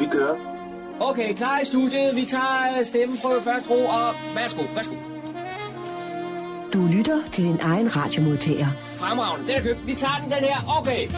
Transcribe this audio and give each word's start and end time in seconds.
Vi 0.00 0.06
kører. 0.12 0.36
Okay, 1.00 1.34
klar 1.34 1.60
i 1.60 1.64
studiet. 1.64 2.16
Vi 2.16 2.26
tager 2.26 2.78
øh, 2.78 2.86
stemmeprøve 2.86 3.42
først 3.42 3.70
ro, 3.70 3.86
og 3.86 4.14
værsgo, 4.34 4.62
værsgo. 4.74 4.94
Du 6.72 6.86
lytter 6.86 7.22
til 7.32 7.44
din 7.44 7.60
egen 7.60 7.96
radiomodtager. 7.96 8.68
Fremragende, 8.96 9.48
den 9.48 9.56
er 9.56 9.62
købt. 9.62 9.86
Vi 9.86 9.94
tager 9.94 10.18
den, 10.22 10.30
den 10.32 10.38
her. 10.38 10.78
Okay. 10.78 11.08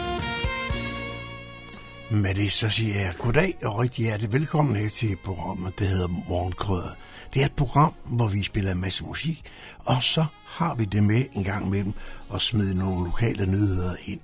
Med 2.11 2.35
det 2.35 2.51
så 2.51 2.69
siger 2.69 2.99
jeg 2.99 3.13
goddag 3.19 3.57
og 3.63 3.79
rigtig 3.79 4.05
hjertelig 4.05 4.33
velkommen 4.33 4.75
her 4.75 4.89
til 4.89 5.17
programmet, 5.23 5.79
det 5.79 5.87
hedder 5.87 6.07
Morgenkrøder. 6.29 6.91
Det 7.33 7.41
er 7.41 7.45
et 7.45 7.55
program, 7.55 7.93
hvor 8.05 8.27
vi 8.27 8.43
spiller 8.43 8.71
en 8.71 8.81
masse 8.81 9.05
musik, 9.05 9.51
og 9.79 10.03
så 10.03 10.25
har 10.45 10.75
vi 10.75 10.85
det 10.85 11.03
med 11.03 11.23
en 11.33 11.43
gang 11.43 11.69
med 11.69 11.83
dem 11.83 11.93
og 12.29 12.41
smide 12.41 12.79
nogle 12.79 13.05
lokale 13.05 13.45
nyheder 13.45 13.95
ind. 14.05 14.19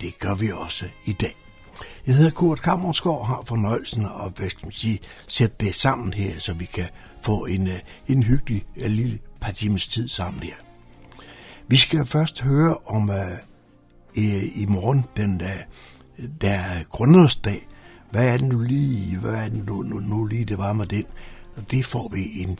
Det 0.00 0.18
gør 0.18 0.34
vi 0.34 0.50
også 0.52 0.84
i 1.04 1.12
dag. 1.12 1.41
Jeg 2.06 2.14
hedder 2.14 2.30
Kurt 2.30 2.62
Kammersgaard 2.62 3.18
og 3.18 3.26
har 3.26 3.42
fornøjelsen 3.46 4.04
at 4.04 4.32
hvad 4.36 4.50
skal 4.50 4.66
man 4.66 4.72
sige, 4.72 4.98
sætte 5.28 5.56
det 5.60 5.74
sammen 5.74 6.14
her, 6.14 6.38
så 6.38 6.52
vi 6.52 6.64
kan 6.64 6.88
få 7.22 7.44
en, 7.44 7.66
øh, 7.66 7.78
en 8.06 8.22
hyggelig 8.22 8.64
en 8.76 8.90
lille 8.90 9.18
par 9.40 9.52
timers 9.52 9.86
tid 9.86 10.08
sammen 10.08 10.42
her. 10.42 10.54
Vi 11.68 11.76
skal 11.76 12.06
først 12.06 12.40
høre 12.40 12.76
om 12.86 13.08
uh, 13.08 13.16
i, 14.14 14.62
i 14.62 14.66
morgen, 14.66 15.04
den 15.16 15.40
der, 15.40 15.56
der 16.40 16.84
grundlovsdag. 16.90 17.68
Hvad 18.10 18.32
er 18.32 18.36
det 18.36 18.48
nu 18.48 18.58
lige, 18.58 19.18
hvad 19.18 19.34
er 19.34 19.48
det 19.48 19.66
nu, 19.66 19.82
nu, 19.82 19.96
nu 19.96 20.24
lige, 20.24 20.44
det 20.44 20.58
var 20.58 20.72
med 20.72 20.86
den? 20.86 21.04
Og 21.56 21.70
det 21.70 21.86
får 21.86 22.08
vi 22.08 22.42
en 22.42 22.58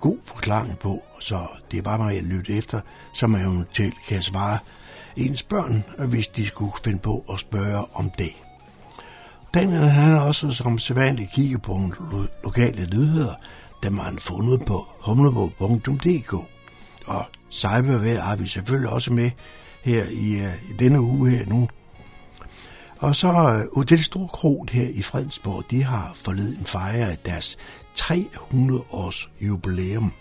god 0.00 0.18
forklaring 0.24 0.78
på, 0.78 1.02
så 1.20 1.46
det 1.70 1.78
er 1.78 1.82
bare 1.82 1.98
mig 1.98 2.18
at 2.18 2.24
lytte 2.24 2.52
efter, 2.52 2.80
så 3.14 3.26
man 3.26 3.40
eventuelt 3.40 4.06
kan 4.08 4.22
svare 4.22 4.58
ens 5.16 5.42
børn, 5.42 5.84
hvis 6.08 6.28
de 6.28 6.46
skulle 6.46 6.72
finde 6.84 6.98
på 6.98 7.24
at 7.32 7.40
spørge 7.40 7.84
om 7.94 8.10
det. 8.18 8.32
Daniel 9.54 9.88
han 9.88 10.12
har 10.12 10.20
også 10.20 10.50
som 10.50 10.78
sædvanligt 10.78 11.32
kigget 11.32 11.62
på 11.62 11.72
nogle 11.72 11.94
lo- 12.12 12.26
lokale 12.44 12.88
nyheder, 12.92 13.34
dem 13.82 13.98
har 13.98 14.04
han 14.04 14.18
fundet 14.18 14.64
på 14.66 14.86
humlebog.dk. 15.00 16.32
Og 17.06 17.26
cybervejr 17.50 18.20
har 18.20 18.36
vi 18.36 18.46
selvfølgelig 18.46 18.90
også 18.90 19.12
med 19.12 19.30
her 19.84 20.04
i, 20.04 20.40
uh, 20.40 20.70
i 20.70 20.72
denne 20.78 21.00
uge 21.00 21.30
her 21.30 21.46
nu. 21.46 21.68
Og 22.98 23.16
så 23.16 23.28
øh, 23.28 23.34
uh, 23.34 23.76
Hotel 23.76 24.04
Storkron 24.04 24.68
her 24.68 24.88
i 24.88 25.02
Fredensborg, 25.02 25.70
de 25.70 25.82
har 25.82 26.12
forleden 26.14 26.66
fejret 26.66 27.26
deres 27.26 27.58
300 27.94 28.82
års 28.90 29.30
jubilæum. 29.40 30.12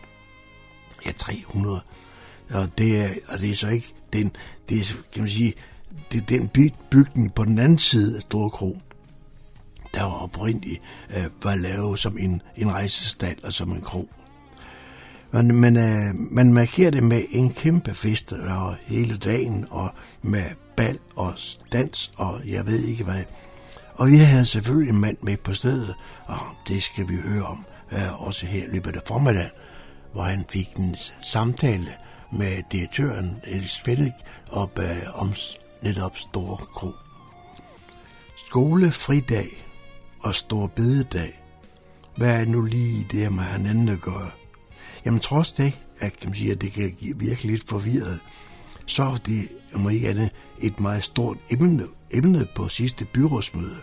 Ja, 1.05 1.11
300. 1.11 1.81
Og 2.53 2.77
det 2.77 3.01
er, 3.01 3.09
og 3.27 3.39
det 3.39 3.49
er 3.49 3.55
så 3.55 3.67
ikke 3.67 3.93
den, 4.13 4.31
det 4.69 4.77
er, 4.77 4.83
kan 5.13 5.21
man 5.21 5.29
sige, 5.29 5.53
det 6.11 6.21
er 6.21 6.25
den 6.25 6.49
bygning 6.91 7.33
på 7.33 7.45
den 7.45 7.59
anden 7.59 7.77
side 7.77 8.15
af 8.15 8.21
Storkron, 8.21 8.81
der 9.93 10.03
var 10.03 10.23
oprindeligt 10.23 10.81
øh, 11.17 11.25
var 11.43 11.55
lavet 11.55 11.99
som 11.99 12.17
en, 12.17 12.41
en 12.55 12.73
rejsestal 12.73 13.35
og 13.43 13.53
som 13.53 13.71
en 13.71 13.81
krog. 13.81 14.09
Men, 15.31 15.55
men 15.55 15.77
øh, 15.77 16.15
man 16.15 16.53
markerer 16.53 16.91
det 16.91 17.03
med 17.03 17.23
en 17.29 17.53
kæmpe 17.53 17.93
fest 17.93 18.33
og 18.33 18.75
hele 18.85 19.17
dagen, 19.17 19.65
og 19.69 19.89
med 20.21 20.43
bal 20.77 20.99
og 21.15 21.33
dans, 21.71 22.11
og 22.17 22.41
jeg 22.47 22.67
ved 22.67 22.83
ikke 22.83 23.03
hvad. 23.03 23.23
Og 23.95 24.07
vi 24.07 24.17
havde 24.17 24.45
selvfølgelig 24.45 24.89
en 24.93 25.01
mand 25.01 25.17
med 25.21 25.37
på 25.37 25.53
stedet, 25.53 25.95
og 26.25 26.39
det 26.67 26.83
skal 26.83 27.09
vi 27.09 27.15
høre 27.15 27.43
om, 27.43 27.65
øh, 27.91 28.27
også 28.27 28.45
her 28.45 28.63
i 28.63 28.71
løbet 28.71 28.95
af 28.95 29.01
formiddagen, 29.07 29.51
hvor 30.13 30.23
han 30.23 30.45
fik 30.49 30.69
en 30.77 30.95
samtale 31.23 31.91
med 32.31 32.63
direktøren 32.71 33.41
Elis 33.43 33.79
Fennig 33.79 34.13
op 34.51 34.79
øh, 34.79 35.21
om 35.21 35.33
netop 35.81 36.17
Store 36.17 36.57
Kro. 36.57 36.91
Skolefridag 38.47 39.47
og 40.23 40.35
Stor 40.35 40.67
Bededag. 40.67 41.43
Hvad 42.15 42.41
er 42.41 42.45
nu 42.45 42.61
lige 42.61 43.07
det 43.11 43.33
med 43.33 43.43
hinanden 43.43 43.89
at 43.89 44.01
gøre? 44.01 44.29
Jamen 45.05 45.19
trods 45.19 45.53
det, 45.53 45.73
at, 45.99 46.19
kan 46.19 46.29
man 46.29 46.35
sige, 46.35 46.51
at 46.51 46.61
det 46.61 46.71
kan 46.71 46.95
virke 47.15 47.43
lidt 47.43 47.67
forvirret, 47.67 48.19
så 48.85 49.03
er 49.03 49.17
det, 49.17 49.49
må 49.75 49.89
ikke 49.89 50.09
andet, 50.09 50.31
et 50.59 50.79
meget 50.79 51.03
stort 51.03 51.37
emne, 51.49 51.83
emne 52.11 52.47
på 52.55 52.69
sidste 52.69 53.05
byrådsmøde. 53.05 53.77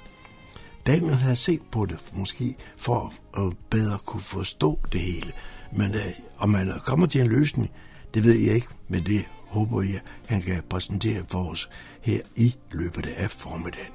Daniel 0.87 1.15
har 1.15 1.35
set 1.35 1.61
på 1.73 1.87
det, 1.87 1.99
måske 2.13 2.55
for 2.77 3.15
at 3.37 3.57
bedre 3.71 3.99
kunne 3.99 4.23
forstå 4.23 4.79
det 4.93 5.01
hele. 5.01 5.33
Men 5.77 5.95
øh, 5.95 6.01
om 6.39 6.49
man 6.49 6.73
kommer 6.85 7.07
til 7.07 7.21
en 7.21 7.29
løsning, 7.29 7.71
det 8.15 8.25
ved 8.25 8.35
jeg 8.35 8.55
ikke, 8.55 8.69
men 8.89 9.07
det 9.07 9.25
håber 9.47 9.83
jeg, 9.83 10.01
han 10.27 10.43
kan 10.43 10.63
præsentere 10.71 11.25
for 11.29 11.51
os 11.51 11.71
her 12.03 12.21
i 12.37 12.55
løbet 12.73 13.07
af 13.07 13.31
formiddagen. 13.31 13.93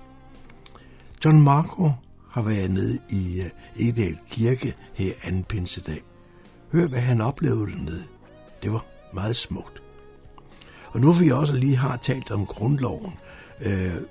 John 1.25 1.41
Marco 1.41 1.91
har 2.35 2.41
været 2.41 2.71
nede 2.71 2.99
i 3.09 3.41
øh, 3.41 3.87
Edel 3.87 4.03
Edal 4.03 4.19
Kirke 4.29 4.75
her 4.93 5.13
anden 5.23 5.43
pinsedag. 5.43 6.01
Hør, 6.71 6.87
hvad 6.87 6.99
han 6.99 7.21
oplevede 7.21 7.71
dernede. 7.71 8.03
Det 8.63 8.73
var 8.73 8.85
meget 9.13 9.35
smukt. 9.35 9.83
Og 10.87 10.99
nu 10.99 11.11
vi 11.11 11.31
også 11.31 11.55
lige 11.55 11.75
har 11.75 11.97
talt 11.97 12.31
om 12.31 12.45
grundloven, 12.45 13.13
øh, 13.61 14.01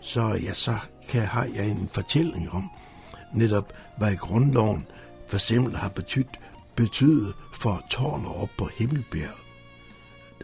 så, 0.00 0.38
ja, 0.42 0.52
så 0.52 0.76
kan, 1.08 1.22
har 1.22 1.44
jeg 1.44 1.68
en 1.68 1.88
fortælling 1.88 2.50
om 2.50 2.70
netop, 3.34 3.72
hvad 3.98 4.16
grundloven 4.16 4.86
for 5.26 5.36
eksempel 5.36 5.76
har 5.76 5.88
betydet, 5.88 6.40
betydet 6.76 7.34
for 7.54 7.84
tårnet 7.90 8.34
op 8.34 8.50
på 8.58 8.68
Himmelbjerget. 8.78 9.42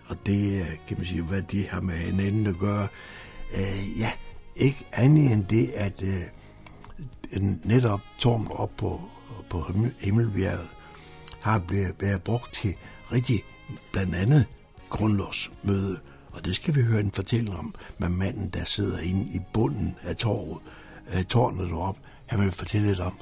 Og 0.07 0.17
det 0.27 0.61
øh, 0.61 0.69
kan 0.89 0.97
man 0.97 1.07
sige, 1.07 1.23
hvad 1.23 1.43
det 1.43 1.69
har 1.69 1.81
med 1.81 1.95
hinanden 1.95 2.47
at 2.47 2.59
gøre. 2.59 2.89
Øh, 3.55 4.01
ja, 4.01 4.13
ikke 4.57 4.87
andet 4.93 5.33
end 5.33 5.45
det, 5.45 5.71
at 5.75 6.03
øh, 6.03 6.44
netop 7.41 8.01
tårnet 8.19 8.53
op 8.53 8.71
på, 8.77 9.01
på 9.51 9.73
Himmelbjerget 9.99 10.69
har 11.41 11.59
blevet, 11.59 11.95
været 12.01 12.23
brugt 12.23 12.55
til 12.55 12.75
rigtig 13.13 13.43
blandt 13.93 14.15
andet 14.15 14.47
grundlovsmøde. 14.91 15.99
Og 16.33 16.45
det 16.45 16.57
skal 16.57 16.75
vi 16.75 16.83
høre 16.83 17.01
en 17.01 17.11
fortælling 17.11 17.57
om 17.57 17.75
med 17.99 18.09
manden, 18.09 18.49
der 18.49 18.65
sidder 18.65 18.99
inde 18.99 19.35
i 19.35 19.41
bunden 19.53 19.95
af 20.03 20.17
tårnet, 20.17 20.63
tårnet 21.29 21.69
deroppe. 21.71 22.01
Han 22.27 22.41
vil 22.41 22.53
fortælle 22.53 22.87
lidt 22.87 23.01
om, 23.01 23.19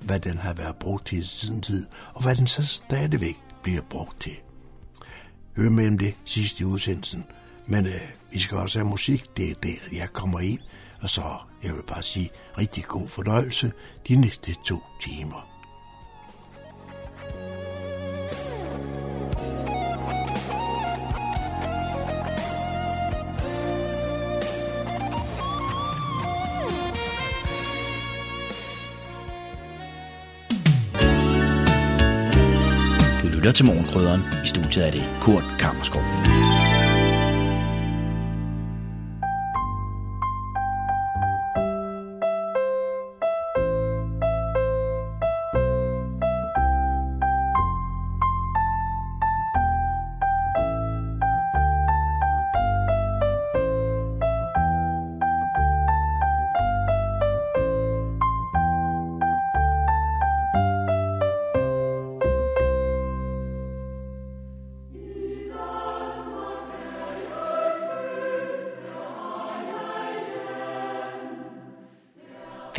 hvad 0.00 0.20
den 0.20 0.38
har 0.38 0.54
været 0.54 0.76
brugt 0.76 1.06
til 1.06 1.24
siden 1.24 1.62
tid, 1.62 1.86
og 2.14 2.22
hvad 2.22 2.36
den 2.36 2.46
så 2.46 2.66
stadigvæk 2.66 3.36
bliver 3.62 3.82
brugt 3.90 4.20
til. 4.20 4.36
Hør 5.56 5.70
med 5.70 5.88
om 5.88 5.98
det 5.98 6.16
sidste 6.24 6.62
i 6.62 6.64
udsendelsen. 6.64 7.24
Men 7.66 7.86
øh, 7.86 8.00
vi 8.32 8.38
skal 8.38 8.58
også 8.58 8.78
have 8.78 8.88
musik. 8.88 9.36
Det 9.36 9.50
er 9.50 9.54
der, 9.54 9.76
jeg 9.92 10.08
kommer 10.12 10.40
ind. 10.40 10.60
Og 11.00 11.10
så, 11.10 11.22
jeg 11.62 11.74
vil 11.74 11.82
bare 11.82 12.02
sige, 12.02 12.30
rigtig 12.58 12.84
god 12.84 13.08
fornøjelse 13.08 13.72
de 14.08 14.16
næste 14.16 14.54
to 14.64 14.82
timer. 15.00 15.46
Du 33.22 33.28
lytter 33.28 33.52
til 33.52 33.64
Morgenkrydderen. 33.64 34.20
I 34.44 34.46
studiet 34.46 34.86
er 34.86 34.90
det 34.90 35.04
Kurt 35.20 35.44
Kammerskov.– 35.58 36.02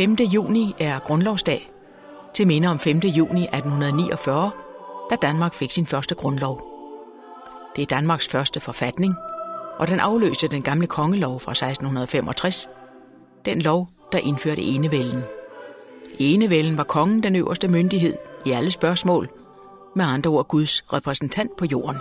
5. 0.02 0.14
juni 0.14 0.76
er 0.80 1.00
grundlovsdag, 1.00 1.72
til 2.34 2.48
minde 2.48 2.68
om 2.68 2.80
5. 2.80 2.98
juni 2.98 3.44
1849, 3.44 4.52
da 5.10 5.16
Danmark 5.16 5.54
fik 5.54 5.72
sin 5.72 5.88
første 5.88 6.16
grundlov. 6.16 6.62
Det 7.76 7.82
er 7.82 7.86
Danmarks 7.86 8.28
første 8.28 8.60
forfatning, 8.60 9.16
og 9.80 9.88
den 9.88 10.00
afløste 10.00 10.48
den 10.48 10.62
gamle 10.62 10.88
kongelov 10.88 11.40
fra 11.40 11.52
1665, 11.52 12.70
den 13.46 13.62
lov, 13.62 13.90
der 14.12 14.18
indførte 14.18 14.62
enevælden. 14.62 15.24
Enevælden 16.20 16.78
var 16.78 16.84
kongen 16.84 17.24
den 17.24 17.36
øverste 17.36 17.68
myndighed 17.68 18.14
i 18.46 18.52
alle 18.52 18.72
spørgsmål, 18.72 19.30
med 19.96 20.06
andre 20.06 20.30
ord 20.30 20.48
Guds 20.48 20.94
repræsentant 20.94 21.58
på 21.58 21.66
jorden. 21.66 21.98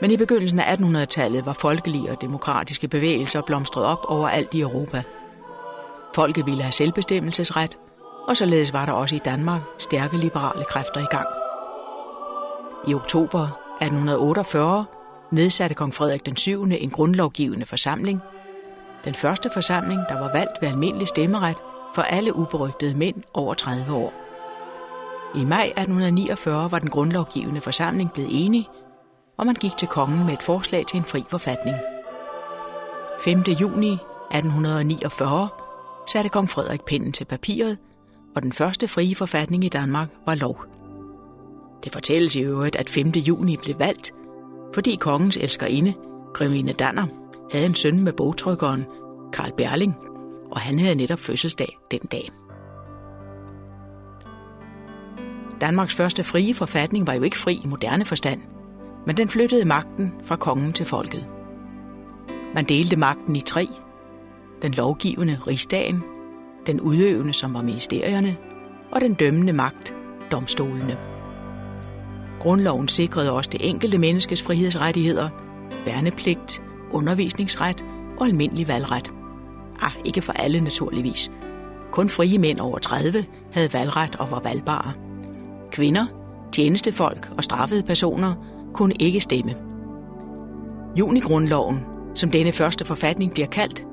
Men 0.00 0.10
i 0.10 0.16
begyndelsen 0.16 0.60
af 0.60 0.76
1800-tallet 0.76 1.46
var 1.46 1.52
folkelige 1.52 2.10
og 2.10 2.20
demokratiske 2.20 2.88
bevægelser 2.88 3.42
blomstret 3.42 3.84
op 3.84 4.04
overalt 4.08 4.54
i 4.54 4.60
Europa. 4.60 5.02
Folket 6.14 6.46
ville 6.46 6.62
have 6.62 6.72
selvbestemmelsesret, 6.72 7.78
og 8.28 8.36
således 8.36 8.72
var 8.72 8.86
der 8.86 8.92
også 8.92 9.14
i 9.14 9.18
Danmark 9.18 9.60
stærke 9.78 10.16
liberale 10.16 10.64
kræfter 10.64 11.00
i 11.00 11.06
gang. 11.10 11.26
I 12.88 12.94
oktober 12.94 13.42
1848 13.80 14.84
nedsatte 15.30 15.74
kong 15.74 15.94
Frederik 15.94 16.26
den 16.26 16.36
7. 16.36 16.62
en 16.62 16.90
grundlovgivende 16.90 17.66
forsamling. 17.66 18.20
Den 19.04 19.14
første 19.14 19.50
forsamling, 19.52 20.00
der 20.08 20.18
var 20.18 20.32
valgt 20.32 20.52
ved 20.60 20.68
almindelig 20.68 21.08
stemmeret 21.08 21.56
for 21.94 22.02
alle 22.02 22.36
uberygtede 22.36 22.98
mænd 22.98 23.22
over 23.34 23.54
30 23.54 23.94
år. 23.94 24.12
I 25.34 25.44
maj 25.44 25.64
1849 25.64 26.70
var 26.70 26.78
den 26.78 26.90
grundlovgivende 26.90 27.60
forsamling 27.60 28.12
blevet 28.12 28.44
enig, 28.44 28.68
og 29.36 29.46
man 29.46 29.54
gik 29.54 29.76
til 29.76 29.88
kongen 29.88 30.26
med 30.26 30.34
et 30.34 30.42
forslag 30.42 30.86
til 30.86 30.96
en 30.96 31.04
fri 31.04 31.24
forfatning. 31.30 31.76
5. 33.20 33.38
juni 33.40 33.92
1849 33.92 35.63
satte 36.06 36.30
kong 36.30 36.50
Frederik 36.50 36.84
pinden 36.84 37.12
til 37.12 37.24
papiret, 37.24 37.78
og 38.36 38.42
den 38.42 38.52
første 38.52 38.88
frie 38.88 39.14
forfatning 39.14 39.64
i 39.64 39.68
Danmark 39.68 40.08
var 40.26 40.34
lov. 40.34 40.64
Det 41.84 41.92
fortælles 41.92 42.36
i 42.36 42.40
øvrigt, 42.40 42.76
at 42.76 42.90
5. 42.90 43.08
juni 43.08 43.56
blev 43.56 43.78
valgt, 43.78 44.14
fordi 44.74 44.96
kongens 44.96 45.36
elskerinde, 45.36 45.94
Grevinde 46.34 46.72
Danner, 46.72 47.06
havde 47.52 47.66
en 47.66 47.74
søn 47.74 48.00
med 48.00 48.12
bogtrykkeren 48.12 48.86
Karl 49.32 49.52
Berling, 49.56 49.96
og 50.50 50.60
han 50.60 50.78
havde 50.78 50.94
netop 50.94 51.18
fødselsdag 51.18 51.78
den 51.90 52.00
dag. 52.00 52.30
Danmarks 55.60 55.94
første 55.94 56.24
frie 56.24 56.54
forfatning 56.54 57.06
var 57.06 57.14
jo 57.14 57.22
ikke 57.22 57.38
fri 57.38 57.54
i 57.64 57.66
moderne 57.66 58.04
forstand, 58.04 58.40
men 59.06 59.16
den 59.16 59.28
flyttede 59.28 59.64
magten 59.64 60.14
fra 60.24 60.36
kongen 60.36 60.72
til 60.72 60.86
folket. 60.86 61.28
Man 62.54 62.64
delte 62.64 62.96
magten 62.96 63.36
i 63.36 63.40
tre. 63.40 63.68
Den 64.64 64.72
lovgivende 64.72 65.38
rigsdagen, 65.46 66.02
den 66.66 66.80
udøvende, 66.80 67.32
som 67.32 67.54
var 67.54 67.62
ministerierne, 67.62 68.36
og 68.90 69.00
den 69.00 69.14
dømmende 69.14 69.52
magt, 69.52 69.94
domstolene. 70.32 70.96
Grundloven 72.40 72.88
sikrede 72.88 73.32
også 73.32 73.50
det 73.52 73.68
enkelte 73.68 73.98
menneskes 73.98 74.42
frihedsrettigheder, 74.42 75.28
værnepligt, 75.84 76.62
undervisningsret 76.92 77.84
og 78.18 78.26
almindelig 78.26 78.68
valgret. 78.68 79.10
Ah, 79.80 79.92
ikke 80.04 80.22
for 80.22 80.32
alle 80.32 80.60
naturligvis. 80.60 81.30
Kun 81.92 82.08
frie 82.08 82.38
mænd 82.38 82.60
over 82.60 82.78
30 82.78 83.24
havde 83.52 83.72
valgret 83.72 84.16
og 84.16 84.30
var 84.30 84.40
valgbare. 84.40 84.92
Kvinder, 85.72 86.06
tjenestefolk 86.52 87.30
og 87.36 87.44
straffede 87.44 87.82
personer 87.82 88.34
kunne 88.74 88.94
ikke 89.00 89.20
stemme. 89.20 89.54
Junigrundloven, 90.98 91.80
som 92.14 92.30
denne 92.30 92.52
første 92.52 92.84
forfatning 92.84 93.32
bliver 93.32 93.48
kaldt, 93.48 93.84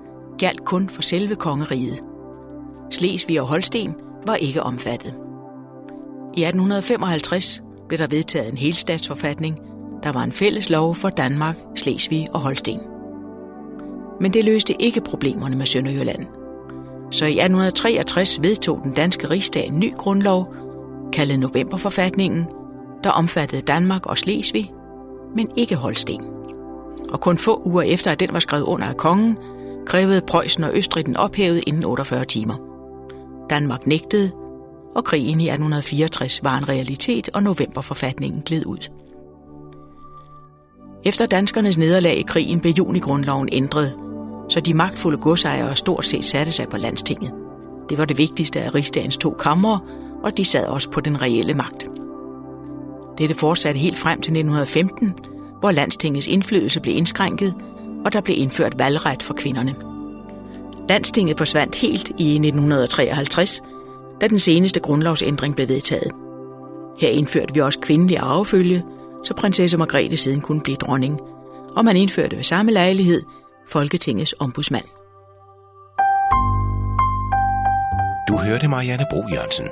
galt 0.41 0.65
kun 0.65 0.89
for 0.89 1.01
selve 1.01 1.35
kongeriget. 1.35 1.99
Slesvig 2.89 3.41
og 3.41 3.47
Holsten 3.47 3.95
var 4.25 4.35
ikke 4.35 4.63
omfattet. 4.63 5.13
I 6.33 6.43
1855 6.43 7.63
blev 7.87 7.99
der 7.99 8.07
vedtaget 8.07 8.51
en 8.51 8.57
helstatsforfatning, 8.57 9.59
der 10.03 10.11
var 10.11 10.23
en 10.23 10.31
fælles 10.31 10.69
lov 10.69 10.95
for 10.95 11.09
Danmark, 11.09 11.55
Slesvig 11.75 12.27
og 12.33 12.39
Holsten. 12.39 12.79
Men 14.21 14.33
det 14.33 14.45
løste 14.45 14.81
ikke 14.81 15.01
problemerne 15.01 15.55
med 15.55 15.65
Sønderjylland. 15.65 16.25
Så 17.11 17.25
i 17.25 17.39
1863 17.39 18.39
vedtog 18.41 18.81
den 18.83 18.93
danske 18.93 19.29
rigsdag 19.29 19.67
en 19.67 19.79
ny 19.79 19.93
grundlov, 19.97 20.53
kaldet 21.13 21.39
Novemberforfatningen, 21.39 22.47
der 23.03 23.09
omfattede 23.09 23.61
Danmark 23.61 24.05
og 24.05 24.17
Slesvig, 24.17 24.73
men 25.35 25.49
ikke 25.57 25.75
Holsten. 25.75 26.21
Og 27.09 27.21
kun 27.21 27.37
få 27.37 27.61
uger 27.65 27.81
efter, 27.81 28.11
at 28.11 28.19
den 28.19 28.33
var 28.33 28.39
skrevet 28.39 28.63
under 28.63 28.87
af 28.87 28.97
kongen, 28.97 29.37
krævede 29.85 30.21
Preussen 30.27 30.63
og 30.63 30.71
Østrig 30.73 31.05
den 31.05 31.17
ophævet 31.17 31.63
inden 31.67 31.85
48 31.85 32.25
timer. 32.25 32.53
Danmark 33.49 33.87
nægtede, 33.87 34.31
og 34.95 35.03
krigen 35.03 35.41
i 35.41 35.49
1864 35.49 36.43
var 36.43 36.57
en 36.57 36.69
realitet, 36.69 37.29
og 37.33 37.43
novemberforfatningen 37.43 38.41
gled 38.41 38.65
ud. 38.65 38.89
Efter 41.05 41.25
danskernes 41.25 41.77
nederlag 41.77 42.17
i 42.17 42.21
krigen 42.21 42.59
blev 42.59 42.73
junigrundloven 42.73 43.49
ændret, 43.51 43.93
så 44.49 44.59
de 44.59 44.73
magtfulde 44.73 45.17
godsejere 45.17 45.75
stort 45.75 46.05
set 46.05 46.25
satte 46.25 46.51
sig 46.51 46.67
på 46.69 46.77
landstinget. 46.77 47.31
Det 47.89 47.97
var 47.97 48.05
det 48.05 48.17
vigtigste 48.17 48.61
af 48.61 48.75
rigsdagens 48.75 49.17
to 49.17 49.29
kamre, 49.29 49.79
og 50.23 50.37
de 50.37 50.45
sad 50.45 50.65
også 50.65 50.89
på 50.89 51.01
den 51.01 51.21
reelle 51.21 51.53
magt. 51.53 51.87
Dette 53.17 53.35
fortsatte 53.35 53.79
helt 53.79 53.97
frem 53.97 54.21
til 54.21 54.31
1915, 54.31 55.13
hvor 55.59 55.71
landstingets 55.71 56.27
indflydelse 56.27 56.79
blev 56.79 56.95
indskrænket, 56.95 57.55
og 58.05 58.13
der 58.13 58.21
blev 58.21 58.35
indført 58.39 58.79
valgret 58.79 59.23
for 59.23 59.33
kvinderne. 59.33 59.75
Landstinget 60.89 61.37
forsvandt 61.37 61.75
helt 61.75 62.09
i 62.09 62.33
1953, 62.33 63.63
da 64.21 64.27
den 64.27 64.39
seneste 64.39 64.79
grundlovsændring 64.79 65.55
blev 65.55 65.69
vedtaget. 65.69 66.11
Her 66.99 67.09
indførte 67.09 67.53
vi 67.53 67.59
også 67.59 67.79
kvindelig 67.79 68.17
arvefølge, 68.17 68.83
så 69.23 69.33
prinsesse 69.33 69.77
Margrethe 69.77 70.17
siden 70.17 70.41
kunne 70.41 70.61
blive 70.61 70.77
dronning, 70.77 71.19
og 71.75 71.85
man 71.85 71.95
indførte 71.95 72.35
ved 72.35 72.43
samme 72.43 72.71
lejlighed 72.71 73.21
Folketingets 73.69 74.35
ombudsmand. 74.39 74.85
Du 78.27 78.37
hørte 78.37 78.67
Marianne 78.67 79.05
Bro 79.11 79.23
Jørgensen. 79.33 79.67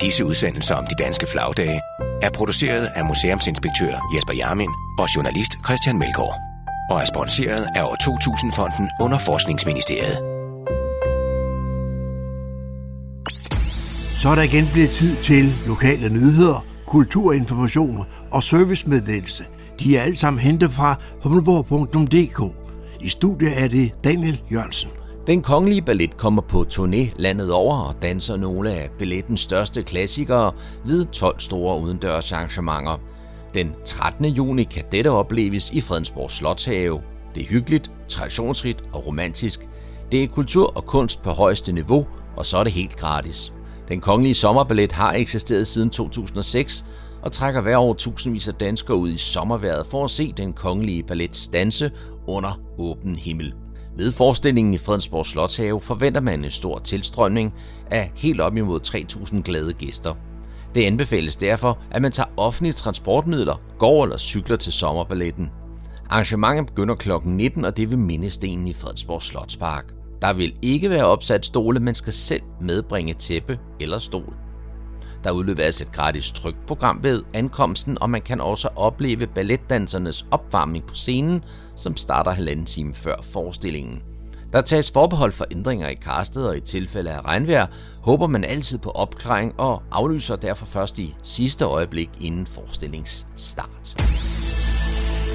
Disse 0.00 0.24
udsendelser 0.24 0.74
om 0.74 0.86
de 0.86 1.04
danske 1.04 1.26
flagdage 1.26 1.80
er 2.22 2.30
produceret 2.30 2.88
af 2.94 3.04
museumsinspektør 3.04 4.14
Jesper 4.14 4.34
Jarmin 4.34 4.70
og 4.98 5.16
journalist 5.16 5.52
Christian 5.64 5.98
Melgaard 5.98 6.49
og 6.90 7.00
er 7.00 7.04
sponsoreret 7.04 7.66
af 7.74 7.82
år 7.82 7.96
2000-fonden 8.02 8.88
under 9.00 9.18
Forskningsministeriet. 9.18 10.18
Så 14.20 14.28
er 14.28 14.34
der 14.34 14.42
igen 14.42 14.64
blevet 14.72 14.90
tid 14.90 15.16
til 15.16 15.44
lokale 15.66 16.08
nyheder, 16.08 16.64
kulturinformationer 16.86 18.04
og 18.30 18.42
servicemeddelelse. 18.42 19.44
De 19.80 19.96
er 19.96 20.02
alle 20.02 20.16
sammen 20.16 20.40
hentet 20.40 20.70
fra 20.70 20.94
humleborg.dk. 21.22 22.54
I 23.00 23.08
studiet 23.08 23.62
er 23.62 23.68
det 23.68 23.92
Daniel 24.04 24.42
Jørgensen. 24.52 24.90
Den 25.26 25.42
kongelige 25.42 25.82
ballet 25.82 26.16
kommer 26.16 26.42
på 26.42 26.66
turné 26.72 27.14
landet 27.16 27.52
over 27.52 27.76
og 27.76 27.94
danser 28.02 28.36
nogle 28.36 28.70
af 28.70 28.90
ballettens 28.98 29.40
største 29.40 29.82
klassikere 29.82 30.52
ved 30.86 31.06
12 31.06 31.40
store 31.40 31.80
udendørs 31.80 32.32
arrangementer. 32.32 32.98
Den 33.54 33.74
13. 33.84 34.24
juni 34.24 34.64
kan 34.64 34.84
dette 34.92 35.10
opleves 35.10 35.70
i 35.70 35.80
Fredensborg 35.80 36.30
Slotshave. 36.30 37.00
Det 37.34 37.42
er 37.42 37.46
hyggeligt, 37.46 37.90
traditionsrigt 38.08 38.84
og 38.92 39.06
romantisk. 39.06 39.68
Det 40.12 40.24
er 40.24 40.28
kultur 40.28 40.76
og 40.76 40.86
kunst 40.86 41.22
på 41.22 41.30
højeste 41.30 41.72
niveau, 41.72 42.06
og 42.36 42.46
så 42.46 42.56
er 42.58 42.64
det 42.64 42.72
helt 42.72 42.96
gratis. 42.96 43.52
Den 43.88 44.00
kongelige 44.00 44.34
sommerballet 44.34 44.92
har 44.92 45.12
eksisteret 45.12 45.66
siden 45.66 45.90
2006 45.90 46.84
og 47.22 47.32
trækker 47.32 47.60
hver 47.60 47.78
år 47.78 47.94
tusindvis 47.94 48.48
af 48.48 48.54
danskere 48.54 48.96
ud 48.96 49.10
i 49.10 49.18
sommerværet 49.18 49.86
for 49.86 50.04
at 50.04 50.10
se 50.10 50.32
den 50.36 50.52
kongelige 50.52 51.02
ballet 51.02 51.48
danse 51.52 51.90
under 52.26 52.60
åben 52.78 53.16
himmel. 53.16 53.54
Ved 53.96 54.12
forestillingen 54.12 54.74
i 54.74 54.78
Fredensborg 54.78 55.26
Slotshave 55.26 55.80
forventer 55.80 56.20
man 56.20 56.44
en 56.44 56.50
stor 56.50 56.78
tilstrømning 56.78 57.54
af 57.90 58.12
helt 58.14 58.40
op 58.40 58.56
imod 58.56 58.80
3.000 58.86 59.42
glade 59.42 59.72
gæster. 59.72 60.14
Det 60.74 60.84
anbefales 60.84 61.36
derfor, 61.36 61.78
at 61.90 62.02
man 62.02 62.12
tager 62.12 62.28
offentlige 62.36 62.72
transportmidler, 62.72 63.60
går 63.78 64.04
eller 64.04 64.18
cykler 64.18 64.56
til 64.56 64.72
sommerballetten. 64.72 65.50
Arrangementet 66.10 66.66
begynder 66.66 66.94
kl. 66.94 67.10
19, 67.24 67.64
og 67.64 67.76
det 67.76 67.90
vil 67.90 67.98
mindestenen 67.98 68.68
i 68.68 68.74
Fredensborg 68.74 69.22
Slotspark. 69.22 69.84
Der 70.22 70.32
vil 70.32 70.56
ikke 70.62 70.90
være 70.90 71.04
opsat 71.04 71.46
stole, 71.46 71.80
man 71.80 71.94
skal 71.94 72.12
selv 72.12 72.42
medbringe 72.60 73.14
tæppe 73.14 73.58
eller 73.80 73.98
stol. 73.98 74.34
Der 75.24 75.30
udleveres 75.30 75.66
altså 75.66 75.84
et 75.84 75.92
gratis 75.92 76.30
trykprogram 76.30 76.98
ved 77.02 77.22
ankomsten, 77.34 77.98
og 78.02 78.10
man 78.10 78.22
kan 78.22 78.40
også 78.40 78.68
opleve 78.76 79.26
balletdansernes 79.26 80.26
opvarmning 80.30 80.86
på 80.86 80.94
scenen, 80.94 81.44
som 81.76 81.96
starter 81.96 82.30
halvanden 82.30 82.66
time 82.66 82.94
før 82.94 83.16
forestillingen. 83.22 84.02
Der 84.52 84.60
tages 84.60 84.90
forbehold 84.90 85.32
for 85.32 85.46
ændringer 85.50 85.88
i 85.88 85.94
karstet, 85.94 86.48
og 86.48 86.56
i 86.56 86.60
tilfælde 86.60 87.10
af 87.10 87.24
regnvejr 87.24 87.66
håber 88.00 88.26
man 88.26 88.44
altid 88.44 88.78
på 88.78 88.90
opklaring 88.90 89.54
og 89.58 89.82
aflyser 89.90 90.36
derfor 90.36 90.66
først 90.66 90.98
i 90.98 91.14
sidste 91.22 91.64
øjeblik 91.64 92.10
inden 92.20 92.46
forestillingsstart. 92.46 93.94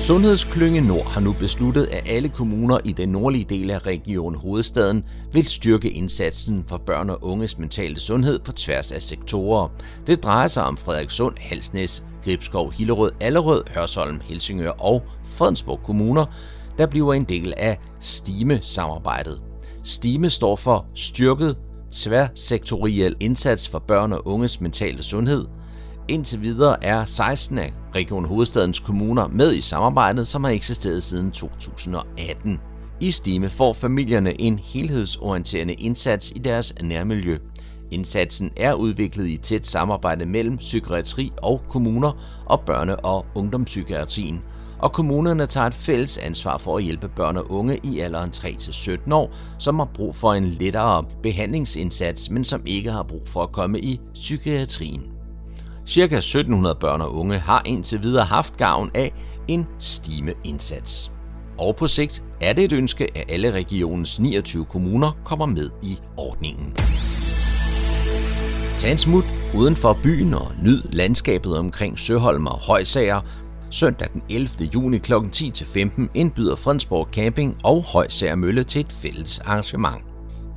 Sundhedsklynge 0.02 0.82
Nord 0.82 1.06
har 1.06 1.22
nu 1.22 1.34
besluttet, 1.34 1.86
at 1.86 2.04
alle 2.08 2.30
kommuner 2.30 2.80
i 2.84 2.92
den 2.92 3.10
nordlige 3.10 3.46
del 3.50 3.72
af 3.72 3.86
Region 3.86 4.36
Hovedstaden 4.36 5.04
vil 5.34 5.48
styrke 5.48 5.90
indsatsen 5.90 6.64
for 6.68 6.78
børn 6.78 7.10
og 7.10 7.24
unges 7.24 7.58
mentale 7.58 8.00
sundhed 8.00 8.40
på 8.40 8.52
tværs 8.52 8.92
af 8.92 9.02
sektorer. 9.02 9.68
Det 10.08 10.24
drejer 10.24 10.48
sig 10.48 10.64
om 10.64 10.78
Frederikssund, 10.78 11.36
Halsnæs, 11.40 12.04
Gribskov, 12.24 12.72
Hillerød, 12.72 13.12
Allerød, 13.20 13.64
Hørsholm, 13.70 14.22
Helsingør 14.24 14.72
og 14.72 15.04
Fredensborg 15.26 15.80
kommuner, 15.84 16.26
der 16.78 16.86
bliver 16.86 17.14
en 17.14 17.24
del 17.24 17.54
af 17.58 17.80
STIME-samarbejdet. 18.00 19.42
STIME 19.84 20.30
står 20.30 20.56
for 20.56 20.86
Styrket 20.96 21.58
Tværsektoriel 21.92 23.16
Indsats 23.20 23.70
for 23.70 23.80
Børn 23.80 24.14
og 24.14 24.28
Unges 24.28 24.62
Mentale 24.62 25.04
Sundhed– 25.04 25.46
Indtil 26.08 26.42
videre 26.42 26.84
er 26.84 27.06
16 27.06 27.58
af 27.58 27.74
Region 27.96 28.26
Hovedstadens 28.26 28.80
kommuner 28.80 29.28
med 29.28 29.54
i 29.54 29.62
samarbejdet, 29.62 30.28
som 30.28 30.44
har 30.44 30.52
eksisteret 30.52 31.04
siden 31.04 31.32
2018. 31.32 32.60
I 33.00 33.12
Stime 33.12 33.50
får 33.50 33.74
familierne 33.74 34.42
en 34.42 34.60
helhedsorienterende 34.60 35.74
indsats 35.74 36.32
i 36.36 36.40
deres 36.40 36.74
nærmiljø. 36.82 37.38
Indsatsen 37.92 38.52
er 38.58 38.74
udviklet 38.74 39.28
i 39.28 39.38
tæt 39.38 39.68
samarbejde 39.68 40.26
mellem 40.26 40.58
psykiatri 40.58 41.32
og 41.38 41.62
kommuner 41.70 42.12
og 42.46 42.64
børne- 42.70 43.02
og 43.04 43.26
ungdomspsykiatrien, 43.36 44.42
og 44.80 44.92
kommunerne 44.94 45.46
tager 45.46 45.68
et 45.68 45.74
fælles 45.74 46.18
ansvar 46.18 46.58
for 46.58 46.78
at 46.78 46.84
hjælpe 46.84 47.08
børn 47.08 47.38
og 47.38 47.52
unge 47.52 47.80
i 47.84 48.00
alderen 48.00 48.30
3-17 48.36 49.14
år, 49.14 49.36
som 49.60 49.80
har 49.80 49.90
brug 49.94 50.16
for 50.16 50.34
en 50.34 50.46
lettere 50.46 51.06
behandlingsindsats, 51.24 52.30
men 52.30 52.46
som 52.46 52.62
ikke 52.66 52.92
har 52.92 53.04
brug 53.04 53.28
for 53.28 53.44
at 53.44 53.52
komme 53.52 53.80
i 53.80 54.02
psykiatrien. 54.14 55.04
Cirka 55.86 56.18
1700 56.18 56.76
børn 56.76 57.02
og 57.02 57.16
unge 57.16 57.40
har 57.40 57.62
indtil 57.66 58.04
videre 58.04 58.26
haft 58.26 58.58
gavn 58.58 58.92
af 58.94 59.14
en 59.48 59.66
stime-indsats. 59.80 61.12
Og 61.58 61.76
på 61.76 61.88
sigt 61.88 62.24
er 62.42 62.54
det 62.54 62.64
et 62.64 62.72
ønske, 62.72 63.18
at 63.18 63.26
alle 63.30 63.52
regionens 63.52 64.20
29 64.20 64.66
kommuner 64.66 65.12
kommer 65.26 65.46
med 65.46 65.70
i 65.84 65.98
ordningen. 66.18 66.74
Tag 68.80 68.92
en 68.92 68.98
smut 68.98 69.24
uden 69.56 69.76
for 69.76 69.98
byen 70.04 70.34
og 70.34 70.52
nyd 70.64 70.84
landskabet 70.92 71.58
omkring 71.58 72.00
Søholm 72.00 72.48
og 72.48 72.60
Højsager. 72.60 73.22
Søndag 73.76 74.08
den 74.14 74.22
11. 74.30 74.50
juni 74.74 74.98
kl. 74.98 75.14
10-15 75.14 76.02
indbyder 76.14 76.56
Fredensborg 76.56 77.08
Camping 77.12 77.58
og 77.64 77.84
Højsager 77.84 78.36
Mølle 78.36 78.64
til 78.64 78.82
et 78.82 78.92
fælles 78.92 79.40
arrangement. 79.40 80.04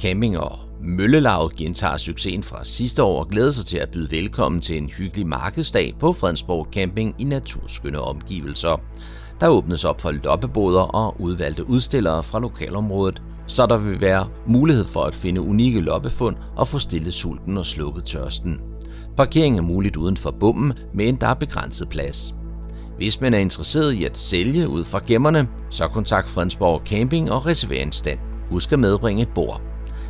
Camping 0.00 0.38
og 0.38 0.58
Møllelaget 0.82 1.56
gentager 1.56 1.96
succesen 1.96 2.42
fra 2.42 2.64
sidste 2.64 3.02
år 3.02 3.20
og 3.24 3.28
glæder 3.28 3.50
sig 3.50 3.66
til 3.66 3.78
at 3.78 3.90
byde 3.90 4.10
velkommen 4.10 4.60
til 4.60 4.78
en 4.78 4.88
hyggelig 4.88 5.26
markedsdag 5.26 5.94
på 6.00 6.12
Fredensborg 6.12 6.68
Camping 6.72 7.14
i 7.18 7.24
naturskønne 7.24 8.00
omgivelser. 8.00 8.80
Der 9.40 9.48
åbnes 9.48 9.84
op 9.84 10.00
for 10.00 10.10
loppeboder 10.10 10.80
og 10.80 11.20
udvalgte 11.20 11.68
udstillere 11.68 12.22
fra 12.22 12.40
lokalområdet, 12.40 13.22
så 13.46 13.66
der 13.66 13.78
vil 13.78 14.00
være 14.00 14.28
mulighed 14.46 14.84
for 14.84 15.02
at 15.02 15.14
finde 15.14 15.40
unikke 15.40 15.80
loppefund 15.80 16.36
og 16.56 16.68
få 16.68 16.78
stillet 16.78 17.14
sulten 17.14 17.58
og 17.58 17.66
slukket 17.66 18.04
tørsten. 18.04 18.60
Parkering 19.16 19.58
er 19.58 19.62
muligt 19.62 19.96
uden 19.96 20.16
for 20.16 20.30
bommen, 20.30 20.72
men 20.94 21.16
der 21.16 21.26
er 21.26 21.34
begrænset 21.34 21.88
plads. 21.88 22.34
Hvis 22.98 23.20
man 23.20 23.34
er 23.34 23.38
interesseret 23.38 23.92
i 23.92 24.04
at 24.04 24.18
sælge 24.18 24.68
ud 24.68 24.84
fra 24.84 25.00
gemmerne, 25.06 25.48
så 25.70 25.88
kontakt 25.88 26.30
Fredensborg 26.30 26.82
Camping 26.86 27.30
og 27.32 27.46
reserver 27.46 27.82
en 27.82 27.92
stand. 27.92 28.18
Husk 28.50 28.72
at 28.72 28.78
medbringe 28.78 29.22
et 29.22 29.28
bord. 29.34 29.60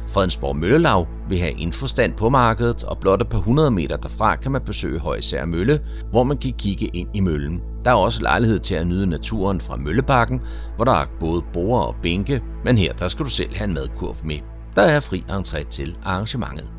Fredensborg 0.08 0.56
Møllelag 0.56 1.06
vil 1.28 1.38
have 1.38 1.52
infostand 1.52 2.14
på 2.14 2.28
markedet, 2.28 2.84
og 2.84 2.98
blot 2.98 3.22
et 3.22 3.28
par 3.28 3.38
hundrede 3.38 3.70
meter 3.70 3.96
derfra 3.96 4.36
kan 4.36 4.52
man 4.52 4.62
besøge 4.62 4.98
Højsær 4.98 5.44
Mølle, 5.44 5.80
hvor 6.10 6.22
man 6.22 6.38
kan 6.38 6.52
kigge 6.58 6.86
ind 6.86 7.08
i 7.14 7.20
møllen. 7.20 7.60
Der 7.84 7.90
er 7.90 7.94
også 7.94 8.22
lejlighed 8.22 8.58
til 8.58 8.74
at 8.74 8.86
nyde 8.86 9.06
naturen 9.06 9.60
fra 9.60 9.76
Møllebakken, 9.76 10.40
hvor 10.76 10.84
der 10.84 10.92
er 10.92 11.06
både 11.20 11.42
borer 11.52 11.82
og 11.82 11.96
bænke, 12.02 12.42
men 12.64 12.78
her 12.78 12.92
der 12.92 13.08
skal 13.08 13.24
du 13.24 13.30
selv 13.30 13.54
have 13.54 13.68
en 13.68 13.74
madkurv 13.74 14.16
med. 14.24 14.38
Der 14.76 14.82
er 14.82 15.00
fri 15.00 15.24
entré 15.30 15.68
til 15.68 15.96
arrangementet. 16.04 16.70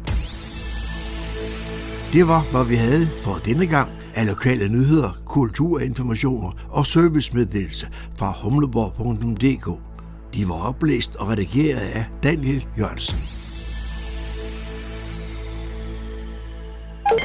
Det 2.14 2.28
var, 2.28 2.52
hvad 2.52 2.66
vi 2.66 2.76
havde 2.76 3.08
for 3.08 3.40
denne 3.46 3.68
gang 3.68 3.99
af 4.16 4.28
lokale 4.28 4.70
nyheder, 4.70 5.20
kulturinformationer 5.26 6.52
og 6.70 6.86
servicemeddelelse 6.86 7.88
fra 8.18 8.34
humleborg.dk. 8.44 9.82
De 10.34 10.50
var 10.50 10.68
oplæst 10.68 11.16
og 11.16 11.28
redigeret 11.28 11.80
af 11.80 12.06
Daniel 12.24 12.68
Jørgensen. 12.80 13.20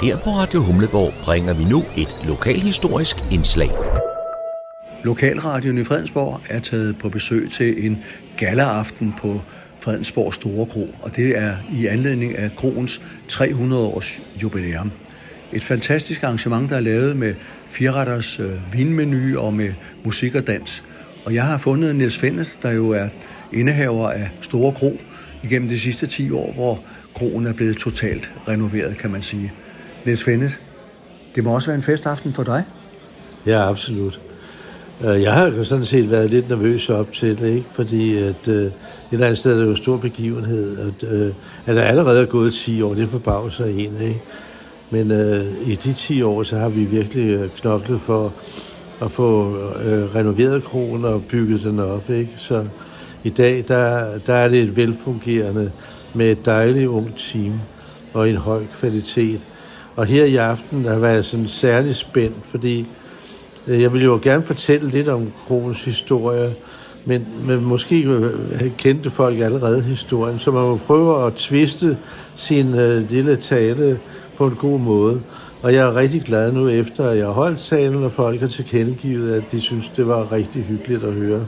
Her 0.03 0.17
på 0.17 0.31
Radio 0.31 0.61
Humleborg 0.61 1.13
bringer 1.25 1.55
vi 1.55 1.65
nu 1.65 1.79
et 1.79 2.27
lokalhistorisk 2.29 3.17
indslag. 3.33 3.71
Lokalradioen 5.05 5.79
i 5.79 5.85
Fredensborg 5.85 6.41
er 6.49 6.61
taget 6.61 6.99
på 6.99 7.09
besøg 7.09 7.51
til 7.51 7.87
en 7.87 7.99
galaaften 8.39 9.15
på 9.19 9.41
Fredensborg 9.81 10.35
Store 10.35 10.67
Kro, 10.67 10.95
og 11.03 11.17
det 11.17 11.39
er 11.39 11.57
i 11.73 11.87
anledning 11.87 12.37
af 12.37 12.51
kroens 12.57 13.03
300-års 13.33 14.21
jubilæum. 14.43 14.91
Et 15.55 15.65
fantastisk 15.65 16.23
arrangement, 16.23 16.71
der 16.71 16.77
er 16.77 16.81
lavet 16.81 17.17
med 17.17 17.35
fireretters 17.67 18.41
øh, 18.41 18.73
vinmenu 18.73 19.39
og 19.39 19.55
med 19.55 19.73
musik 20.05 20.35
og 20.35 20.47
dans. 20.47 20.85
Og 21.25 21.35
jeg 21.35 21.45
har 21.45 21.59
fundet 21.59 21.97
Niels 21.97 22.19
Fennes, 22.19 22.59
der 22.63 22.71
jo 22.71 22.91
er 22.91 23.09
indehaver 23.53 24.11
af 24.11 24.31
Store 24.41 24.73
Kro 24.73 25.01
igennem 25.43 25.69
de 25.69 25.81
sidste 25.81 26.07
10 26.07 26.31
år, 26.31 26.53
hvor 26.53 26.81
kroen 27.15 27.47
er 27.47 27.53
blevet 27.53 27.77
totalt 27.77 28.33
renoveret, 28.49 28.99
kan 28.99 29.11
man 29.11 29.23
sige. 29.23 29.53
Niels 30.05 30.25
Fennes, 30.25 30.61
det 31.35 31.45
må 31.45 31.55
også 31.55 31.69
være 31.69 31.77
en 31.77 31.83
festaften 31.83 32.33
for 32.33 32.43
dig? 32.43 32.65
Ja, 33.47 33.69
absolut. 33.69 34.21
Øh, 35.05 35.23
jeg 35.23 35.33
har 35.33 35.63
sådan 35.63 35.85
set 35.85 36.11
været 36.11 36.31
lidt 36.31 36.49
nervøs 36.49 36.91
op 36.91 37.13
til 37.13 37.39
det, 37.39 37.49
ikke? 37.49 37.67
fordi 37.73 38.17
at, 38.17 38.49
øh, 38.49 38.65
et 38.65 38.73
eller 39.13 39.27
andet 39.27 39.39
sted 39.39 39.53
er 39.53 39.57
det 39.57 39.65
jo 39.65 39.71
en 39.71 39.77
stor 39.77 39.97
begivenhed, 39.97 40.79
at, 40.79 41.09
øh, 41.11 41.33
at 41.67 41.77
der 41.77 41.83
allerede 41.83 42.23
er 42.23 42.27
gået 42.27 42.55
10 42.55 42.83
år, 42.83 42.95
det 42.95 43.09
forbavser 43.09 43.65
en. 43.65 44.01
Ikke? 44.01 44.21
Men 44.95 45.11
øh, 45.11 45.45
i 45.67 45.75
de 45.75 45.93
10 45.93 46.23
år, 46.23 46.43
så 46.43 46.57
har 46.57 46.69
vi 46.69 46.85
virkelig 46.85 47.29
øh, 47.29 47.51
knoklet 47.51 48.01
for 48.01 48.33
at 49.03 49.11
få 49.11 49.57
øh, 49.85 50.15
renoveret 50.15 50.65
kronen 50.65 51.05
og 51.05 51.23
bygget 51.23 51.63
den 51.63 51.79
op. 51.81 52.11
Ikke? 52.11 52.31
Så 52.37 52.65
i 53.25 53.29
dag, 53.29 53.65
der, 53.69 54.19
der 54.27 54.35
er 54.35 54.49
det 54.49 54.61
et 54.61 54.77
velfungerende 54.77 55.71
med 56.13 56.33
et 56.33 56.47
dejligt 56.47 56.89
ungt 56.89 57.19
team 57.33 57.61
og 58.13 58.31
en 58.31 58.37
høj 58.37 58.63
kvalitet. 58.79 59.41
Og 59.97 60.07
her 60.07 60.25
i 60.25 60.37
aften 60.37 60.85
der 60.85 60.99
var 60.99 61.23
sådan 61.23 61.49
særlig 61.49 61.97
spændt, 61.97 62.37
fordi 62.45 62.87
øh, 63.67 63.83
jeg 63.83 63.93
ville 63.93 64.05
jo 64.05 64.21
gerne 64.23 64.45
fortælle 64.45 64.91
lidt 64.91 65.09
om 65.09 65.33
kronens 65.47 65.85
historie, 65.85 66.55
men, 67.05 67.27
men 67.47 67.65
måske 67.65 68.03
øh, 68.03 68.71
kendte 68.79 69.11
folk 69.11 69.41
allerede 69.41 69.83
historien, 69.83 70.39
så 70.39 70.51
man 70.51 70.63
må 70.63 70.77
prøve 70.77 71.27
at 71.27 71.35
tviste 71.35 71.99
sin 72.37 72.75
øh, 72.75 73.11
lille 73.11 73.37
tale 73.37 73.99
på 74.37 74.47
en 74.47 74.55
god 74.55 74.81
måde. 74.81 75.21
Og 75.63 75.75
jeg 75.75 75.87
er 75.87 75.95
rigtig 75.95 76.23
glad 76.23 76.53
nu 76.53 76.69
efter, 76.69 77.09
at 77.09 77.19
jeg 77.19 77.27
har 77.27 77.33
holdt 77.33 77.59
talen, 77.59 78.05
og 78.05 78.13
folk 78.13 78.41
har 78.41 78.49
tilkendegivet, 78.49 79.35
at 79.35 79.43
de 79.53 79.61
synes, 79.61 79.93
det 79.97 80.07
var 80.07 80.33
rigtig 80.33 80.65
hyggeligt 80.65 81.05
at 81.05 81.13
høre. 81.13 81.47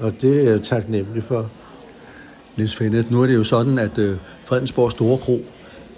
Og 0.00 0.12
det 0.20 0.46
er 0.46 0.50
jeg 0.50 0.62
taknemmelig 0.62 1.22
for. 1.22 1.50
Niels 2.56 2.76
Fennet, 2.76 3.10
nu 3.10 3.22
er 3.22 3.26
det 3.26 3.34
jo 3.34 3.44
sådan, 3.44 3.78
at 3.78 3.98
øh, 3.98 4.16
Fredensborg 4.44 4.92
Store 4.92 5.18
Kro 5.18 5.44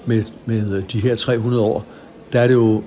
med, 0.07 0.23
med 0.47 0.77
øh, 0.77 0.83
de 0.93 1.01
her 1.01 1.15
300 1.15 1.63
år, 1.63 1.85
der 2.33 2.41
er 2.41 2.47
det 2.47 2.55
jo 2.55 2.83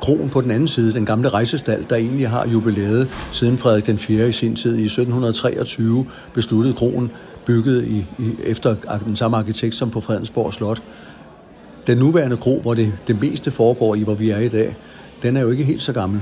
kronen 0.00 0.30
på 0.30 0.40
den 0.40 0.50
anden 0.50 0.68
side, 0.68 0.94
den 0.94 1.06
gamle 1.06 1.28
rejsestal, 1.28 1.86
der 1.90 1.96
egentlig 1.96 2.28
har 2.28 2.46
jubilæet 2.46 3.08
siden 3.32 3.58
Frederik 3.58 3.86
den 3.86 3.98
4. 3.98 4.28
i 4.28 4.32
sin 4.32 4.56
tid. 4.56 4.76
I 4.76 4.84
1723 4.84 6.06
besluttede 6.34 6.74
kronen 6.74 7.10
bygget 7.46 7.86
i, 7.86 8.06
i, 8.18 8.36
efter 8.44 8.74
den 9.04 9.16
samme 9.16 9.36
arkitekt 9.36 9.74
som 9.74 9.90
på 9.90 10.00
Fredensborg 10.00 10.54
Slot. 10.54 10.82
Den 11.86 11.98
nuværende 11.98 12.36
kro, 12.36 12.60
hvor 12.60 12.74
det, 12.74 12.92
det 13.06 13.20
meste 13.20 13.50
foregår 13.50 13.94
i, 13.94 14.02
hvor 14.02 14.14
vi 14.14 14.30
er 14.30 14.38
i 14.38 14.48
dag, 14.48 14.76
den 15.22 15.36
er 15.36 15.40
jo 15.40 15.50
ikke 15.50 15.64
helt 15.64 15.82
så 15.82 15.92
gammel. 15.92 16.20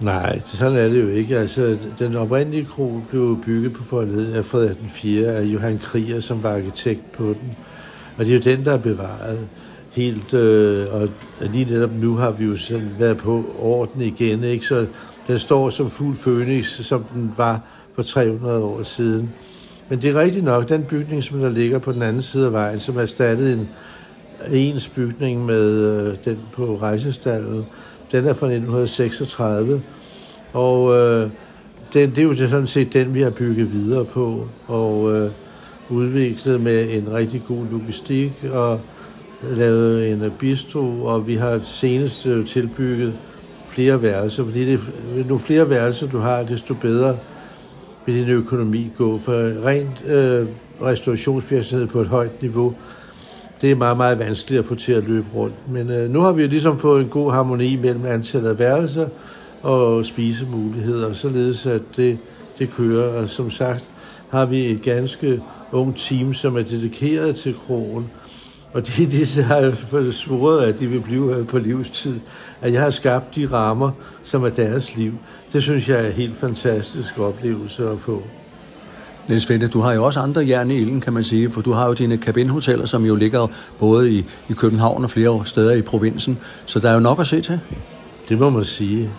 Nej, 0.00 0.40
sådan 0.44 0.76
er 0.76 0.88
det 0.88 1.02
jo 1.02 1.08
ikke. 1.08 1.38
Altså, 1.38 1.78
den 1.98 2.16
oprindelige 2.16 2.66
kro 2.70 3.00
blev 3.10 3.38
bygget 3.44 3.72
på 3.72 3.84
forledet 3.84 4.34
af 4.34 4.44
Frederik 4.44 4.80
den 4.80 4.90
4. 4.94 5.28
af 5.28 5.42
Johan 5.42 5.78
Krier, 5.78 6.20
som 6.20 6.42
var 6.42 6.54
arkitekt 6.54 7.12
på 7.12 7.24
den. 7.24 7.56
Og 8.18 8.24
det 8.24 8.28
er 8.28 8.34
jo 8.34 8.56
den, 8.56 8.64
der 8.64 8.72
er 8.72 8.78
bevaret 8.78 9.38
helt, 9.90 10.34
øh, 10.34 10.94
og 10.94 11.08
lige 11.40 11.64
netop 11.64 11.92
nu 11.92 12.14
har 12.14 12.30
vi 12.30 12.44
jo 12.44 12.56
sådan 12.56 12.90
været 12.98 13.16
på 13.16 13.44
orden 13.58 14.02
igen, 14.02 14.44
ikke? 14.44 14.66
så 14.66 14.86
den 15.26 15.38
står 15.38 15.70
som 15.70 15.90
fuld 15.90 16.16
fønix, 16.16 16.66
som 16.66 17.04
den 17.14 17.32
var 17.36 17.60
for 17.94 18.02
300 18.02 18.58
år 18.58 18.82
siden. 18.82 19.30
Men 19.88 20.02
det 20.02 20.10
er 20.10 20.20
rigtigt 20.20 20.44
nok, 20.44 20.68
den 20.68 20.82
bygning, 20.82 21.24
som 21.24 21.40
der 21.40 21.50
ligger 21.50 21.78
på 21.78 21.92
den 21.92 22.02
anden 22.02 22.22
side 22.22 22.46
af 22.46 22.52
vejen, 22.52 22.80
som 22.80 22.98
erstattede 22.98 23.52
en 23.52 23.68
ens 24.52 24.88
bygning 24.88 25.46
med 25.46 25.70
øh, 25.70 26.16
den 26.24 26.38
på 26.52 26.78
rejsestallen, 26.82 27.64
den 28.12 28.24
er 28.24 28.34
fra 28.34 28.46
1936, 28.46 29.82
og 30.52 30.94
øh, 30.94 31.30
den, 31.92 32.10
det 32.10 32.18
er 32.18 32.22
jo 32.22 32.36
sådan 32.36 32.66
set 32.66 32.92
den, 32.92 33.14
vi 33.14 33.22
har 33.22 33.30
bygget 33.30 33.72
videre 33.72 34.04
på, 34.04 34.48
og 34.66 35.12
øh, 35.12 35.30
udviklet 35.90 36.60
med 36.60 36.90
en 36.90 37.12
rigtig 37.12 37.42
god 37.48 37.66
logistik, 37.72 38.32
og 38.52 38.80
lavet 39.50 40.10
en 40.10 40.32
bistro, 40.38 41.04
og 41.04 41.26
vi 41.26 41.34
har 41.34 41.60
senest 41.64 42.26
øh, 42.26 42.46
tilbygget 42.46 43.14
flere 43.66 44.02
værelser, 44.02 44.44
fordi 44.44 44.72
det, 44.72 44.80
nu 45.28 45.38
flere 45.38 45.70
værelser 45.70 46.06
du 46.06 46.18
har, 46.18 46.42
desto 46.42 46.74
bedre 46.74 47.18
vil 48.06 48.14
din 48.14 48.28
økonomi 48.28 48.90
gå. 48.98 49.18
For 49.18 49.66
rent 49.66 50.04
øh, 50.06 50.46
restaurationsvirksomhed 50.82 51.86
på 51.86 52.00
et 52.00 52.06
højt 52.06 52.42
niveau, 52.42 52.74
det 53.64 53.72
er 53.72 53.76
meget, 53.76 53.96
meget 53.96 54.18
vanskeligt 54.18 54.58
at 54.58 54.66
få 54.66 54.74
til 54.74 54.92
at 54.92 55.04
løbe 55.04 55.26
rundt. 55.34 55.70
Men 55.70 55.90
øh, 55.90 56.10
nu 56.10 56.20
har 56.20 56.32
vi 56.32 56.42
jo 56.42 56.48
ligesom 56.48 56.78
fået 56.78 57.02
en 57.02 57.08
god 57.08 57.32
harmoni 57.32 57.76
mellem 57.76 58.06
antallet 58.06 58.48
af 58.48 58.58
værelser 58.58 59.08
og 59.62 60.06
spisemuligheder, 60.06 61.12
således 61.12 61.66
at 61.66 61.82
det, 61.96 62.18
det 62.58 62.70
kører. 62.70 63.22
Og 63.22 63.28
som 63.28 63.50
sagt 63.50 63.84
har 64.28 64.46
vi 64.46 64.66
et 64.66 64.82
ganske 64.82 65.42
ung 65.72 65.96
team, 65.96 66.34
som 66.34 66.56
er 66.56 66.62
dedikeret 66.62 67.36
til 67.36 67.54
krogen, 67.66 68.10
og 68.72 68.86
de, 68.86 69.06
de 69.12 69.42
har 69.42 70.12
svoret, 70.12 70.66
at 70.66 70.78
de 70.78 70.86
vil 70.86 71.00
blive 71.00 71.34
her 71.34 71.44
på 71.44 71.58
livstid. 71.58 72.20
At 72.60 72.72
jeg 72.72 72.82
har 72.82 72.90
skabt 72.90 73.36
de 73.36 73.46
rammer, 73.46 73.90
som 74.22 74.44
er 74.44 74.48
deres 74.50 74.96
liv. 74.96 75.12
Det 75.52 75.62
synes 75.62 75.88
jeg 75.88 76.00
er 76.04 76.06
en 76.06 76.12
helt 76.12 76.36
fantastisk 76.36 77.18
oplevelse 77.18 77.88
at 77.88 77.98
få. 77.98 78.22
Niels 79.28 79.46
Fente, 79.46 79.68
du 79.68 79.80
har 79.80 79.92
jo 79.92 80.04
også 80.04 80.20
andre 80.20 80.48
jern 80.48 80.70
i 80.70 80.80
ilden, 80.80 81.00
kan 81.00 81.12
man 81.12 81.24
sige, 81.24 81.50
for 81.50 81.60
du 81.60 81.72
har 81.72 81.86
jo 81.86 81.92
dine 81.92 82.16
kabinhoteller, 82.16 82.86
som 82.86 83.04
jo 83.04 83.14
ligger 83.14 83.46
både 83.78 84.12
i, 84.12 84.24
i 84.48 84.52
København 84.52 85.04
og 85.04 85.10
flere 85.10 85.46
steder 85.46 85.72
i 85.72 85.82
provinsen, 85.82 86.38
så 86.66 86.78
der 86.78 86.90
er 86.90 86.94
jo 86.94 87.00
nok 87.00 87.20
at 87.20 87.26
se 87.26 87.40
til. 87.40 87.60
Det 88.28 88.38
må 88.38 88.50
man 88.50 88.64
sige. 88.64 89.10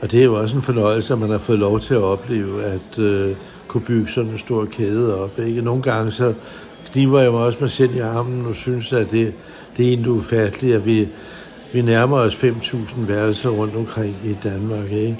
Og 0.00 0.12
det 0.12 0.20
er 0.20 0.24
jo 0.24 0.34
også 0.34 0.56
en 0.56 0.62
fornøjelse, 0.62 1.12
at 1.12 1.18
man 1.18 1.30
har 1.30 1.38
fået 1.38 1.58
lov 1.58 1.80
til 1.80 1.94
at 1.94 2.02
opleve, 2.02 2.64
at 2.64 2.98
øh, 2.98 3.36
kunne 3.68 3.80
bygge 3.80 4.12
sådan 4.12 4.30
en 4.30 4.38
stor 4.38 4.64
kæde 4.64 5.18
op. 5.18 5.38
Ikke? 5.38 5.62
Nogle 5.62 5.82
gange 5.82 6.12
så 6.12 6.34
kniver 6.92 7.20
jeg 7.20 7.32
mig 7.32 7.40
også 7.40 7.58
med 7.60 7.68
selv 7.68 7.94
i 7.94 7.98
armen 7.98 8.46
og 8.46 8.56
synes, 8.56 8.92
at 8.92 9.10
det, 9.10 9.32
det 9.76 9.84
er 9.84 9.88
egentlig 9.88 10.10
ufatteligt, 10.10 10.76
at 10.76 10.86
vi, 10.86 11.08
vi 11.72 11.82
nærmer 11.82 12.16
os 12.16 12.34
5.000 12.34 13.00
værelser 13.06 13.50
rundt 13.50 13.76
omkring 13.76 14.16
i 14.24 14.36
Danmark. 14.42 14.92
Ikke? 14.92 15.18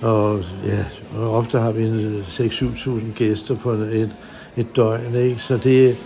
Og 0.00 0.40
ja, 0.66 0.84
og 1.18 1.36
ofte 1.36 1.58
har 1.58 1.72
vi 1.72 1.88
6-7.000 2.20 3.12
gæster 3.14 3.54
på 3.54 3.70
et, 3.70 4.10
et 4.56 4.76
døgn. 4.76 5.14
Ikke? 5.14 5.38
Så 5.38 5.56
det, 5.56 5.96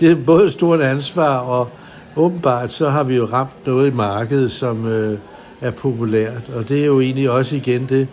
det 0.00 0.10
er 0.10 0.16
både 0.26 0.46
et 0.46 0.52
stort 0.52 0.80
ansvar, 0.80 1.38
og 1.38 1.68
åbenbart 2.16 2.72
så 2.72 2.90
har 2.90 3.04
vi 3.04 3.16
jo 3.16 3.24
ramt 3.24 3.66
noget 3.66 3.90
i 3.90 3.94
markedet, 3.94 4.52
som 4.52 4.86
øh, 4.86 5.18
er 5.60 5.70
populært. 5.70 6.50
Og 6.56 6.68
det 6.68 6.80
er 6.80 6.86
jo 6.86 7.00
egentlig 7.00 7.30
også 7.30 7.56
igen 7.56 7.86
det, 7.88 8.08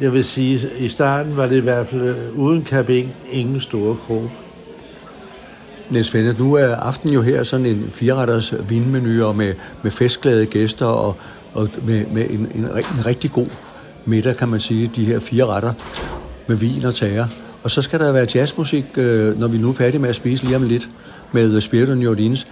jeg 0.00 0.12
vil 0.12 0.24
sige, 0.24 0.70
i 0.78 0.88
starten 0.88 1.36
var 1.36 1.46
det 1.46 1.56
i 1.56 1.60
hvert 1.60 1.86
fald 1.88 2.02
øh, 2.02 2.38
uden 2.38 2.64
kabin 2.64 3.08
ingen 3.30 3.60
store 3.60 3.96
krog. 4.06 4.30
Niels 5.90 6.10
Fende, 6.10 6.34
nu 6.38 6.54
er 6.54 6.76
aften 6.76 7.10
jo 7.10 7.22
her 7.22 7.42
sådan 7.42 7.66
en 7.66 7.90
fireretters 7.90 8.54
vinmenu 8.68 9.24
og 9.24 9.36
med, 9.36 9.54
med 9.82 9.90
festglade 9.90 10.46
gæster 10.46 10.86
og, 10.86 11.16
og 11.54 11.68
med, 11.86 12.06
med 12.06 12.30
en, 12.30 12.40
en, 12.54 12.64
en 12.64 13.06
rigtig 13.06 13.30
god 13.30 13.46
middag, 14.06 14.36
kan 14.36 14.48
man 14.48 14.60
sige, 14.60 14.90
de 14.96 15.04
her 15.04 15.18
fire 15.18 15.46
retter 15.46 15.72
med 16.46 16.56
vin 16.56 16.84
og 16.84 16.94
tager. 16.94 17.26
Og 17.62 17.70
så 17.70 17.82
skal 17.82 18.00
der 18.00 18.12
være 18.12 18.26
jazzmusik, 18.34 18.84
øh, 18.96 19.38
når 19.38 19.48
vi 19.48 19.58
nu 19.58 19.68
er 19.68 19.72
færdige 19.72 20.00
med 20.00 20.08
at 20.08 20.16
spise 20.16 20.44
lige 20.44 20.56
om 20.56 20.62
lidt 20.62 20.88
med 21.32 21.56
øh, 21.56 21.62
Spirit 21.62 21.90
of 21.90 21.96
New 21.96 22.10
Orleans. 22.10 22.46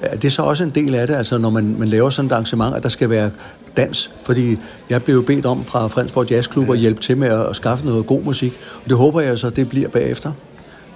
Er 0.00 0.16
det 0.16 0.32
så 0.32 0.42
også 0.42 0.64
en 0.64 0.70
del 0.70 0.94
af 0.94 1.06
det, 1.06 1.14
altså 1.14 1.38
når 1.38 1.50
man, 1.50 1.76
man 1.78 1.88
laver 1.88 2.10
sådan 2.10 2.26
et 2.26 2.32
arrangement, 2.32 2.76
at 2.76 2.82
der 2.82 2.88
skal 2.88 3.10
være 3.10 3.30
dans? 3.76 4.10
Fordi 4.26 4.56
jeg 4.90 5.02
blev 5.02 5.26
bedt 5.26 5.46
om 5.46 5.64
fra 5.64 5.86
Fredensborg 5.86 6.30
Jazzklub 6.30 6.70
at 6.70 6.78
hjælpe 6.78 7.00
til 7.00 7.16
med 7.16 7.28
at 7.28 7.56
skaffe 7.56 7.86
noget 7.86 8.06
god 8.06 8.22
musik, 8.22 8.60
og 8.84 8.88
det 8.88 8.96
håber 8.96 9.20
jeg 9.20 9.38
så, 9.38 9.50
det 9.50 9.68
bliver 9.68 9.88
bagefter. 9.88 10.32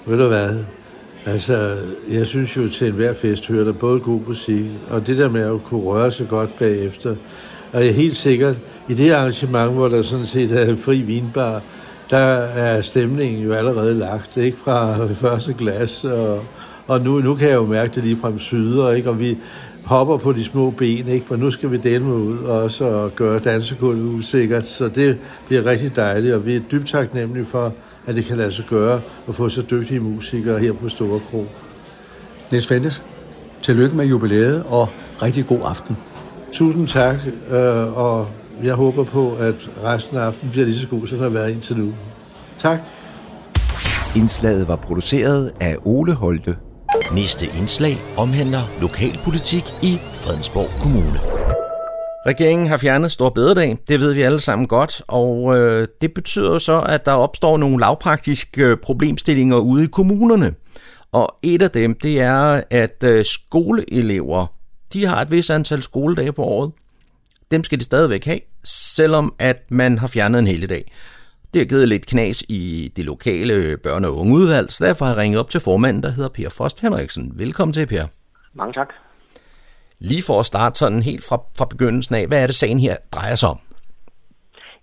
Ved 0.07 0.19
du 0.19 0.29
hvad? 0.29 0.51
Altså, 1.27 1.77
jeg 2.11 2.27
synes 2.27 2.57
jo, 2.57 2.69
til 2.69 2.87
enhver 2.87 3.15
fest 3.15 3.47
hører 3.47 3.65
der 3.65 3.73
både 3.73 4.01
god 4.01 4.21
musik, 4.27 4.65
og 4.91 5.07
det 5.07 5.19
der 5.19 5.29
med 5.29 5.41
at 5.41 5.65
kunne 5.65 5.83
røre 5.83 6.13
sig 6.13 6.29
godt 6.29 6.59
bagefter. 6.59 7.15
Og 7.73 7.81
jeg 7.81 7.89
er 7.89 7.93
helt 7.93 8.17
sikkert, 8.17 8.57
i 8.89 8.95
det 8.95 9.11
arrangement, 9.11 9.73
hvor 9.73 9.89
der 9.89 10.03
sådan 10.03 10.27
set 10.27 10.53
er 10.53 10.77
fri 10.77 11.01
vinbar, 11.01 11.63
der 12.11 12.19
er 12.19 12.83
stemningen 12.83 13.43
jo 13.43 13.53
allerede 13.53 13.95
lagt, 13.95 14.37
ikke 14.37 14.59
fra 14.65 15.07
første 15.07 15.53
glas, 15.53 16.05
og, 16.05 16.45
og 16.87 17.01
nu, 17.01 17.19
nu 17.19 17.35
kan 17.35 17.49
jeg 17.49 17.55
jo 17.55 17.67
mærke 17.67 17.95
det 17.95 18.05
lige 18.05 18.19
frem 18.21 18.39
syder, 18.39 18.91
ikke? 18.91 19.11
og 19.11 19.21
vi 19.21 19.39
hopper 19.85 20.17
på 20.17 20.33
de 20.33 20.45
små 20.45 20.71
ben, 20.71 21.09
ikke? 21.09 21.27
for 21.27 21.37
nu 21.37 21.51
skal 21.51 21.71
vi 21.71 21.77
dele 21.77 22.05
ud 22.05 22.39
og 22.39 22.71
så 22.71 23.11
gøre 23.17 23.39
dansegulvet 23.39 24.15
usikkert, 24.15 24.67
så 24.67 24.89
det 24.89 25.19
bliver 25.47 25.67
rigtig 25.67 25.97
dejligt, 25.97 26.35
og 26.35 26.47
vi 26.47 26.57
er 26.57 26.61
dybt 26.73 26.89
taknemmelige 26.89 27.45
for, 27.45 27.73
at 28.07 28.15
det 28.15 28.25
kan 28.25 28.37
lade 28.37 28.53
sig 28.53 28.65
gøre 28.71 29.01
at 29.29 29.35
få 29.35 29.49
så 29.49 29.63
dygtige 29.71 30.01
musikere 30.01 30.59
her 30.59 30.73
på 30.73 30.89
Store 30.89 31.21
Kro. 31.31 31.47
Niels 32.51 32.69
Fentes, 32.69 33.03
tillykke 33.63 33.97
med 33.97 34.07
jubilæet 34.07 34.65
og 34.69 34.89
rigtig 35.23 35.47
god 35.47 35.61
aften. 35.65 35.97
Tusind 36.53 36.89
tak, 36.89 37.17
øh, 37.51 37.97
og 37.99 38.29
jeg 38.63 38.75
håber 38.75 39.05
på, 39.05 39.35
at 39.35 39.55
resten 39.85 40.17
af 40.17 40.21
aftenen 40.21 40.51
bliver 40.51 40.67
lige 40.67 40.79
så 40.79 40.89
god, 40.89 41.07
som 41.07 41.19
den 41.19 41.23
har 41.23 41.29
været 41.29 41.51
indtil 41.51 41.77
nu. 41.77 41.93
Tak. 42.59 42.79
Indslaget 44.17 44.69
var 44.69 44.77
produceret 44.77 45.53
af 45.61 45.77
Ole 45.85 46.13
Holte. 46.13 46.57
Næste 47.15 47.47
indslag 47.61 47.95
omhandler 48.19 48.81
lokalpolitik 48.81 49.63
i 49.83 49.97
Fredensborg 50.15 50.83
Kommune. 50.83 51.19
Regeringen 52.27 52.67
har 52.67 52.77
fjernet 52.77 53.13
Stor 53.13 53.29
Bededag, 53.29 53.79
det 53.89 54.01
ved 54.01 54.15
vi 54.15 54.23
alle 54.23 54.41
sammen 54.41 54.69
godt, 54.69 55.03
og 55.09 55.57
øh, 55.57 55.89
det 56.01 56.15
betyder 56.15 56.59
så, 56.59 56.81
at 56.81 57.07
der 57.07 57.13
opstår 57.13 57.57
nogle 57.57 57.81
lavpraktiske 57.81 58.67
øh, 58.67 58.77
problemstillinger 58.77 59.57
ude 59.57 59.85
i 59.85 59.87
kommunerne. 59.87 60.55
Og 61.13 61.35
et 61.43 61.63
af 61.63 61.71
dem, 61.71 61.95
det 62.03 62.21
er, 62.21 62.63
at 62.71 63.05
øh, 63.05 63.25
skoleelever, 63.25 64.47
de 64.93 65.07
har 65.07 65.23
et 65.23 65.31
vis 65.31 65.51
antal 65.51 65.83
skoledage 65.83 66.33
på 66.33 66.43
året. 66.43 66.73
Dem 67.53 67.65
skal 67.65 67.79
de 67.79 67.85
stadigvæk 67.85 68.25
have, 68.25 68.41
selvom 68.65 69.35
at 69.39 69.71
man 69.71 69.99
har 69.99 70.07
fjernet 70.07 70.39
en 70.39 70.47
hel 70.47 70.69
dag. 70.69 70.93
Det 71.55 71.61
har 71.61 71.67
givet 71.67 71.89
lidt 71.89 72.07
knas 72.07 72.43
i 72.49 72.93
det 72.97 73.05
lokale 73.05 73.79
børne- 73.87 74.07
og 74.07 74.17
ungeudvalg, 74.21 74.73
så 74.73 74.85
derfor 74.85 75.05
har 75.05 75.13
jeg 75.13 75.21
ringet 75.23 75.41
op 75.41 75.51
til 75.51 75.61
formanden, 75.61 76.03
der 76.03 76.09
hedder 76.09 76.29
Per 76.29 76.51
Frost 76.51 76.81
Henriksen. 76.81 77.33
Velkommen 77.39 77.73
til, 77.73 77.87
Per. 77.87 78.05
Mange 78.55 78.73
tak. 78.73 78.89
Lige 79.99 80.23
for 80.27 80.41
at 80.41 80.47
starte 80.47 80.79
sådan 80.79 81.03
helt 81.03 81.25
fra, 81.29 81.37
fra 81.59 81.65
begyndelsen 81.65 82.15
af, 82.15 82.27
hvad 82.27 82.43
er 82.43 82.47
det 82.47 82.55
sagen 82.55 82.79
her 82.79 82.97
drejer 83.15 83.35
sig 83.35 83.49
om? 83.49 83.59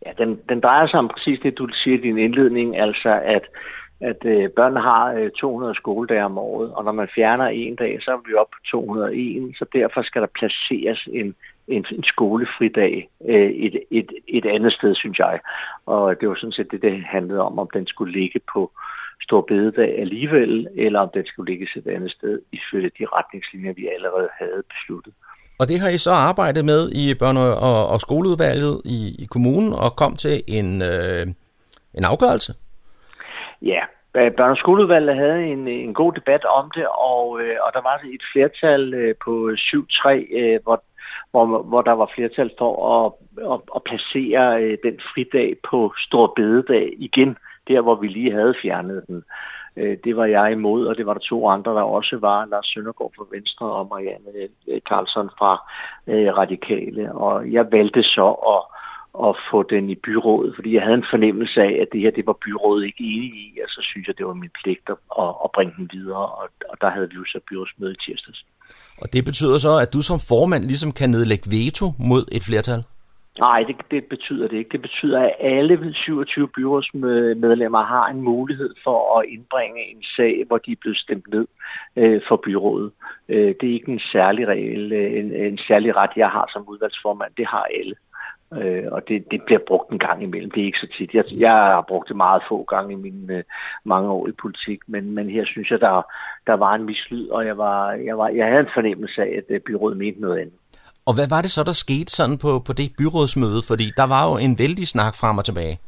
Ja, 0.05 0.12
den, 0.17 0.39
den 0.49 0.60
drejer 0.60 0.88
sig 0.88 0.99
om 0.99 1.08
præcis 1.08 1.39
det, 1.43 1.58
du 1.58 1.67
siger 1.73 1.97
i 1.97 2.01
din 2.01 2.17
indledning, 2.17 2.77
altså 2.77 3.21
at, 3.25 3.43
at 3.99 4.25
øh, 4.25 4.49
børn 4.49 4.75
har 4.75 5.13
øh, 5.13 5.32
200 5.32 5.75
skoledage 5.75 6.25
om 6.25 6.38
året, 6.38 6.73
og 6.73 6.84
når 6.84 6.91
man 6.91 7.08
fjerner 7.15 7.45
en 7.45 7.75
dag, 7.75 7.97
så 8.01 8.12
er 8.12 8.27
vi 8.27 8.34
oppe 8.34 8.51
på 8.55 8.60
201, 8.71 9.55
så 9.58 9.65
derfor 9.73 10.01
skal 10.01 10.21
der 10.21 10.27
placeres 10.39 11.08
en, 11.13 11.36
en, 11.69 11.86
en 11.91 12.03
skolefridag 12.03 13.10
øh, 13.29 13.49
et, 13.49 13.84
et, 13.91 14.12
et 14.27 14.45
andet 14.45 14.73
sted, 14.73 14.95
synes 14.95 15.19
jeg. 15.19 15.39
Og 15.86 16.21
det 16.21 16.29
var 16.29 16.36
sådan 16.36 16.51
set 16.51 16.71
det, 16.71 16.82
det 16.82 17.03
handlede 17.03 17.41
om, 17.41 17.60
om 17.60 17.69
den 17.73 17.88
skulle 17.88 18.13
ligge 18.13 18.39
på 18.53 18.71
Stor 19.21 19.41
Bededag 19.41 19.99
alligevel, 19.99 20.67
eller 20.75 20.99
om 20.99 21.10
den 21.13 21.25
skulle 21.25 21.51
ligge 21.51 21.67
et 21.75 21.88
andet 21.88 22.12
sted, 22.12 22.39
ifølge 22.51 22.91
de 22.99 23.05
retningslinjer, 23.05 23.73
vi 23.73 23.89
allerede 23.95 24.29
havde 24.39 24.63
besluttet. 24.69 25.13
Og 25.60 25.67
det 25.67 25.79
har 25.79 25.89
I 25.89 25.97
så 25.97 26.12
arbejdet 26.12 26.65
med 26.65 26.91
i 26.91 27.13
børne- 27.13 27.63
og, 27.69 27.88
og 27.88 28.01
skoleudvalget 28.01 28.82
i, 28.86 29.15
i 29.19 29.25
kommunen, 29.32 29.73
og 29.73 29.95
kom 29.95 30.15
til 30.15 30.43
en, 30.47 30.82
øh, 30.82 31.27
en 31.93 32.05
afgørelse? 32.05 32.53
Ja, 33.62 33.82
Børne- 34.17 34.51
og 34.51 34.57
skoleudvalget 34.57 35.15
havde 35.15 35.45
en, 35.45 35.67
øh, 35.67 35.73
en 35.73 35.93
god 35.93 36.13
debat 36.13 36.45
om 36.45 36.71
det, 36.75 36.87
og, 36.87 37.41
øh, 37.41 37.55
og 37.65 37.73
der 37.73 37.81
var 37.81 38.01
et 38.13 38.23
flertal 38.33 38.93
øh, 38.93 39.15
på 39.23 39.51
7-3, 39.57 40.09
øh, 40.09 40.59
hvor, 40.63 40.83
hvor, 41.31 41.61
hvor 41.61 41.81
der 41.81 41.91
var 41.91 42.11
flertal 42.15 42.51
for 42.57 42.73
at, 43.05 43.13
at, 43.53 43.59
at 43.75 43.83
placere 43.83 44.63
øh, 44.63 44.77
den 44.83 44.99
fridag 45.13 45.55
på 45.69 45.93
Stor 45.97 46.33
Bededag 46.35 46.93
igen, 46.97 47.37
der 47.67 47.81
hvor 47.81 47.95
vi 47.95 48.07
lige 48.07 48.31
havde 48.31 48.55
fjernet 48.61 49.03
den. 49.07 49.23
Øh, 49.77 49.97
det 50.03 50.17
var 50.17 50.25
jeg 50.25 50.51
imod, 50.51 50.85
og 50.85 50.97
det 50.97 51.05
var 51.05 51.13
der 51.13 51.19
to 51.19 51.47
andre, 51.47 51.71
der 51.71 51.81
også 51.81 52.17
var, 52.17 52.45
Lars 52.45 52.67
Søndergaard 52.67 53.11
fra 53.17 53.25
Venstre 53.31 53.65
og 53.65 53.87
Marianne 53.89 54.49
øh, 54.67 54.81
fra 55.39 55.71
øh, 56.07 56.37
Radikale. 56.37 57.13
Og 57.13 57.51
jeg 57.51 57.71
valgte 57.71 58.03
så 58.03 58.27
at 58.31 58.79
at 59.27 59.36
få 59.51 59.63
den 59.63 59.89
i 59.89 59.95
byrådet, 59.95 60.55
fordi 60.55 60.73
jeg 60.73 60.82
havde 60.82 60.97
en 60.97 61.05
fornemmelse 61.10 61.62
af, 61.62 61.77
at 61.82 61.88
det 61.91 62.01
her 62.01 62.12
det 62.12 62.27
var 62.27 62.38
byrådet 62.45 62.86
ikke 62.86 63.03
enige 63.03 63.41
i, 63.47 63.60
og 63.63 63.69
så 63.69 63.82
synes 63.82 64.08
jeg, 64.08 64.17
det 64.17 64.25
var 64.25 64.34
min 64.34 64.51
pligt 64.63 64.89
at, 64.89 65.29
at 65.45 65.51
bringe 65.53 65.73
den 65.77 65.89
videre, 65.93 66.25
og, 66.39 66.49
og 66.69 66.77
der 66.82 66.89
havde 66.89 67.10
vi 67.10 67.15
jo 67.15 67.25
så 67.25 67.39
byrådsmøde 67.49 67.91
i 67.91 67.95
tirsdags. 68.05 68.45
Og 68.97 69.13
det 69.13 69.25
betyder 69.25 69.58
så, 69.58 69.77
at 69.77 69.93
du 69.93 70.01
som 70.01 70.19
formand 70.19 70.63
ligesom 70.63 70.91
kan 70.91 71.10
nedlægge 71.10 71.51
veto 71.51 71.86
mod 71.99 72.25
et 72.32 72.43
flertal? 72.43 72.84
Nej, 73.39 73.63
det, 73.63 73.75
det 73.91 74.05
betyder 74.05 74.47
det 74.47 74.58
ikke. 74.58 74.69
Det 74.71 74.82
betyder, 74.82 75.19
at 75.19 75.36
alle 75.39 75.93
27 75.93 76.47
byrådsmedlemmer 76.47 77.84
har 77.84 78.08
en 78.08 78.21
mulighed 78.21 78.73
for 78.84 79.19
at 79.19 79.25
indbringe 79.29 79.91
en 79.91 80.03
sag, 80.15 80.43
hvor 80.47 80.58
de 80.58 80.71
er 80.71 80.75
blevet 80.82 80.97
stemt 80.97 81.27
ned 81.34 81.47
øh, 81.95 82.21
for 82.27 82.36
byrådet. 82.36 82.91
Øh, 83.29 83.55
det 83.62 83.69
er 83.69 83.73
ikke 83.73 83.91
en 83.91 83.99
særlig 83.99 84.47
regel, 84.47 84.93
en, 84.93 85.34
en 85.34 85.58
særlig 85.67 85.95
ret, 85.95 86.10
jeg 86.15 86.29
har 86.29 86.49
som 86.53 86.69
udvalgsformand. 86.69 87.32
Det 87.38 87.47
har 87.47 87.67
alle. 87.79 87.95
Øh, 88.53 88.83
og 88.91 89.07
det, 89.07 89.31
det 89.31 89.41
bliver 89.45 89.59
brugt 89.67 89.91
en 89.91 89.99
gang 89.99 90.23
imellem. 90.23 90.51
Det 90.51 90.62
er 90.62 90.65
ikke 90.65 90.79
så 90.79 90.88
tit. 90.97 91.13
Jeg, 91.13 91.23
jeg 91.31 91.51
har 91.51 91.85
brugt 91.88 92.07
det 92.07 92.15
meget 92.15 92.41
få 92.49 92.63
gange 92.63 92.93
i 92.93 92.95
mine 92.95 93.33
øh, 93.33 93.43
mange 93.83 94.09
år 94.09 94.27
i 94.27 94.31
politik, 94.31 94.79
men, 94.88 95.12
men 95.12 95.29
her 95.29 95.45
synes 95.45 95.71
jeg, 95.71 95.81
der, 95.81 96.01
der 96.47 96.53
var 96.53 96.73
en 96.73 96.83
mislyd, 96.83 97.27
og 97.27 97.45
jeg, 97.45 97.57
var, 97.57 97.91
jeg, 97.91 98.17
var, 98.17 98.27
jeg 98.27 98.47
havde 98.47 98.59
en 98.59 98.73
fornemmelse 98.73 99.21
af, 99.21 99.38
at 99.38 99.55
øh, 99.55 99.59
byrådet 99.59 99.97
mente 99.97 100.21
noget 100.21 100.38
andet. 100.38 100.53
Og 101.05 101.13
hvad 101.15 101.27
var 101.29 101.41
det 101.41 101.51
så, 101.51 101.63
der 101.63 101.73
skete 101.73 102.12
sådan 102.12 102.38
på, 102.38 102.59
på 102.59 102.73
det 102.73 102.91
byrådsmøde? 102.97 103.62
Fordi 103.67 103.91
der 103.97 104.07
var 104.07 104.29
jo 104.29 104.38
en 104.38 104.59
vældig 104.59 104.88
snak 104.88 105.15
frem 105.15 105.38
og 105.38 105.45
tilbage. 105.45 105.79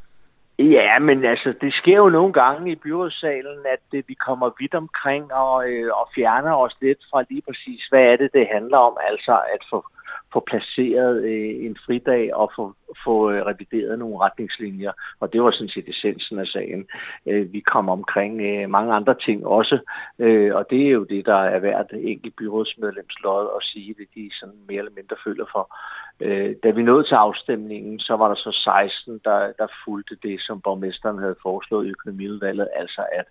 Ja, 0.60 1.00
men 1.00 1.26
altså, 1.26 1.54
det 1.62 1.74
sker 1.74 1.98
jo 1.98 2.10
nogle 2.10 2.34
gange 2.34 2.72
i 2.72 2.76
byrådssalen, 2.76 3.60
at 3.74 3.86
øh, 3.94 4.04
vi 4.08 4.14
kommer 4.14 4.50
vidt 4.60 4.74
omkring 4.74 5.34
og, 5.34 5.70
øh, 5.70 5.92
og 5.94 6.10
fjerner 6.16 6.56
os 6.56 6.76
lidt 6.82 7.00
fra 7.12 7.24
lige 7.30 7.42
præcis, 7.48 7.82
hvad 7.90 8.04
er 8.12 8.18
det, 8.18 8.30
det 8.34 8.48
handler 8.52 8.78
om. 8.78 8.98
Altså 9.10 9.32
at 9.32 9.62
få 9.70 9.86
få 10.34 10.40
placeret 10.40 11.24
øh, 11.24 11.66
en 11.66 11.78
fridag 11.86 12.36
og 12.36 12.52
få, 12.56 12.74
få 13.04 13.32
øh, 13.32 13.46
revideret 13.46 14.00
nogle 14.00 14.20
retningslinjer. 14.20 14.92
Og 15.20 15.34
det 15.34 15.44
var 15.44 15.52
sådan 15.52 15.70
set 15.70 15.90
essensen 15.90 16.40
af 16.40 16.48
sagen. 16.48 16.88
Øh, 17.26 17.54
vi 17.54 17.60
kom 17.60 17.90
omkring 17.90 18.42
øh, 18.42 18.70
mange 18.70 18.94
andre 18.94 19.16
ting 19.16 19.46
også, 19.46 19.80
øh, 20.20 20.56
og 20.56 20.70
det 20.70 20.88
er 20.88 20.92
jo 20.92 21.04
det, 21.04 21.26
der 21.26 21.36
er 21.36 21.60
hvert 21.60 21.92
enkelt 21.94 22.36
byrådsmedlems 22.36 23.22
lod 23.24 23.50
at 23.58 23.64
sige 23.64 23.96
det, 23.98 24.08
de 24.16 24.30
sådan 24.40 24.56
mere 24.68 24.78
eller 24.78 24.92
mindre 24.96 25.16
føler 25.24 25.46
for. 25.52 25.78
Øh, 26.20 26.56
da 26.64 26.70
vi 26.70 26.84
nåede 26.84 27.04
til 27.04 27.16
afstemningen, 27.16 28.00
så 28.00 28.16
var 28.16 28.28
der 28.28 28.36
så 28.36 28.52
16, 28.52 29.22
der, 29.26 29.52
der 29.58 29.68
fulgte 29.86 30.18
det, 30.24 30.42
som 30.42 30.62
borgmesteren 30.62 31.20
havde 31.20 31.36
foreslået 31.42 31.88
i 31.88 31.90
økonomiudvalget, 31.90 32.68
altså 32.76 33.06
at 33.12 33.26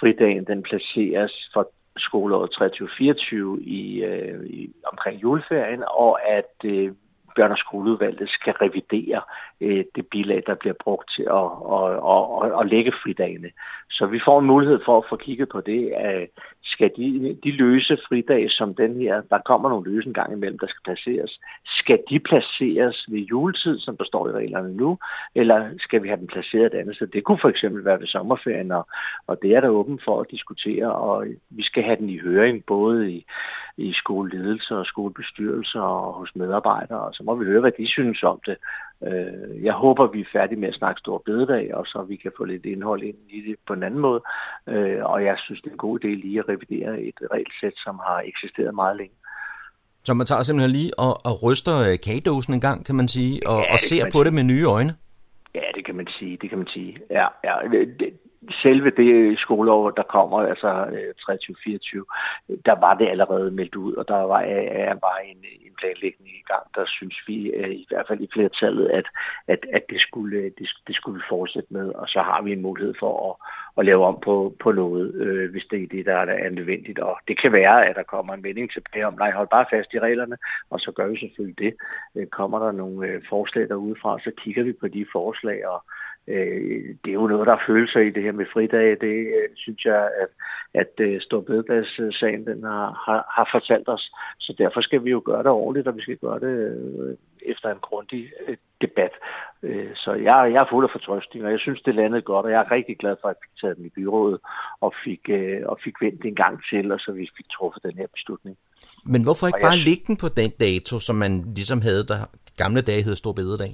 fridagen 0.00 0.44
den 0.44 0.62
placeres 0.62 1.50
for 1.52 1.70
skoleåret 1.96 2.50
23-24 3.60 3.60
i, 3.60 4.04
øh, 4.04 4.46
i, 4.46 4.72
omkring 4.92 5.22
juleferien, 5.22 5.84
og 5.86 6.28
at 6.28 6.54
øh, 6.64 6.92
børn- 7.36 7.50
og 7.50 7.58
skoleudvalget 7.58 8.28
skal 8.28 8.52
revidere 8.52 9.20
øh, 9.60 9.84
det 9.94 10.06
bilag, 10.06 10.42
der 10.46 10.54
bliver 10.54 10.74
brugt 10.84 11.10
til 11.16 11.22
at, 11.22 11.50
at, 11.76 11.92
at, 12.14 12.22
at, 12.42 12.60
at 12.60 12.66
lægge 12.66 12.92
fridagene. 13.02 13.50
Så 13.90 14.06
vi 14.06 14.20
får 14.24 14.40
en 14.40 14.46
mulighed 14.46 14.80
for 14.84 14.98
at 14.98 15.04
få 15.08 15.16
kigget 15.16 15.48
på 15.48 15.60
det. 15.60 15.90
At 15.90 16.28
skal 16.62 16.90
de, 16.96 17.38
de 17.44 17.50
løse 17.50 17.98
fridage 18.08 18.50
som 18.50 18.74
den 18.74 18.96
her, 19.00 19.22
der 19.30 19.38
kommer 19.38 19.68
nogle 19.68 19.90
løse 19.90 20.08
en 20.08 20.14
gang 20.14 20.32
imellem, 20.32 20.58
der 20.58 20.66
skal 20.66 20.82
placeres, 20.84 21.40
skal 21.64 22.02
de 22.10 22.20
placeres 22.20 23.06
ved 23.08 23.18
juletid, 23.18 23.78
som 23.78 23.96
der 23.96 24.04
står 24.04 24.28
i 24.28 24.32
reglerne 24.32 24.76
nu, 24.76 24.98
eller 25.34 25.70
skal 25.78 26.02
vi 26.02 26.08
have 26.08 26.20
dem 26.20 26.26
placeret 26.26 26.66
et 26.66 26.78
andet 26.78 26.96
sted? 26.96 27.06
Det 27.06 27.24
kunne 27.24 27.38
for 27.38 27.48
eksempel 27.48 27.84
være 27.84 28.00
ved 28.00 28.06
sommerferien, 28.06 28.72
og, 28.72 28.88
og 29.26 29.38
det 29.42 29.54
er 29.54 29.60
der 29.60 29.68
åben 29.68 30.00
for 30.04 30.20
at 30.20 30.30
diskutere, 30.30 30.92
og 30.92 31.26
vi 31.50 31.62
skal 31.62 31.82
have 31.82 31.96
den 31.96 32.10
i 32.10 32.18
høring, 32.18 32.64
både 32.66 33.10
i, 33.12 33.26
i 33.76 33.92
skoleledelse 33.92 34.76
og 34.76 34.86
skolebestyrelser 34.86 35.80
og 35.80 36.12
hos 36.12 36.36
medarbejdere, 36.36 37.00
og 37.00 37.14
så 37.14 37.22
må 37.22 37.34
vi 37.34 37.44
høre, 37.44 37.60
hvad 37.60 37.72
de 37.78 37.86
synes 37.86 38.22
om 38.22 38.40
det. 38.46 38.56
Øh, 39.06 39.64
jeg 39.64 39.72
håber, 39.72 40.06
vi 40.06 40.20
er 40.20 40.32
færdige 40.32 40.60
med 40.60 40.68
at 40.68 40.74
snakke 40.74 40.98
stor 40.98 41.22
bededag, 41.26 41.74
og 41.74 41.86
så 41.86 42.02
vi 42.02 42.16
kan 42.16 42.32
få 42.36 42.44
lidt 42.44 42.66
indhold 42.66 43.02
ind 43.02 43.16
i 43.30 43.40
det 43.48 43.56
på 43.66 43.72
en 43.72 43.82
anden 43.82 44.00
måde. 44.00 44.22
Øh, 44.68 45.04
og 45.04 45.24
jeg 45.24 45.36
synes, 45.38 45.60
det 45.60 45.68
er 45.68 45.72
en 45.72 45.78
god 45.78 45.98
idé 46.04 46.08
lige 46.08 46.38
at 46.38 46.48
revidere 46.48 47.00
et 47.00 47.18
regelsæt, 47.32 47.72
som 47.76 48.00
har 48.06 48.22
eksisteret 48.24 48.74
meget 48.74 48.96
længe. 48.96 49.14
Så 50.04 50.14
man 50.14 50.26
tager 50.26 50.42
simpelthen 50.42 50.70
lige 50.70 50.90
og, 50.98 51.12
og 51.24 51.42
ryster 51.42 51.76
øh, 51.88 51.98
kagedåsen 52.06 52.54
en 52.54 52.60
gang, 52.60 52.86
kan 52.86 52.94
man 52.94 53.08
sige, 53.08 53.40
og, 53.46 53.58
ja, 53.62 53.72
og 53.72 53.78
ser 53.78 54.04
på 54.04 54.18
sige. 54.18 54.24
det 54.24 54.34
med 54.34 54.44
nye 54.44 54.64
øjne? 54.76 54.92
Ja, 55.54 55.66
det 55.74 55.84
kan 55.86 55.96
man 55.96 56.08
sige. 56.18 56.38
Det 56.42 56.48
kan 56.50 56.58
man 56.58 56.68
sige. 56.68 56.96
Ja, 57.10 57.26
ja. 57.44 57.54
Det, 57.72 58.12
selve 58.50 58.90
det 58.90 59.38
skoleår, 59.38 59.90
der 59.90 60.02
kommer, 60.02 60.38
altså 60.38 60.86
øh, 60.86 61.36
23-24, 61.36 62.60
der 62.66 62.80
var 62.80 62.94
det 62.94 63.08
allerede 63.08 63.50
meldt 63.50 63.76
ud, 63.76 63.94
og 63.94 64.08
der 64.08 64.16
var, 64.16 64.42
øh, 64.42 64.48
er 64.50 64.94
bare 64.94 65.26
en, 65.26 65.36
en 65.36 65.72
planlægning 65.78 66.28
i 66.28 66.44
gang, 66.46 66.62
der 66.74 66.84
synes 66.86 67.16
vi 67.26 67.50
øh, 67.50 67.70
i 67.70 67.86
hvert 67.88 68.06
fald 68.08 68.20
i 68.20 68.28
flertallet, 68.32 68.88
at, 68.88 69.04
at, 69.46 69.66
at 69.72 69.84
det, 69.90 70.00
skulle, 70.00 70.42
det, 70.42 70.68
det 70.86 70.94
skulle 70.94 71.18
vi 71.18 71.24
fortsætte 71.28 71.68
med, 71.72 71.88
og 71.88 72.08
så 72.08 72.22
har 72.22 72.42
vi 72.42 72.52
en 72.52 72.62
mulighed 72.62 72.94
for 72.98 73.30
at, 73.30 73.36
at 73.78 73.86
lave 73.86 74.04
om 74.04 74.18
på, 74.24 74.54
på 74.60 74.72
noget, 74.72 75.14
øh, 75.14 75.50
hvis 75.50 75.66
det 75.70 75.82
er 75.82 75.86
det, 75.86 76.06
der 76.06 76.16
er, 76.16 76.24
der 76.24 76.32
er 76.32 76.50
nødvendigt. 76.50 76.98
Og 76.98 77.18
det 77.28 77.38
kan 77.38 77.52
være, 77.52 77.86
at 77.86 77.96
der 77.96 78.02
kommer 78.02 78.34
en 78.34 78.42
melding 78.42 78.72
tilbage 78.72 79.06
om, 79.06 79.14
nej, 79.18 79.30
hold 79.30 79.48
bare 79.48 79.66
fast 79.70 79.94
i 79.94 79.98
reglerne, 79.98 80.36
og 80.70 80.80
så 80.80 80.92
gør 80.92 81.06
vi 81.06 81.16
selvfølgelig 81.16 81.58
det. 81.58 81.74
Kommer 82.30 82.58
der 82.58 82.72
nogle 82.72 83.06
øh, 83.06 83.22
forslag 83.28 83.68
derudefra, 83.68 84.18
så 84.18 84.30
kigger 84.36 84.62
vi 84.62 84.72
på 84.72 84.88
de 84.88 85.06
forslag, 85.12 85.68
og 85.68 85.84
øh, 86.30 86.94
det 87.04 87.10
er 87.10 87.20
jo 87.22 87.26
noget, 87.26 87.46
der 87.46 87.52
er 87.52 87.66
følelser 87.66 88.00
i 88.00 88.10
det 88.10 88.22
her 88.22 88.32
med 88.32 88.46
fridag. 88.52 89.00
Det 89.00 89.16
øh, 89.38 89.48
synes 89.54 89.84
jeg, 89.84 90.10
at, 90.22 90.28
at 90.74 90.92
øh, 91.06 91.20
Storbededags-sagen 91.20 92.46
den 92.46 92.64
har, 92.64 93.02
har, 93.06 93.20
har 93.36 93.48
fortalt 93.52 93.88
os. 93.88 94.12
Så 94.38 94.54
derfor 94.58 94.80
skal 94.80 95.04
vi 95.04 95.10
jo 95.10 95.22
gøre 95.24 95.42
det 95.42 95.50
ordentligt, 95.50 95.88
og 95.88 95.96
vi 95.96 96.02
skal 96.02 96.16
gøre 96.16 96.40
det 96.40 96.54
øh, 96.70 97.16
efter 97.42 97.68
en 97.70 97.78
grundig 97.80 98.32
øh, 98.48 98.56
debat. 98.80 99.10
Øh, 99.62 99.90
så 99.94 100.12
jeg, 100.12 100.50
jeg 100.52 100.60
er 100.62 100.70
fuld 100.70 100.84
af 100.84 100.90
fortrøstning, 100.90 101.44
og 101.44 101.50
jeg 101.50 101.60
synes, 101.60 101.80
det 101.82 101.94
landede 101.94 102.22
godt, 102.22 102.46
og 102.46 102.52
jeg 102.52 102.60
er 102.60 102.70
rigtig 102.70 102.96
glad 102.98 103.16
for, 103.20 103.28
at 103.28 103.36
vi 103.40 103.46
fik 103.46 103.60
taget 103.60 103.76
den 103.76 103.86
i 103.86 103.88
byrådet 103.88 104.40
og 104.80 104.94
fik, 105.04 105.20
øh, 105.28 105.60
og 105.66 105.78
fik 105.84 105.94
vendt 106.00 106.24
en 106.24 106.34
gang 106.34 106.60
til, 106.70 106.92
og 106.92 107.00
så 107.00 107.12
vi 107.12 107.28
fik 107.36 107.48
truffet 107.48 107.82
den 107.82 107.96
her 107.96 108.06
beslutning. 108.14 108.56
Men 109.04 109.22
hvorfor 109.22 109.46
ikke 109.46 109.58
bare 109.62 109.76
lægge 109.76 110.04
den 110.06 110.16
på 110.16 110.28
den 110.28 110.50
dato, 110.50 110.98
som 110.98 111.16
man 111.16 111.52
ligesom 111.56 111.80
havde, 111.80 112.04
der 112.10 112.18
gamle 112.56 112.80
dage 112.80 113.02
hed 113.02 113.16
Stor 113.16 113.32
Bededag? 113.32 113.72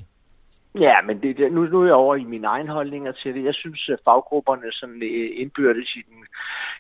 Ja, 0.81 1.03
men 1.03 1.23
det, 1.23 1.53
nu, 1.53 1.65
nu 1.65 1.81
er 1.81 1.85
jeg 1.85 1.95
over 1.95 2.17
i 2.17 2.25
mine 2.25 2.47
egne 2.47 2.73
holdninger 2.73 3.13
til 3.13 3.35
det. 3.35 3.45
Jeg 3.45 3.55
synes, 3.55 3.89
at 3.89 3.99
faggrupperne 4.05 4.73
sådan 4.73 5.03
øh, 5.03 5.31
indbyrdes 5.41 5.97
i, 5.97 6.03
den, 6.03 6.27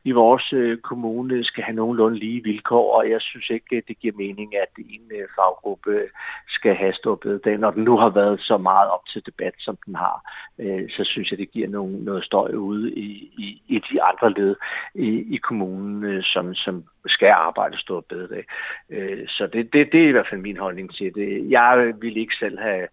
i 0.04 0.10
vores 0.12 0.52
øh, 0.52 0.78
kommune 0.78 1.44
skal 1.44 1.64
have 1.64 1.76
nogenlunde 1.76 2.18
lige 2.18 2.42
vilkår, 2.42 2.96
og 2.98 3.10
jeg 3.10 3.20
synes 3.20 3.50
ikke, 3.50 3.82
det 3.88 3.98
giver 3.98 4.14
mening, 4.16 4.56
at 4.56 4.68
en 4.78 5.10
øh, 5.10 5.28
faggruppe 5.36 6.02
skal 6.48 6.74
have 6.74 6.92
stået 6.92 7.40
Når 7.58 7.70
den 7.70 7.84
nu 7.84 7.96
har 7.96 8.08
været 8.08 8.40
så 8.40 8.58
meget 8.58 8.90
op 8.90 9.06
til 9.06 9.26
debat, 9.26 9.54
som 9.58 9.78
den 9.86 9.94
har, 9.94 10.32
øh, 10.58 10.90
så 10.90 11.04
synes 11.04 11.30
jeg, 11.30 11.38
det 11.38 11.50
giver 11.50 11.68
nogen, 11.68 11.94
noget 11.94 12.24
støj 12.24 12.52
ude 12.52 12.92
i, 12.92 13.32
i, 13.38 13.62
i 13.68 13.82
de 13.90 14.02
andre 14.02 14.32
led 14.40 14.56
i, 14.94 15.34
i 15.34 15.36
kommunen, 15.36 16.04
øh, 16.04 16.22
som, 16.22 16.54
som 16.54 16.84
skal 17.06 17.28
arbejde 17.28 17.78
stort 17.78 18.04
bedre. 18.04 18.42
Øh, 18.90 19.28
så 19.28 19.46
det, 19.46 19.72
det, 19.72 19.92
det 19.92 20.04
er 20.04 20.08
i 20.08 20.12
hvert 20.12 20.28
fald 20.30 20.40
min 20.40 20.56
holdning 20.56 20.94
til 20.94 21.14
det. 21.14 21.50
Jeg 21.50 21.94
vil 22.00 22.16
ikke 22.16 22.34
selv 22.34 22.58
have 22.58 22.88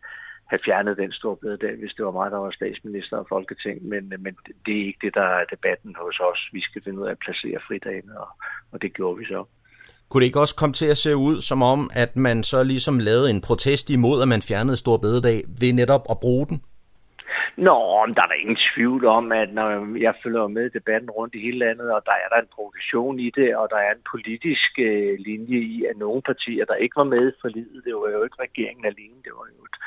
have 0.54 0.66
fjernet 0.66 0.98
den 0.98 1.12
store 1.12 1.38
bededag, 1.44 1.74
hvis 1.80 1.94
det 1.98 2.06
var 2.06 2.12
mig, 2.20 2.32
der 2.32 2.38
var 2.38 2.52
statsminister 2.52 3.18
og 3.18 3.26
folketing, 3.30 3.76
men, 3.92 4.04
men 4.26 4.34
det 4.66 4.74
er 4.82 4.86
ikke 4.90 5.00
det, 5.06 5.14
der 5.14 5.28
er 5.40 5.46
debatten 5.54 5.96
hos 6.04 6.20
os. 6.20 6.42
Vi 6.54 6.62
skal 6.62 6.84
finde 6.84 7.00
ud 7.00 7.08
af 7.08 7.12
at 7.12 7.20
placere 7.26 7.60
fridagen, 7.68 8.10
og, 8.22 8.28
og 8.72 8.82
det 8.82 8.94
gjorde 8.94 9.18
vi 9.20 9.26
så. 9.26 9.44
Kunne 10.10 10.22
det 10.22 10.26
ikke 10.26 10.40
også 10.40 10.56
komme 10.56 10.74
til 10.74 10.86
at 10.86 10.98
se 10.98 11.16
ud 11.16 11.42
som 11.42 11.62
om, 11.62 11.90
at 11.94 12.16
man 12.16 12.44
så 12.44 12.64
ligesom 12.64 13.00
lavede 13.00 13.30
en 13.30 13.42
protest 13.42 13.90
imod, 13.90 14.22
at 14.22 14.28
man 14.28 14.42
fjernede 14.42 14.78
stor 14.78 14.98
bededag 14.98 15.44
ved 15.60 15.74
netop 15.74 16.06
at 16.10 16.20
bruge 16.20 16.48
den? 16.48 16.62
Nå, 17.58 18.06
der 18.16 18.22
er 18.22 18.28
der 18.28 18.42
ingen 18.44 18.58
tvivl 18.74 19.06
om, 19.06 19.32
at 19.32 19.54
når 19.54 19.98
jeg 19.98 20.14
følger 20.24 20.48
med 20.48 20.70
debatten 20.70 21.10
rundt 21.10 21.36
i 21.36 21.40
hele 21.40 21.58
landet, 21.58 21.92
og 21.94 22.02
der 22.06 22.12
er 22.12 22.30
der 22.36 22.42
en 22.42 22.54
provokation 22.56 23.20
i 23.20 23.30
det, 23.30 23.56
og 23.56 23.68
der 23.70 23.78
er 23.78 23.92
en 23.94 24.04
politisk 24.12 24.80
øh, 24.80 25.20
linje 25.20 25.58
i, 25.58 25.86
at 25.90 25.98
nogle 25.98 26.22
partier, 26.22 26.66
der 26.66 26.76
ikke 26.76 26.96
var 26.96 27.04
med 27.04 27.32
for 27.42 27.48
livet, 27.48 27.82
det 27.86 27.96
var 27.96 28.10
jo 28.10 28.24
ikke 28.24 28.42
regeringen 28.42 28.86
alene, 28.86 29.20
det 29.24 29.32
var 29.38 29.48
jo 29.58 29.64
et, 29.64 29.78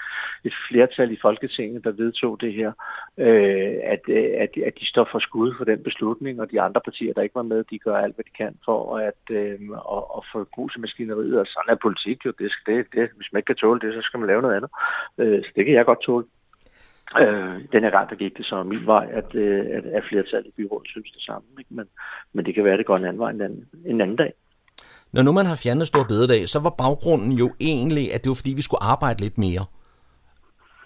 et 0.44 0.54
flertal 0.68 1.10
i 1.12 1.18
Folketinget, 1.22 1.84
der 1.84 1.90
vedtog 1.90 2.40
det 2.40 2.52
her, 2.52 2.72
øh, 3.18 3.74
at, 3.82 4.00
øh, 4.08 4.30
at, 4.36 4.50
at 4.66 4.78
de 4.80 4.86
står 4.86 5.08
for 5.12 5.18
skud 5.18 5.54
for 5.56 5.64
den 5.64 5.82
beslutning, 5.82 6.40
og 6.40 6.50
de 6.50 6.60
andre 6.60 6.80
partier, 6.80 7.12
der 7.12 7.22
ikke 7.22 7.34
var 7.34 7.42
med, 7.42 7.64
de 7.64 7.78
gør 7.78 7.96
alt, 7.96 8.14
hvad 8.14 8.24
de 8.24 8.36
kan 8.36 8.58
for 8.64 8.98
at, 8.98 9.22
øh, 9.30 9.58
at, 9.96 10.04
at 10.16 10.22
få 10.32 10.44
grus 10.44 10.76
i 10.76 10.80
maskineriet, 10.80 11.40
og 11.40 11.46
sådan 11.46 11.72
er 11.72 11.78
politik 11.82 12.24
jo, 12.24 12.32
det, 12.38 12.52
det, 12.66 12.86
det, 12.92 13.10
hvis 13.16 13.32
man 13.32 13.38
ikke 13.38 13.46
kan 13.46 13.56
tåle 13.56 13.80
det, 13.80 13.94
så 13.94 14.02
skal 14.02 14.20
man 14.20 14.26
lave 14.26 14.42
noget 14.42 14.56
andet. 14.56 14.70
Øh, 15.18 15.44
så 15.44 15.50
det 15.56 15.64
kan 15.64 15.74
jeg 15.74 15.84
godt 15.84 16.02
tåle. 16.02 16.26
Øh, 17.20 17.60
den 17.72 17.82
her 17.84 17.90
gang, 17.90 18.10
der 18.10 18.16
gik 18.16 18.36
det 18.36 18.46
så 18.46 18.62
min 18.62 18.86
vej, 18.86 19.06
at, 19.12 19.34
øh, 19.34 19.66
at, 19.76 19.84
at 19.86 20.02
flertallet 20.08 20.46
i 20.46 20.52
byrådet 20.56 20.88
synes 20.88 21.10
det 21.10 21.22
samme. 21.22 21.46
Ikke? 21.58 21.74
Men, 21.74 21.86
men 22.32 22.44
det 22.44 22.54
kan 22.54 22.64
være, 22.64 22.72
at 22.72 22.78
det 22.78 22.86
går 22.86 22.96
en 22.96 23.04
anden 23.04 23.20
vej 23.20 23.30
en 23.30 23.40
anden, 23.40 23.64
en 23.86 24.00
anden 24.00 24.16
dag. 24.16 24.32
Når 25.12 25.22
nu 25.22 25.32
man 25.32 25.46
har 25.46 25.56
fjernet 25.56 25.86
stor 25.86 26.04
bededag, 26.04 26.48
så 26.48 26.58
var 26.60 26.70
baggrunden 26.70 27.32
jo 27.32 27.54
egentlig, 27.60 28.14
at 28.14 28.24
det 28.24 28.28
var 28.28 28.34
fordi, 28.34 28.52
vi 28.52 28.62
skulle 28.62 28.82
arbejde 28.82 29.20
lidt 29.22 29.38
mere. 29.38 29.64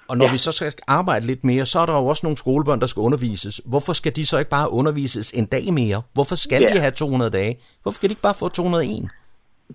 Og 0.09 0.17
når 0.17 0.25
ja. 0.25 0.33
vi 0.33 0.39
så 0.39 0.53
skal 0.53 0.73
arbejde 0.87 1.27
lidt 1.27 1.45
mere, 1.45 1.67
så 1.67 1.79
er 1.79 1.87
der 1.87 1.93
jo 1.93 2.07
også 2.07 2.27
nogle 2.27 2.39
skolebørn, 2.39 2.81
der 2.81 2.87
skal 2.87 3.01
undervises. 3.01 3.61
Hvorfor 3.65 3.93
skal 3.93 4.17
de 4.17 4.27
så 4.27 4.39
ikke 4.39 4.51
bare 4.51 4.73
undervises 4.73 5.33
en 5.33 5.47
dag 5.47 5.73
mere? 5.75 6.03
Hvorfor 6.13 6.35
skal 6.35 6.63
ja. 6.63 6.75
de 6.75 6.81
have 6.81 6.91
200 6.91 7.31
dage? 7.31 7.61
Hvorfor 7.83 7.97
skal 7.97 8.09
de 8.09 8.13
ikke 8.13 8.23
bare 8.23 8.35
få 8.35 8.49
201? 8.49 9.11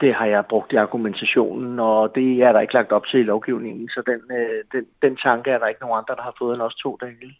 Det 0.02 0.14
har 0.14 0.26
jeg 0.26 0.46
brugt 0.46 0.74
i 0.74 0.76
argumentationen, 0.76 1.80
og 1.80 2.16
det 2.16 2.44
er 2.44 2.52
der 2.52 2.60
ikke 2.60 2.74
lagt 2.74 2.92
op 2.92 3.06
til 3.06 3.20
i 3.20 3.24
lovgivningen, 3.24 3.90
så 3.90 4.02
den, 4.06 4.38
øh, 4.38 4.64
den, 4.72 4.86
den 5.02 5.16
tanke 5.16 5.52
er 5.52 5.58
der 5.58 5.68
ikke 5.68 5.82
nogen 5.82 5.98
andre, 5.98 6.16
der 6.16 6.22
har 6.22 6.36
fået 6.40 6.54
end 6.54 6.62
også 6.62 6.78
to 6.78 6.98
dage. 7.02 7.38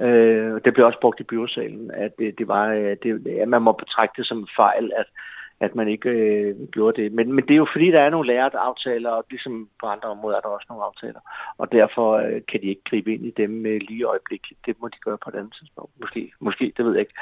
Øh, 0.00 0.60
det 0.64 0.74
blev 0.74 0.86
også 0.86 1.00
brugt 1.00 1.20
i 1.20 1.22
byrådsalen, 1.22 1.90
at 1.90 2.18
det, 2.18 2.38
det 2.38 2.48
var, 2.48 2.68
øh, 2.68 2.96
det, 3.02 3.26
at 3.40 3.48
man 3.48 3.62
må 3.62 3.72
betragte 3.72 4.14
det 4.16 4.26
som 4.26 4.38
en 4.38 4.48
fejl, 4.56 4.92
at, 4.96 5.06
at 5.60 5.74
man 5.74 5.88
ikke 5.88 6.08
øh, 6.08 6.54
gjorde 6.72 7.02
det. 7.02 7.12
Men, 7.12 7.32
men 7.32 7.44
det 7.44 7.54
er 7.54 7.56
jo 7.56 7.66
fordi, 7.72 7.90
der 7.90 8.00
er 8.00 8.10
nogle 8.10 8.26
lært 8.26 8.54
aftaler, 8.54 9.10
og 9.10 9.24
ligesom 9.30 9.68
på 9.80 9.86
andre 9.86 10.08
områder 10.08 10.36
er 10.36 10.40
der 10.40 10.48
også 10.48 10.66
nogle 10.70 10.84
aftaler. 10.84 11.20
Og 11.58 11.72
derfor 11.72 12.16
øh, 12.16 12.40
kan 12.48 12.60
de 12.60 12.66
ikke 12.66 12.84
gribe 12.90 13.14
ind 13.14 13.26
i 13.26 13.30
dem 13.36 13.66
øh, 13.66 13.80
lige 13.88 14.04
øjeblikkeligt. 14.04 14.60
Det 14.66 14.76
må 14.80 14.88
de 14.88 14.98
gøre 15.04 15.18
på 15.24 15.30
et 15.30 15.34
andet 15.34 15.54
tidspunkt. 15.60 15.90
Måske, 16.00 16.32
måske 16.40 16.72
det 16.76 16.84
ved 16.84 16.92
jeg 16.92 17.00
ikke. 17.00 17.14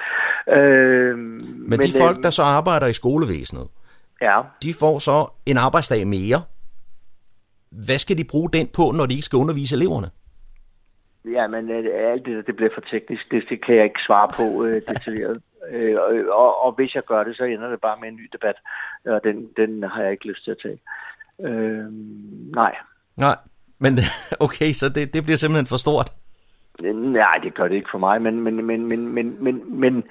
Øh, 0.48 1.18
men, 1.18 1.70
men 1.70 1.78
de 1.78 1.92
folk, 1.98 2.16
øh, 2.16 2.22
der 2.22 2.30
så 2.30 2.42
arbejder 2.42 2.86
i 2.86 2.92
skolevæsenet, 2.92 3.68
Ja. 4.20 4.40
De 4.62 4.74
får 4.74 4.98
så 4.98 5.26
en 5.46 5.56
arbejdsdag 5.56 6.06
mere. 6.06 6.42
Hvad 7.70 7.98
skal 7.98 8.18
de 8.18 8.24
bruge 8.24 8.50
den 8.52 8.66
på, 8.66 8.82
når 8.82 9.06
de 9.06 9.14
ikke 9.14 9.24
skal 9.24 9.36
undervise 9.36 9.76
eleverne? 9.76 10.10
Ja, 11.24 11.46
men 11.46 11.70
øh, 11.70 12.12
alt 12.12 12.26
det, 12.26 12.46
det 12.46 12.56
bliver 12.56 12.70
for 12.74 12.80
teknisk. 12.80 13.30
Det, 13.30 13.44
det 13.48 13.64
kan 13.64 13.74
jeg 13.76 13.84
ikke 13.84 14.02
svare 14.06 14.28
på 14.36 14.64
øh, 14.64 14.82
detaljeret. 14.88 15.42
Øh, 15.70 15.96
og, 16.28 16.64
og 16.64 16.72
hvis 16.72 16.94
jeg 16.94 17.04
gør 17.04 17.24
det, 17.24 17.36
så 17.36 17.44
ender 17.44 17.70
det 17.70 17.80
bare 17.80 17.96
med 18.00 18.08
en 18.08 18.16
ny 18.16 18.28
debat. 18.32 18.54
Og 19.04 19.20
den, 19.24 19.48
den 19.56 19.82
har 19.82 20.02
jeg 20.02 20.12
ikke 20.12 20.28
lyst 20.28 20.44
til 20.44 20.50
at 20.50 20.56
tage. 20.62 20.80
Øh, 21.40 21.86
nej. 22.54 22.76
Nej, 23.16 23.36
men 23.78 23.98
okay, 24.46 24.72
så 24.72 24.88
det, 24.88 25.14
det 25.14 25.24
bliver 25.24 25.36
simpelthen 25.36 25.66
for 25.66 25.76
stort. 25.76 26.10
Nej, 26.94 27.38
det 27.42 27.54
gør 27.54 27.68
det 27.68 27.74
ikke 27.74 27.88
for 27.90 27.98
mig, 27.98 28.22
men, 28.22 28.40
men, 28.40 28.64
men, 28.64 28.86
men, 28.86 29.08
men, 29.08 29.44
men, 29.44 29.80
men 29.80 30.04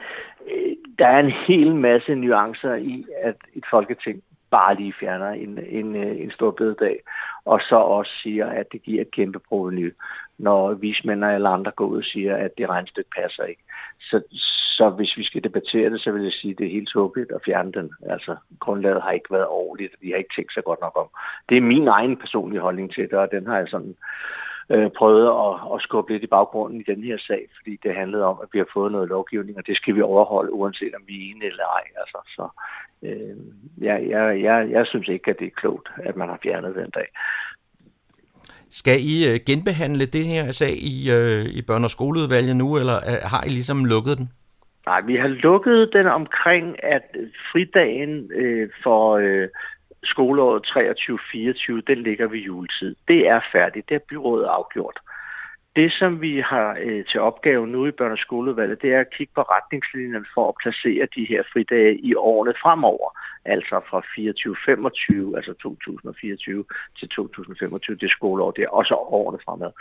der 0.99 1.07
er 1.07 1.19
en 1.19 1.31
hel 1.31 1.75
masse 1.75 2.15
nuancer 2.15 2.75
i, 2.75 3.05
at 3.21 3.35
et 3.55 3.63
folketing 3.69 4.23
bare 4.51 4.75
lige 4.75 4.93
fjerner 4.99 5.29
en, 5.29 5.59
en, 5.67 5.95
øh, 5.95 6.21
en 6.21 6.31
stor 6.31 6.51
bededag, 6.51 6.99
og 7.45 7.61
så 7.61 7.75
også 7.75 8.11
siger, 8.23 8.45
at 8.45 8.71
det 8.71 8.83
giver 8.83 9.01
et 9.01 9.11
kæmpe 9.11 9.39
proveny, 9.39 9.93
når 10.37 10.73
vismænd 10.73 11.25
eller 11.25 11.49
andre 11.49 11.71
går 11.71 11.85
ud 11.85 11.97
og 11.97 12.03
siger, 12.03 12.35
at 12.35 12.51
det 12.57 12.69
regnstykke 12.69 13.09
passer 13.17 13.43
ikke. 13.43 13.61
Så, 14.01 14.21
så 14.77 14.89
hvis 14.89 15.17
vi 15.17 15.23
skal 15.23 15.43
debattere 15.43 15.89
det, 15.89 16.01
så 16.01 16.11
vil 16.11 16.23
jeg 16.23 16.31
sige, 16.31 16.51
at 16.51 16.57
det 16.57 16.65
er 16.65 16.71
helt 16.71 16.89
tåbeligt 16.89 17.31
at 17.31 17.41
fjerne 17.45 17.71
den. 17.71 17.91
Altså, 18.09 18.35
grundlaget 18.59 19.01
har 19.01 19.11
ikke 19.11 19.31
været 19.33 19.47
ordentligt, 19.47 19.93
og 19.93 19.99
de 20.01 20.09
har 20.09 20.17
ikke 20.17 20.35
tænkt 20.35 20.53
sig 20.53 20.63
godt 20.63 20.81
nok 20.81 20.97
om. 20.97 21.07
Det 21.49 21.57
er 21.57 21.61
min 21.61 21.87
egen 21.87 22.17
personlige 22.17 22.61
holdning 22.61 22.93
til 22.93 23.03
det, 23.03 23.13
og 23.13 23.31
den 23.31 23.47
har 23.47 23.57
jeg 23.57 23.67
sådan 23.67 23.89
øh, 23.89 24.48
prøvet 24.97 25.27
at, 25.27 25.75
at 25.75 25.81
skubbe 25.81 26.11
lidt 26.11 26.23
i 26.23 26.27
baggrunden 26.27 26.81
i 26.81 26.83
den 26.83 27.03
her 27.03 27.17
sag, 27.17 27.47
fordi 27.57 27.79
det 27.83 27.95
handlede 27.95 28.23
om, 28.23 28.39
at 28.43 28.49
vi 28.53 28.57
har 28.59 28.67
fået 28.73 28.91
noget 28.91 29.09
lovgivning, 29.09 29.57
og 29.57 29.67
det 29.67 29.75
skal 29.77 29.95
vi 29.95 30.01
overholde, 30.01 30.53
uanset 30.53 30.95
om 30.95 31.01
vi 31.07 31.13
er 31.13 31.31
enige 31.31 31.47
eller 31.47 31.63
ej. 31.63 31.83
Altså, 32.01 32.17
så 32.35 32.47
øh, 33.03 33.37
jeg, 33.77 34.05
jeg, 34.09 34.41
jeg, 34.41 34.69
jeg 34.71 34.87
synes 34.87 35.07
ikke, 35.07 35.31
at 35.31 35.39
det 35.39 35.47
er 35.47 35.59
klogt, 35.61 35.89
at 35.97 36.15
man 36.15 36.29
har 36.29 36.39
fjernet 36.43 36.75
den 36.75 36.89
dag. 36.89 37.07
Skal 38.69 38.99
I 39.01 39.33
øh, 39.33 39.39
genbehandle 39.45 40.05
det 40.05 40.25
her 40.25 40.51
sag 40.51 40.71
i, 40.71 41.11
øh, 41.11 41.45
i 41.45 41.61
børne- 41.71 41.83
og 41.83 41.91
skoleudvalget 41.91 42.55
nu, 42.55 42.77
eller 42.77 42.95
øh, 42.95 43.29
har 43.31 43.43
I 43.43 43.49
ligesom 43.49 43.85
lukket 43.85 44.17
den? 44.17 44.29
Nej, 44.85 45.01
vi 45.01 45.15
har 45.15 45.27
lukket 45.27 45.89
den 45.93 46.07
omkring, 46.07 46.83
at 46.83 47.15
fridagen 47.51 48.31
øh, 48.35 48.69
for 48.83 49.17
øh, 49.17 49.47
skoleåret 50.03 50.65
23-24, 50.67 51.81
den 51.87 52.03
ligger 52.03 52.27
ved 52.27 52.39
juletid. 52.39 52.95
Det 53.07 53.27
er 53.27 53.39
færdigt. 53.51 53.89
Det 53.89 53.95
er 53.95 53.99
byrådet 54.09 54.45
afgjort. 54.45 54.99
Det, 55.75 55.91
som 55.91 56.21
vi 56.21 56.39
har 56.39 56.77
øh, 56.81 57.05
til 57.05 57.19
opgave 57.19 57.67
nu 57.67 57.85
i 57.87 57.91
børne- 58.01 58.11
og 58.11 58.17
skoleudvalget, 58.17 58.81
det 58.81 58.93
er 58.93 58.99
at 58.99 59.13
kigge 59.13 59.33
på 59.35 59.41
retningslinjerne 59.41 60.25
for 60.33 60.47
at 60.49 60.55
placere 60.63 61.07
de 61.15 61.25
her 61.25 61.43
fridage 61.53 61.97
i 61.97 62.15
årene 62.15 62.53
fremover. 62.61 63.19
Altså 63.45 63.81
fra 63.89 63.99
24-25, 63.99 65.35
altså 65.37 65.53
2024 65.53 66.65
til 66.99 67.09
2025, 67.09 67.97
det 67.97 68.09
skoleår, 68.09 68.51
det 68.51 68.63
er 68.63 68.69
også 68.69 68.95
årene 68.95 69.39
fremad. 69.45 69.71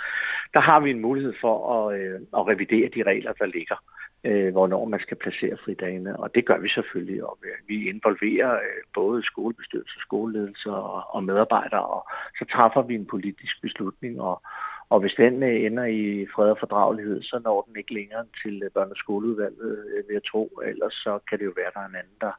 Der 0.55 0.61
har 0.61 0.81
vi 0.81 0.91
en 0.91 1.01
mulighed 1.01 1.35
for 1.41 1.57
at, 1.79 2.01
øh, 2.01 2.21
at 2.37 2.47
revidere 2.49 2.91
de 2.95 3.03
regler, 3.03 3.33
der 3.33 3.47
ligger 3.47 3.77
øh, 4.25 4.53
hvornår 4.53 4.85
man 4.85 5.01
skal 5.01 5.17
placere 5.17 5.57
fridagene, 5.65 6.21
og 6.21 6.35
det 6.35 6.47
gør 6.47 6.59
vi 6.59 6.69
selvfølgelig, 6.69 7.25
og 7.25 7.39
øh, 7.45 7.69
vi 7.69 7.89
involverer 7.89 8.53
øh, 8.55 8.83
både 8.95 9.23
skolebestyrelser, 9.23 10.01
skoleledelse 10.01 10.71
og, 10.71 11.15
og 11.15 11.25
medarbejdere, 11.25 11.87
og 11.87 12.09
så 12.39 12.45
træffer 12.53 12.83
vi 12.83 12.95
en 12.95 13.07
politisk 13.07 13.63
beslutning, 13.63 14.21
og, 14.21 14.43
og 14.89 15.01
hvis 15.01 15.15
den 15.15 15.43
øh, 15.43 15.65
ender 15.65 15.85
i 15.85 16.27
fred 16.35 16.51
og 16.51 16.59
fordragelighed, 16.59 17.23
så 17.23 17.41
når 17.45 17.63
den 17.63 17.77
ikke 17.77 17.95
længere 17.95 18.25
til 18.43 18.63
øh, 18.63 18.71
børne- 18.77 18.91
og 18.91 18.97
skoleudvalget, 18.97 19.85
øh, 19.89 20.09
vil 20.09 20.15
jeg 20.15 20.25
tro, 20.25 20.61
ellers 20.65 20.95
så 20.95 21.19
kan 21.29 21.39
det 21.39 21.45
jo 21.45 21.53
være, 21.57 21.67
at 21.67 21.75
der 21.75 21.81
er 21.81 21.89
en 21.89 21.97
anden, 21.97 22.19
der, 22.21 22.33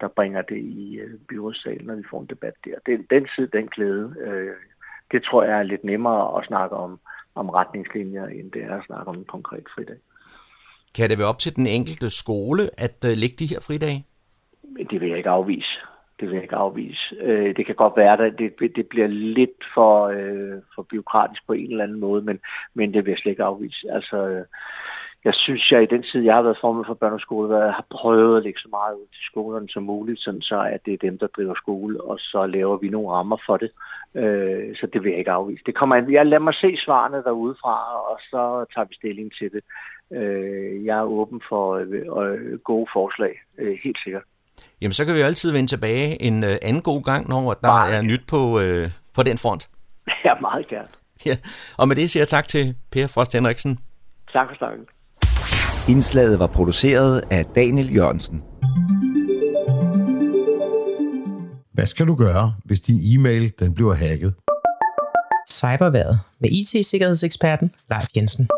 der 0.00 0.08
bringer 0.08 0.42
det 0.42 0.58
i 0.58 0.96
øh, 0.96 1.18
byrådssalen, 1.28 1.86
når 1.86 1.94
vi 1.94 2.04
får 2.10 2.20
en 2.20 2.26
debat 2.26 2.54
der. 2.64 2.78
Den, 2.86 3.06
den 3.10 3.28
side, 3.34 3.46
den 3.46 3.68
glæde, 3.68 4.16
øh, 4.20 4.52
det 5.12 5.22
tror 5.22 5.44
jeg 5.44 5.58
er 5.58 5.62
lidt 5.62 5.84
nemmere 5.84 6.38
at 6.38 6.46
snakke 6.46 6.76
om, 6.76 7.00
om 7.34 7.50
retningslinjer, 7.50 8.26
end 8.26 8.52
det 8.52 8.62
er 8.64 8.78
at 8.78 8.86
snakke 8.86 9.06
om 9.06 9.16
en 9.16 9.24
konkret 9.24 9.64
fridag. 9.74 9.96
Kan 10.94 11.10
det 11.10 11.18
være 11.18 11.28
op 11.28 11.38
til 11.38 11.56
den 11.56 11.66
enkelte 11.66 12.10
skole 12.10 12.62
at 12.78 12.96
uh, 13.04 13.10
lægge 13.10 13.36
de 13.38 13.46
her 13.46 13.60
fridage? 13.60 14.06
Det 14.90 15.00
vil 15.00 15.08
jeg 15.08 15.18
ikke 15.18 15.30
afvise. 15.30 15.78
Det 16.20 16.28
vil 16.28 16.34
jeg 16.34 16.42
ikke 16.42 16.56
afvise. 16.56 17.16
Øh, 17.20 17.56
det 17.56 17.66
kan 17.66 17.74
godt 17.74 17.96
være, 17.96 18.26
at 18.26 18.34
det, 18.38 18.76
det 18.76 18.86
bliver 18.86 19.06
lidt 19.06 19.64
for, 19.74 20.06
øh, 20.06 20.58
for 20.74 20.82
byråkratisk 20.82 21.46
på 21.46 21.52
en 21.52 21.70
eller 21.70 21.84
anden 21.84 22.00
måde, 22.00 22.22
men, 22.22 22.38
men 22.74 22.94
det 22.94 23.04
vil 23.04 23.10
jeg 23.10 23.18
slet 23.18 23.32
ikke 23.32 23.44
afvise. 23.44 23.86
Altså, 23.92 24.28
øh, 24.28 24.44
jeg 25.24 25.34
synes, 25.34 25.72
jeg 25.72 25.82
i 25.82 25.86
den 25.86 26.02
tid, 26.02 26.22
jeg 26.22 26.34
har 26.34 26.42
været 26.42 26.58
formand 26.60 26.86
for 26.86 26.98
børne- 27.04 27.12
og 27.12 27.20
skole, 27.20 27.54
har 27.54 27.86
prøvet 27.90 28.36
at 28.36 28.42
lægge 28.42 28.60
så 28.60 28.68
meget 28.70 28.94
ud 28.94 29.06
til 29.06 29.24
skolerne 29.24 29.68
som 29.68 29.82
muligt, 29.82 30.20
sådan 30.20 30.42
så 30.42 30.60
at 30.60 30.80
det 30.86 30.92
er 30.94 30.98
dem, 30.98 31.18
der 31.18 31.26
driver 31.26 31.54
skole, 31.54 32.00
og 32.00 32.20
så 32.20 32.46
laver 32.46 32.76
vi 32.76 32.88
nogle 32.88 33.10
rammer 33.10 33.36
for 33.46 33.56
det. 33.56 33.70
Øh, 34.14 34.76
så 34.76 34.86
det 34.86 35.04
vil 35.04 35.10
jeg 35.10 35.18
ikke 35.18 35.30
afvise. 35.30 35.62
Det 35.66 35.74
kommer, 35.74 36.10
jeg 36.10 36.26
lader 36.26 36.42
mig 36.42 36.54
se 36.54 36.76
svarene 36.76 37.22
derudefra, 37.22 37.76
og 38.10 38.20
så 38.30 38.64
tager 38.74 38.84
vi 38.88 38.94
stilling 38.94 39.32
til 39.38 39.52
det. 39.52 39.64
Øh, 40.12 40.84
jeg 40.84 40.98
er 40.98 41.02
åben 41.02 41.40
for 41.48 41.74
øh, 41.74 42.58
gode 42.58 42.86
forslag, 42.92 43.32
øh, 43.58 43.78
helt 43.84 43.98
sikkert. 44.04 44.22
Jamen, 44.80 44.92
så 44.92 45.04
kan 45.04 45.14
vi 45.14 45.20
jo 45.20 45.26
altid 45.26 45.52
vende 45.52 45.70
tilbage 45.70 46.22
en 46.22 46.44
øh, 46.44 46.56
anden 46.62 46.82
god 46.82 47.02
gang, 47.02 47.28
når 47.28 47.52
der 47.52 47.68
meget. 47.68 47.96
er 47.96 48.02
nyt 48.02 48.22
på, 48.28 48.60
øh, 48.60 48.90
på 49.14 49.22
den 49.22 49.38
front. 49.38 49.68
Ja, 50.24 50.34
meget 50.40 50.68
gerne. 50.68 50.88
Ja. 51.26 51.36
Og 51.78 51.88
med 51.88 51.96
det 51.96 52.10
siger 52.10 52.20
jeg 52.20 52.28
tak 52.28 52.48
til 52.48 52.74
Per 52.92 53.06
Frost 53.06 53.32
Henriksen. 53.32 53.78
Tak 54.32 54.48
for 54.48 54.56
snakken. 54.56 54.86
Indslaget 55.88 56.38
var 56.38 56.46
produceret 56.46 57.22
af 57.30 57.44
Daniel 57.44 57.94
Jørgensen. 57.96 58.42
Hvad 61.72 61.86
skal 61.86 62.06
du 62.06 62.14
gøre, 62.14 62.54
hvis 62.64 62.80
din 62.80 62.96
e-mail 63.14 63.52
den 63.58 63.74
bliver 63.74 63.94
hacket? 63.94 64.34
Cyberværet 65.50 66.20
med 66.40 66.50
IT-sikkerhedseksperten 66.50 67.74
Leif 67.90 68.08
Jensen. 68.16 68.48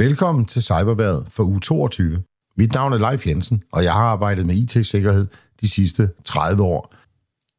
Velkommen 0.00 0.44
til 0.44 0.62
Cyberværet 0.62 1.26
for 1.28 1.42
u 1.42 1.58
22. 1.58 2.22
Mit 2.56 2.72
navn 2.72 2.92
er 2.92 2.98
Leif 2.98 3.26
Jensen, 3.26 3.62
og 3.72 3.84
jeg 3.84 3.92
har 3.92 4.02
arbejdet 4.02 4.46
med 4.46 4.54
IT-sikkerhed 4.54 5.26
de 5.60 5.68
sidste 5.68 6.10
30 6.24 6.62
år. 6.62 6.94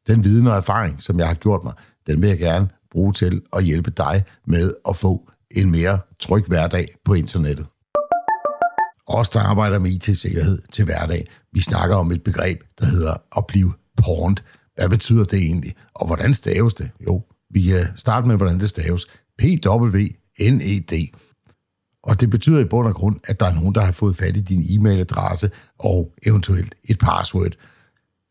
Den 0.06 0.24
viden 0.24 0.46
og 0.46 0.56
erfaring, 0.56 1.02
som 1.02 1.18
jeg 1.18 1.26
har 1.26 1.34
gjort 1.34 1.64
mig, 1.64 1.72
den 2.06 2.22
vil 2.22 2.28
jeg 2.28 2.38
gerne 2.38 2.68
bruge 2.90 3.12
til 3.12 3.42
at 3.52 3.64
hjælpe 3.64 3.90
dig 3.90 4.24
med 4.46 4.74
at 4.88 4.96
få 4.96 5.30
en 5.50 5.70
mere 5.70 5.98
tryg 6.20 6.44
hverdag 6.48 6.94
på 7.04 7.14
internettet. 7.14 7.66
Os, 9.06 9.30
der 9.30 9.40
arbejder 9.40 9.78
med 9.78 9.90
IT-sikkerhed 9.90 10.58
til 10.72 10.84
hverdag, 10.84 11.26
vi 11.52 11.60
snakker 11.60 11.96
om 11.96 12.12
et 12.12 12.22
begreb, 12.22 12.62
der 12.80 12.86
hedder 12.86 13.14
at 13.36 13.46
blive 13.46 13.72
porned. 13.96 14.36
Hvad 14.76 14.88
betyder 14.88 15.24
det 15.24 15.38
egentlig? 15.38 15.74
Og 15.94 16.06
hvordan 16.06 16.34
staves 16.34 16.74
det? 16.74 16.90
Jo, 17.06 17.22
vi 17.50 17.62
kan 17.62 17.86
starte 17.96 18.28
med, 18.28 18.36
hvordan 18.36 18.60
det 18.60 18.68
staves. 18.68 19.06
P-W-N-E-D. 19.38 21.12
Og 22.02 22.20
det 22.20 22.30
betyder 22.30 22.60
i 22.60 22.64
bund 22.64 22.88
og 22.88 22.94
grund, 22.94 23.16
at 23.24 23.40
der 23.40 23.46
er 23.46 23.54
nogen, 23.54 23.74
der 23.74 23.80
har 23.80 23.92
fået 23.92 24.16
fat 24.16 24.36
i 24.36 24.40
din 24.40 24.62
e-mailadresse 24.62 25.48
og 25.78 26.12
eventuelt 26.26 26.74
et 26.84 26.98
password. 26.98 27.52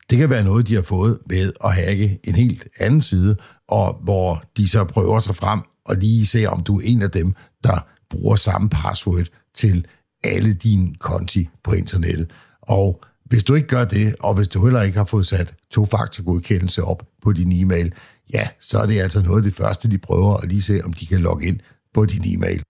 Det 0.10 0.18
kan 0.18 0.30
være 0.30 0.44
noget, 0.44 0.68
de 0.68 0.76
har 0.76 0.82
fået 0.82 1.18
ved 1.26 1.54
at 1.64 1.76
hacke 1.76 2.20
en 2.24 2.36
helt 2.36 2.68
anden 2.80 3.02
side, 3.02 3.38
og 3.68 4.00
hvor 4.04 4.44
de 4.58 4.68
så 4.68 4.84
prøver 4.84 5.20
sig 5.20 5.36
frem 5.36 5.62
og 5.86 5.96
lige 5.96 6.26
se, 6.26 6.46
om 6.46 6.64
du 6.64 6.80
er 6.80 6.82
en 6.86 7.02
af 7.02 7.12
dem, 7.12 7.34
der 7.64 7.88
bruger 8.10 8.36
samme 8.36 8.70
password 8.70 9.26
til 9.56 9.86
alle 10.24 10.54
dine 10.54 10.96
konti 10.96 11.50
på 11.64 11.74
internettet. 11.74 12.32
Og 12.62 13.02
hvis 13.26 13.44
du 13.44 13.56
ikke 13.56 13.68
gør 13.68 13.86
det, 13.86 14.16
og 14.20 14.34
hvis 14.34 14.48
du 14.48 14.64
heller 14.64 14.82
ikke 14.82 14.98
har 14.98 15.06
fået 15.06 15.28
sat 15.28 15.54
to-faktor-godkendelse 15.72 16.84
op 16.84 17.04
på 17.24 17.34
din 17.34 17.52
e-mail, 17.52 17.94
ja, 18.34 18.48
så 18.60 18.80
er 18.80 18.86
det 18.86 19.00
altså 19.00 19.22
noget 19.22 19.38
af 19.38 19.44
det 19.44 19.54
første, 19.54 19.90
de 19.90 19.98
prøver 19.98 20.38
at 20.38 20.50
lige 20.50 20.62
se, 20.62 20.82
om 20.84 20.94
de 20.94 21.06
kan 21.06 21.22
logge 21.22 21.48
ind 21.48 21.60
på 21.94 22.06
din 22.06 22.36
e-mail. 22.36 22.64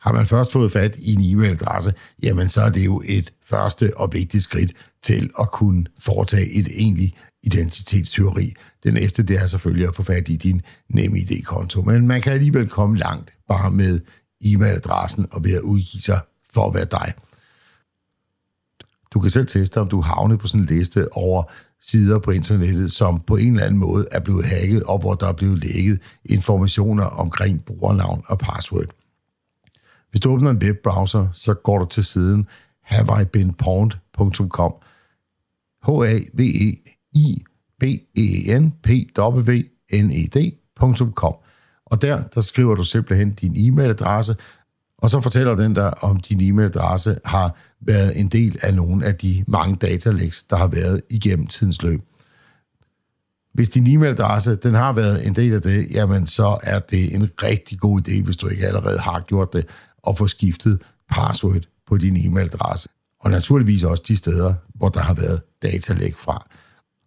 Har 0.00 0.12
man 0.12 0.26
først 0.26 0.52
fået 0.52 0.72
fat 0.72 0.96
i 0.98 1.14
en 1.14 1.20
e-mailadresse, 1.20 1.92
jamen 2.22 2.48
så 2.48 2.60
er 2.60 2.70
det 2.70 2.84
jo 2.84 3.02
et 3.04 3.32
første 3.44 3.96
og 3.96 4.12
vigtigt 4.12 4.42
skridt 4.42 4.72
til 5.02 5.30
at 5.40 5.50
kunne 5.52 5.84
foretage 5.98 6.50
et 6.50 6.68
egentligt 6.70 7.14
identitetstyveri. 7.42 8.54
Det 8.82 8.94
næste, 8.94 9.22
det 9.22 9.42
er 9.42 9.46
selvfølgelig 9.46 9.88
at 9.88 9.94
få 9.94 10.02
fat 10.02 10.28
i 10.28 10.36
din 10.36 10.62
NemID-konto, 10.88 11.82
men 11.82 12.06
man 12.06 12.22
kan 12.22 12.32
alligevel 12.32 12.68
komme 12.68 12.96
langt 12.96 13.32
bare 13.48 13.70
med 13.70 14.00
e-mailadressen 14.44 15.26
og 15.30 15.44
ved 15.44 15.54
at 15.54 15.60
udgive 15.60 16.02
sig 16.02 16.20
for 16.54 16.68
at 16.68 16.74
være 16.74 16.84
dig. 16.90 17.12
Du 19.14 19.20
kan 19.20 19.30
selv 19.30 19.46
teste, 19.46 19.80
om 19.80 19.88
du 19.88 20.00
har 20.00 20.14
havnet 20.14 20.38
på 20.38 20.46
sådan 20.46 20.60
en 20.60 20.66
liste 20.66 21.12
over 21.12 21.42
sider 21.80 22.18
på 22.18 22.30
internettet, 22.30 22.92
som 22.92 23.20
på 23.20 23.36
en 23.36 23.52
eller 23.52 23.66
anden 23.66 23.80
måde 23.80 24.06
er 24.12 24.20
blevet 24.20 24.44
hacket, 24.44 24.82
og 24.82 24.98
hvor 24.98 25.14
der 25.14 25.26
er 25.26 25.32
blevet 25.32 25.58
lækket 25.58 26.00
informationer 26.24 27.04
omkring 27.04 27.64
brugernavn 27.64 28.22
og 28.26 28.38
password. 28.38 28.86
Hvis 30.16 30.20
du 30.20 30.30
åbner 30.30 30.50
en 30.50 30.62
webbrowser, 30.62 31.28
så 31.32 31.54
går 31.54 31.78
du 31.78 31.84
til 31.84 32.04
siden 32.04 32.46
haveibeenpwned.com. 32.82 34.72
h 35.82 35.90
a 35.90 36.18
v 36.34 36.40
e 36.40 36.76
i 37.12 37.42
b 37.80 37.84
e 38.16 38.58
n 38.58 38.72
p 38.82 38.88
w 39.18 39.62
n 39.92 40.10
e 40.10 40.26
d.com 40.34 41.34
og 41.86 42.02
der, 42.02 42.22
der 42.34 42.40
skriver 42.40 42.74
du 42.74 42.84
simpelthen 42.84 43.32
din 43.32 43.56
e-mailadresse, 43.56 44.34
og 44.98 45.10
så 45.10 45.20
fortæller 45.20 45.54
den 45.54 45.74
dig, 45.74 46.04
om 46.04 46.20
din 46.20 46.40
e-mailadresse 46.40 47.18
har 47.24 47.56
været 47.80 48.20
en 48.20 48.28
del 48.28 48.58
af 48.62 48.74
nogle 48.74 49.06
af 49.06 49.14
de 49.14 49.44
mange 49.48 49.76
datalæks, 49.76 50.42
der 50.42 50.56
har 50.56 50.66
været 50.66 51.02
igennem 51.10 51.46
tidens 51.46 51.82
løb. 51.82 52.00
Hvis 53.54 53.68
din 53.68 53.86
e-mailadresse 53.86 54.56
den 54.56 54.74
har 54.74 54.92
været 54.92 55.26
en 55.26 55.36
del 55.36 55.54
af 55.54 55.62
det, 55.62 55.90
jamen 55.94 56.26
så 56.26 56.58
er 56.62 56.78
det 56.78 57.14
en 57.14 57.30
rigtig 57.42 57.78
god 57.78 58.08
idé, 58.08 58.22
hvis 58.22 58.36
du 58.36 58.48
ikke 58.48 58.66
allerede 58.66 58.98
har 58.98 59.20
gjort 59.20 59.52
det, 59.52 59.66
at 60.08 60.18
få 60.18 60.26
skiftet 60.26 60.82
password 61.10 61.62
på 61.86 61.96
din 61.96 62.16
e-mailadresse. 62.16 62.88
Og 63.20 63.30
naturligvis 63.30 63.84
også 63.84 64.02
de 64.08 64.16
steder, 64.16 64.54
hvor 64.74 64.88
der 64.88 65.00
har 65.00 65.14
været 65.14 65.42
datalæg 65.62 66.14
fra. 66.18 66.46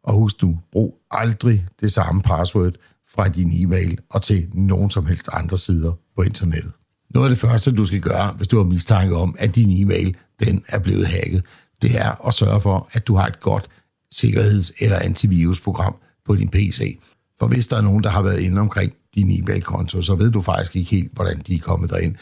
Og 0.03 0.13
husk 0.13 0.41
du, 0.41 0.57
brug 0.71 1.01
aldrig 1.11 1.65
det 1.81 1.91
samme 1.91 2.21
password 2.21 2.73
fra 3.13 3.29
din 3.29 3.51
e-mail 3.53 3.99
og 4.09 4.21
til 4.21 4.49
nogen 4.53 4.89
som 4.89 5.05
helst 5.05 5.29
andre 5.33 5.57
sider 5.57 5.93
på 6.15 6.21
internettet. 6.21 6.71
Noget 7.09 7.25
af 7.25 7.29
det 7.29 7.37
første, 7.39 7.71
du 7.71 7.85
skal 7.85 8.01
gøre, 8.01 8.31
hvis 8.31 8.47
du 8.47 8.57
har 8.57 8.63
mistanke 8.63 9.15
om, 9.15 9.35
at 9.39 9.55
din 9.55 9.83
e-mail 9.83 10.17
den 10.39 10.63
er 10.67 10.79
blevet 10.79 11.07
hacket, 11.07 11.43
det 11.81 11.91
er 11.97 12.27
at 12.27 12.33
sørge 12.33 12.61
for, 12.61 12.89
at 12.91 13.07
du 13.07 13.15
har 13.15 13.27
et 13.27 13.39
godt 13.39 13.69
sikkerheds- 14.11 14.71
eller 14.79 14.99
antivirusprogram 14.99 15.95
på 16.25 16.35
din 16.35 16.49
PC. 16.49 16.99
For 17.39 17.47
hvis 17.47 17.67
der 17.67 17.77
er 17.77 17.81
nogen, 17.81 18.03
der 18.03 18.09
har 18.09 18.21
været 18.21 18.39
inde 18.39 18.61
omkring 18.61 18.93
din 19.15 19.41
e-mail-konto, 19.41 20.01
så 20.01 20.15
ved 20.15 20.31
du 20.31 20.41
faktisk 20.41 20.75
ikke 20.75 20.91
helt, 20.91 21.13
hvordan 21.13 21.41
de 21.47 21.55
er 21.55 21.59
kommet 21.59 21.89
derind. 21.89 22.15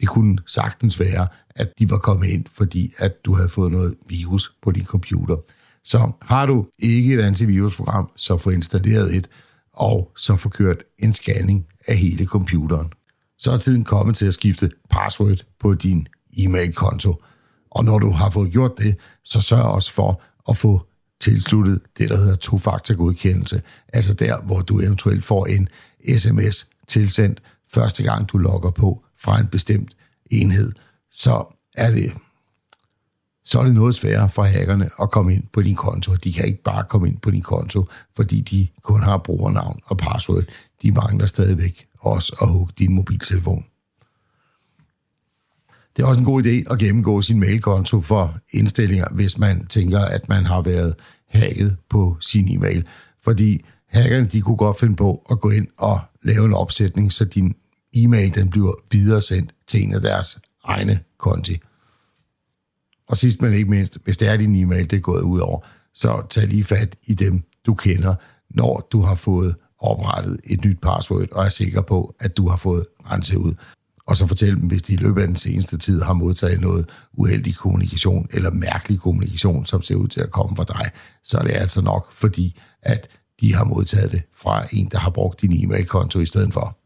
Det 0.00 0.08
kunne 0.08 0.38
sagtens 0.46 1.00
være, 1.00 1.26
at 1.50 1.78
de 1.78 1.90
var 1.90 1.98
kommet 1.98 2.26
ind, 2.28 2.44
fordi 2.52 2.92
at 2.98 3.24
du 3.24 3.34
havde 3.34 3.48
fået 3.48 3.72
noget 3.72 3.94
virus 4.08 4.52
på 4.62 4.72
din 4.72 4.84
computer. 4.84 5.36
Så 5.84 6.12
har 6.22 6.46
du 6.46 6.66
ikke 6.78 7.14
et 7.14 7.20
antivirusprogram, 7.20 8.10
så 8.16 8.36
få 8.36 8.50
installeret 8.50 9.16
et, 9.16 9.28
og 9.72 10.12
så 10.16 10.36
få 10.36 10.48
kørt 10.48 10.84
en 10.98 11.12
scanning 11.12 11.66
af 11.88 11.96
hele 11.96 12.24
computeren. 12.24 12.92
Så 13.38 13.50
er 13.52 13.58
tiden 13.58 13.84
kommet 13.84 14.16
til 14.16 14.26
at 14.26 14.34
skifte 14.34 14.70
password 14.90 15.44
på 15.60 15.74
din 15.74 16.08
e-mail-konto. 16.38 17.22
Og 17.70 17.84
når 17.84 17.98
du 17.98 18.10
har 18.10 18.30
fået 18.30 18.52
gjort 18.52 18.78
det, 18.78 18.96
så 19.24 19.40
sørg 19.40 19.62
også 19.62 19.92
for 19.92 20.22
at 20.48 20.56
få 20.56 20.86
tilsluttet 21.20 21.80
det, 21.98 22.08
der 22.08 22.16
hedder 22.16 22.36
to-faktor-godkendelse. 22.36 23.62
Altså 23.92 24.14
der, 24.14 24.42
hvor 24.42 24.60
du 24.60 24.80
eventuelt 24.80 25.24
får 25.24 25.46
en 25.46 25.68
sms 26.18 26.66
tilsendt 26.88 27.42
første 27.70 28.02
gang, 28.02 28.28
du 28.28 28.38
logger 28.38 28.70
på 28.70 29.04
fra 29.22 29.40
en 29.40 29.46
bestemt 29.46 29.96
enhed. 30.30 30.72
Så 31.10 31.56
er 31.74 31.90
det 31.90 32.12
så 33.44 33.60
er 33.60 33.64
det 33.64 33.74
noget 33.74 33.94
sværere 33.94 34.28
for 34.28 34.42
hackerne 34.42 34.90
at 35.02 35.10
komme 35.10 35.34
ind 35.34 35.44
på 35.52 35.62
din 35.62 35.74
konto. 35.74 36.14
De 36.14 36.32
kan 36.32 36.46
ikke 36.46 36.62
bare 36.62 36.84
komme 36.88 37.08
ind 37.08 37.18
på 37.18 37.30
din 37.30 37.42
konto, 37.42 37.84
fordi 38.16 38.40
de 38.40 38.68
kun 38.82 39.02
har 39.02 39.18
brugernavn 39.18 39.80
og 39.84 39.98
password. 39.98 40.44
De 40.82 40.92
mangler 40.92 41.26
stadigvæk 41.26 41.86
også 42.00 42.36
at 42.40 42.48
hugge 42.48 42.72
din 42.78 42.94
mobiltelefon. 42.94 43.64
Det 45.96 46.02
er 46.02 46.06
også 46.06 46.20
en 46.20 46.24
god 46.24 46.42
idé 46.42 46.72
at 46.72 46.78
gennemgå 46.78 47.22
sin 47.22 47.40
mailkonto 47.40 48.00
for 48.00 48.38
indstillinger, 48.52 49.06
hvis 49.14 49.38
man 49.38 49.66
tænker, 49.66 50.00
at 50.00 50.28
man 50.28 50.44
har 50.44 50.62
været 50.62 50.94
hacket 51.28 51.76
på 51.90 52.16
sin 52.20 52.56
e-mail. 52.56 52.86
Fordi 53.24 53.64
hackerne 53.88 54.26
de 54.26 54.40
kunne 54.40 54.56
godt 54.56 54.80
finde 54.80 54.96
på 54.96 55.26
at 55.30 55.40
gå 55.40 55.50
ind 55.50 55.66
og 55.78 56.00
lave 56.22 56.44
en 56.44 56.54
opsætning, 56.54 57.12
så 57.12 57.24
din 57.24 57.54
e-mail 58.02 58.34
den 58.34 58.50
bliver 58.50 58.72
videresendt 58.90 59.54
til 59.66 59.82
en 59.82 59.94
af 59.94 60.00
deres 60.00 60.38
egne 60.64 61.00
konti. 61.18 61.58
Og 63.08 63.16
sidst 63.16 63.42
men 63.42 63.52
ikke 63.52 63.70
mindst, 63.70 63.98
hvis 64.04 64.16
det 64.16 64.28
er 64.28 64.36
din 64.36 64.56
e-mail, 64.56 64.90
det 64.90 64.96
er 64.96 65.00
gået 65.00 65.22
ud 65.22 65.40
over, 65.40 65.60
så 65.94 66.26
tag 66.30 66.46
lige 66.46 66.64
fat 66.64 66.96
i 67.06 67.14
dem, 67.14 67.42
du 67.66 67.74
kender, 67.74 68.14
når 68.50 68.88
du 68.92 69.00
har 69.00 69.14
fået 69.14 69.54
oprettet 69.78 70.40
et 70.44 70.64
nyt 70.64 70.80
password, 70.82 71.32
og 71.32 71.44
er 71.44 71.48
sikker 71.48 71.82
på, 71.82 72.14
at 72.20 72.36
du 72.36 72.48
har 72.48 72.56
fået 72.56 72.86
renset 73.10 73.36
ud. 73.36 73.54
Og 74.06 74.16
så 74.16 74.26
fortæl 74.26 74.56
dem, 74.56 74.66
hvis 74.66 74.82
de 74.82 74.92
i 74.92 74.96
løbet 74.96 75.20
af 75.20 75.26
den 75.26 75.36
seneste 75.36 75.78
tid 75.78 76.02
har 76.02 76.12
modtaget 76.12 76.60
noget 76.60 76.88
uheldig 77.12 77.56
kommunikation, 77.56 78.28
eller 78.32 78.50
mærkelig 78.50 79.00
kommunikation, 79.00 79.66
som 79.66 79.82
ser 79.82 79.94
ud 79.94 80.08
til 80.08 80.20
at 80.20 80.30
komme 80.30 80.56
fra 80.56 80.64
dig, 80.64 80.90
så 81.24 81.38
er 81.38 81.42
det 81.42 81.54
altså 81.54 81.80
nok, 81.80 82.12
fordi 82.12 82.60
at 82.82 83.08
de 83.40 83.54
har 83.54 83.64
modtaget 83.64 84.12
det 84.12 84.22
fra 84.34 84.64
en, 84.72 84.88
der 84.92 84.98
har 84.98 85.10
brugt 85.10 85.40
din 85.40 85.52
e-mailkonto 85.52 86.20
i 86.20 86.26
stedet 86.26 86.52
for. 86.52 86.78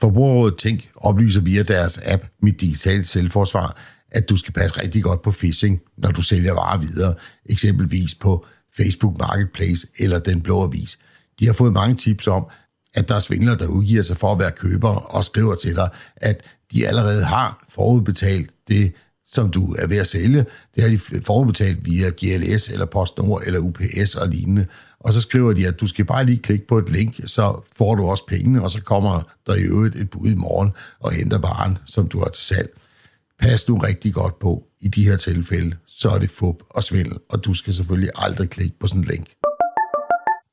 Forbrugerrådet 0.00 0.58
Tænk 0.58 0.88
oplyser 0.96 1.40
via 1.40 1.62
deres 1.62 2.00
app 2.04 2.24
Mit 2.42 2.60
Digitale 2.60 3.04
Selvforsvar, 3.04 3.76
at 4.10 4.28
du 4.28 4.36
skal 4.36 4.52
passe 4.52 4.82
rigtig 4.82 5.02
godt 5.02 5.22
på 5.22 5.30
phishing, 5.30 5.80
når 5.98 6.10
du 6.10 6.22
sælger 6.22 6.52
varer 6.52 6.78
videre, 6.78 7.14
eksempelvis 7.46 8.14
på 8.14 8.46
Facebook 8.76 9.18
Marketplace 9.18 9.86
eller 9.98 10.18
Den 10.18 10.40
Blå 10.40 10.62
Avis. 10.62 10.98
De 11.40 11.46
har 11.46 11.52
fået 11.52 11.72
mange 11.72 11.96
tips 11.96 12.26
om, 12.26 12.46
at 12.94 13.08
der 13.08 13.14
er 13.14 13.20
svindlere, 13.20 13.58
der 13.58 13.66
udgiver 13.66 14.02
sig 14.02 14.16
for 14.16 14.32
at 14.32 14.38
være 14.38 14.50
køber 14.50 14.88
og 14.88 15.24
skriver 15.24 15.54
til 15.54 15.76
dig, 15.76 15.88
at 16.16 16.42
de 16.72 16.86
allerede 16.86 17.24
har 17.24 17.66
forudbetalt 17.68 18.50
det, 18.68 18.92
som 19.28 19.50
du 19.50 19.74
er 19.78 19.86
ved 19.86 19.96
at 19.96 20.06
sælge. 20.06 20.46
Det 20.74 20.82
har 20.82 20.90
de 20.90 21.22
forudbetalt 21.24 21.84
via 21.84 22.08
GLS 22.08 22.68
eller 22.68 22.86
PostNord 22.86 23.42
eller 23.46 23.60
UPS 23.60 24.14
og 24.14 24.28
lignende. 24.28 24.66
Og 25.00 25.12
så 25.12 25.20
skriver 25.20 25.52
de, 25.52 25.66
at 25.66 25.80
du 25.80 25.86
skal 25.86 26.04
bare 26.04 26.24
lige 26.24 26.38
klikke 26.38 26.66
på 26.66 26.78
et 26.78 26.90
link, 26.90 27.14
så 27.26 27.60
får 27.76 27.94
du 27.94 28.04
også 28.04 28.26
pengene, 28.26 28.62
og 28.62 28.70
så 28.70 28.82
kommer 28.82 29.22
der 29.46 29.54
i 29.54 29.62
øvrigt 29.62 29.96
et 29.96 30.10
bud 30.10 30.28
i 30.28 30.34
morgen 30.34 30.72
og 31.00 31.12
henter 31.12 31.38
varen, 31.38 31.78
som 31.86 32.08
du 32.08 32.18
har 32.18 32.28
til 32.28 32.44
salg. 32.44 32.70
Pas 33.40 33.68
nu 33.68 33.76
rigtig 33.76 34.14
godt 34.14 34.38
på 34.38 34.64
i 34.80 34.88
de 34.88 35.04
her 35.04 35.16
tilfælde, 35.16 35.76
så 35.86 36.08
er 36.08 36.18
det 36.18 36.30
fup 36.30 36.56
og 36.70 36.84
svindel, 36.84 37.18
og 37.30 37.44
du 37.44 37.54
skal 37.54 37.74
selvfølgelig 37.74 38.10
aldrig 38.14 38.50
klikke 38.50 38.78
på 38.80 38.86
sådan 38.86 39.02
en 39.02 39.08
link. 39.08 39.26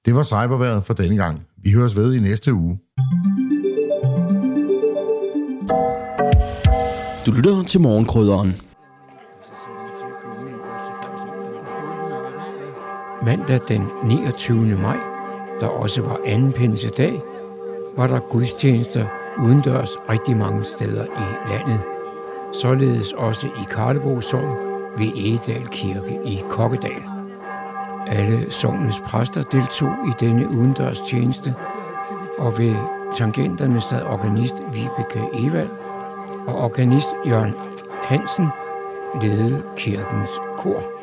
Det 0.06 0.16
var 0.16 0.24
cyberværet 0.24 0.84
for 0.84 0.94
denne 0.94 1.18
gang. 1.18 1.48
Vi 1.64 1.72
høres 1.72 1.96
ved 1.96 2.14
i 2.14 2.20
næste 2.20 2.54
uge. 2.54 2.80
Du 7.26 7.32
lytter 7.32 7.64
til 7.68 7.82
morgenkrydderen. 7.82 8.56
Mandag 13.26 13.60
den 13.68 13.88
29. 14.04 14.78
maj, 14.78 14.98
der 15.60 15.68
også 15.68 16.02
var 16.02 16.20
anden 16.26 16.54
pinsedag, 16.54 17.22
var 17.98 18.08
der 18.08 18.20
gudstjenester 18.20 19.06
udendørs 19.40 19.96
rigtig 20.10 20.38
mange 20.38 20.64
steder 20.64 21.06
i 21.06 21.52
landet. 21.52 21.82
Således 22.54 23.14
også 23.14 23.48
i 23.48 23.64
Karlebo 23.70 24.22
Sogn 24.22 24.58
ved 24.98 25.08
Egedal 25.16 25.68
Kirke 25.68 26.20
i 26.26 26.44
Kokkedal. 26.50 27.04
Alle 28.08 28.52
sognets 28.52 29.00
præster 29.00 29.44
deltog 29.44 29.92
i 30.08 30.12
denne 30.20 30.50
udendørs 30.50 31.02
tjeneste, 31.02 31.56
og 32.38 32.58
ved 32.58 32.76
tangenterne 33.16 33.82
sad 33.82 34.04
organist 34.04 34.56
Vibeke 34.74 35.48
Evald 35.48 35.70
og 36.48 36.56
organist 36.56 37.08
Jørgen 37.28 37.54
Hansen 38.04 38.48
ledede 39.22 39.64
kirkens 39.78 40.32
kor. 40.58 40.95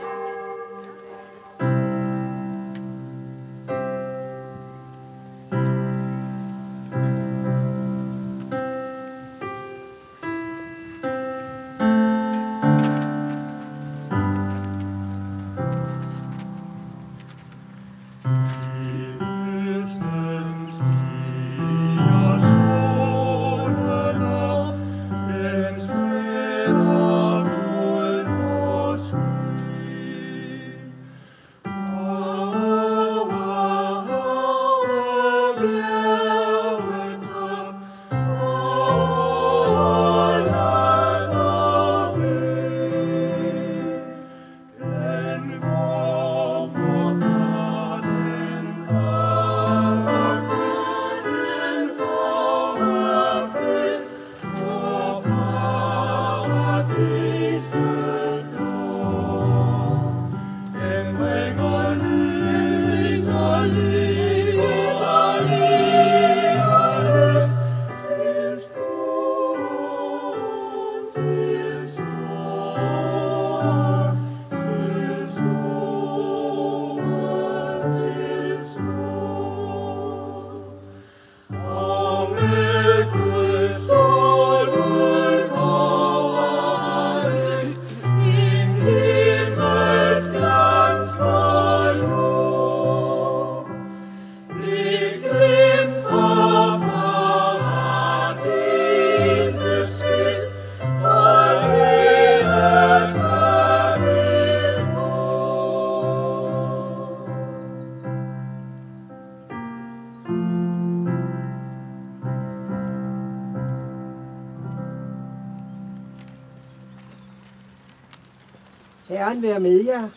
være 119.52 119.60
med 119.60 119.84
jer. 119.84 120.08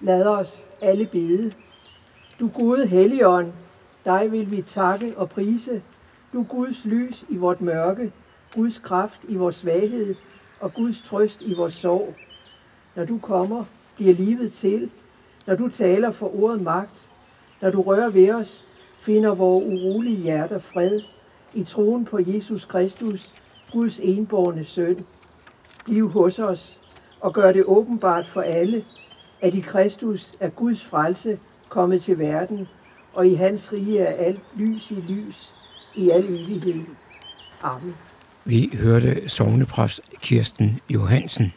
Lad 0.00 0.26
os 0.26 0.68
alle 0.82 1.06
bede. 1.06 1.52
Du 2.40 2.48
gode 2.48 2.86
Helligånd, 2.86 3.52
dig 4.04 4.32
vil 4.32 4.50
vi 4.50 4.62
takke 4.62 5.14
og 5.16 5.30
prise. 5.30 5.82
Du 6.32 6.42
Guds 6.42 6.84
lys 6.84 7.24
i 7.28 7.36
vort 7.36 7.60
mørke, 7.60 8.12
Guds 8.54 8.78
kraft 8.78 9.20
i 9.28 9.36
vores 9.36 9.56
svaghed 9.56 10.14
og 10.60 10.74
Guds 10.74 11.02
trøst 11.02 11.42
i 11.42 11.54
vores 11.54 11.74
sorg. 11.74 12.14
Når 12.96 13.04
du 13.04 13.18
kommer, 13.18 13.64
bliver 13.96 14.14
livet 14.14 14.52
til. 14.52 14.90
Når 15.46 15.54
du 15.54 15.68
taler 15.68 16.10
for 16.10 16.42
ordet 16.42 16.62
magt, 16.62 17.10
når 17.60 17.70
du 17.70 17.82
rører 17.82 18.10
ved 18.10 18.30
os, 18.30 18.66
finder 19.00 19.34
vores 19.34 19.64
urolige 19.64 20.16
hjerter 20.16 20.58
fred 20.58 21.00
i 21.54 21.64
troen 21.64 22.04
på 22.04 22.18
Jesus 22.26 22.64
Kristus, 22.64 23.30
Guds 23.72 24.00
enborne 24.02 24.64
søn. 24.64 25.04
Bliv 25.84 26.10
hos 26.10 26.38
os 26.38 26.78
og 27.20 27.32
gør 27.34 27.52
det 27.52 27.64
åbenbart 27.66 28.28
for 28.28 28.40
alle, 28.40 28.84
at 29.40 29.54
i 29.54 29.60
Kristus 29.60 30.34
er 30.40 30.48
Guds 30.48 30.84
frelse 30.84 31.38
kommet 31.68 32.02
til 32.02 32.18
verden, 32.18 32.68
og 33.12 33.26
i 33.26 33.34
hans 33.34 33.72
rige 33.72 33.98
er 33.98 34.24
alt 34.24 34.40
lys 34.56 34.90
i 34.90 34.94
lys 34.94 35.54
i 35.94 36.10
al 36.10 36.24
evighed. 36.24 36.84
Amen. 37.62 37.94
Vi 38.44 38.70
hørte 38.82 39.28
sovnepræst 39.28 40.00
Kirsten 40.20 40.80
Johansen. 40.90 41.52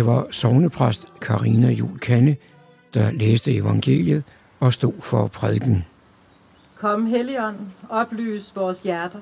Det 0.00 0.08
var 0.08 0.26
sovnepræst 0.30 1.08
Karina 1.20 1.70
Jul 1.70 1.98
Kanne, 1.98 2.36
der 2.94 3.10
læste 3.10 3.54
evangeliet 3.54 4.24
og 4.60 4.72
stod 4.72 4.92
for 5.00 5.26
prædiken. 5.26 5.84
Kom, 6.76 7.06
Helligånd, 7.06 7.56
oplys 7.88 8.52
vores 8.56 8.82
hjerter. 8.82 9.20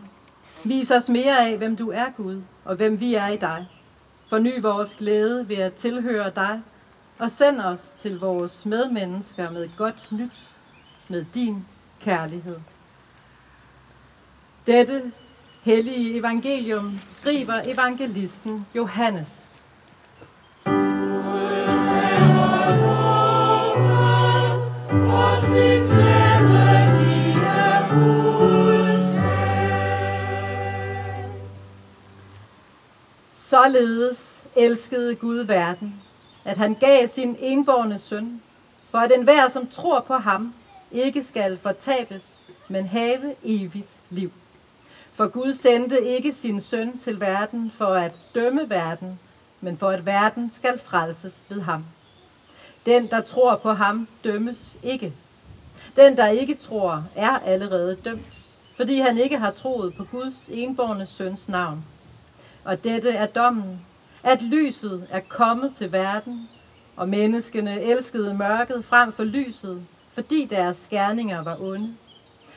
Vis 0.64 0.90
os 0.90 1.08
mere 1.08 1.48
af, 1.48 1.56
hvem 1.56 1.76
du 1.76 1.90
er, 1.90 2.06
Gud, 2.16 2.42
og 2.64 2.76
hvem 2.76 3.00
vi 3.00 3.14
er 3.14 3.28
i 3.28 3.36
dig. 3.36 3.66
Forny 4.30 4.60
vores 4.60 4.94
glæde 4.94 5.48
ved 5.48 5.56
at 5.56 5.74
tilhøre 5.74 6.30
dig, 6.36 6.60
og 7.18 7.30
send 7.30 7.60
os 7.60 7.94
til 8.02 8.18
vores 8.18 8.66
medmennesker 8.66 9.50
med 9.50 9.68
godt 9.76 10.08
nyt, 10.12 10.42
med 11.08 11.24
din 11.34 11.64
kærlighed. 12.00 12.56
Dette 14.66 15.02
hellige 15.62 16.18
evangelium 16.18 16.98
skriver 17.10 17.54
evangelisten 17.66 18.66
Johannes. 18.74 19.37
Således 33.68 34.42
elskede 34.56 35.14
Gud 35.14 35.38
verden, 35.38 36.02
at 36.44 36.56
han 36.56 36.74
gav 36.74 37.08
sin 37.08 37.36
enborne 37.40 37.98
søn, 37.98 38.42
for 38.90 38.98
at 38.98 39.12
enhver, 39.12 39.48
som 39.48 39.66
tror 39.66 40.00
på 40.00 40.14
ham, 40.14 40.54
ikke 40.92 41.24
skal 41.24 41.58
fortabes, 41.58 42.40
men 42.68 42.86
have 42.86 43.34
evigt 43.44 44.00
liv. 44.10 44.32
For 45.12 45.26
Gud 45.26 45.54
sendte 45.54 46.04
ikke 46.04 46.32
sin 46.32 46.60
søn 46.60 46.98
til 46.98 47.20
verden 47.20 47.72
for 47.78 47.86
at 47.86 48.12
dømme 48.34 48.70
verden, 48.70 49.18
men 49.60 49.78
for 49.78 49.90
at 49.90 50.06
verden 50.06 50.52
skal 50.54 50.78
frelses 50.84 51.34
ved 51.48 51.60
ham. 51.60 51.84
Den, 52.86 53.06
der 53.06 53.20
tror 53.20 53.56
på 53.56 53.72
ham, 53.72 54.08
dømmes 54.24 54.76
ikke. 54.82 55.12
Den, 55.96 56.16
der 56.16 56.28
ikke 56.28 56.54
tror, 56.54 57.04
er 57.16 57.38
allerede 57.38 57.96
dømt, 58.04 58.46
fordi 58.76 58.98
han 58.98 59.18
ikke 59.18 59.38
har 59.38 59.50
troet 59.50 59.94
på 59.94 60.04
Guds 60.04 60.48
enborne 60.52 61.06
søns 61.06 61.48
navn. 61.48 61.84
Og 62.68 62.84
dette 62.84 63.10
er 63.10 63.26
dommen, 63.26 63.80
at 64.22 64.42
lyset 64.42 65.06
er 65.10 65.20
kommet 65.20 65.74
til 65.74 65.92
verden, 65.92 66.48
og 66.96 67.08
menneskene 67.08 67.80
elskede 67.80 68.34
mørket 68.34 68.84
frem 68.84 69.12
for 69.12 69.24
lyset, 69.24 69.82
fordi 70.14 70.44
deres 70.44 70.86
gerninger 70.90 71.42
var 71.42 71.56
onde. 71.60 71.94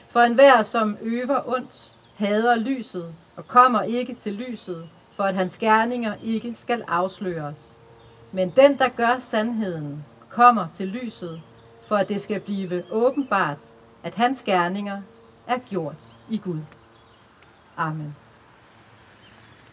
For 0.09 0.19
enhver, 0.19 0.61
som 0.61 0.97
øver 1.01 1.49
ondt, 1.49 1.95
hader 2.15 2.55
lyset 2.55 3.15
og 3.35 3.47
kommer 3.47 3.81
ikke 3.81 4.13
til 4.13 4.33
lyset, 4.33 4.89
for 5.15 5.23
at 5.23 5.35
hans 5.35 5.57
gerninger 5.57 6.13
ikke 6.23 6.55
skal 6.59 6.83
afsløres. 6.87 7.77
Men 8.31 8.49
den, 8.55 8.77
der 8.77 8.87
gør 8.87 9.19
sandheden, 9.19 10.05
kommer 10.29 10.67
til 10.73 10.87
lyset, 10.87 11.41
for 11.87 11.95
at 11.95 12.09
det 12.09 12.21
skal 12.21 12.39
blive 12.39 12.83
åbenbart, 12.91 13.57
at 14.03 14.15
hans 14.15 14.41
gerninger 14.41 15.01
er 15.47 15.57
gjort 15.57 16.07
i 16.29 16.37
Gud. 16.37 16.61
Amen. 17.77 18.15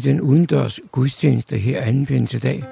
Ved 0.00 0.12
den 0.12 0.20
udendørs 0.20 0.80
gudstjeneste 0.92 1.56
her 1.56 1.82
anden 1.82 2.06
pinsedag 2.06 2.64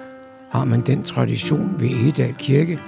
har 0.50 0.64
man 0.64 0.80
den 0.80 1.02
tradition 1.02 1.80
ved 1.80 1.88
Egedal 1.88 2.34
Kirke, 2.34 2.78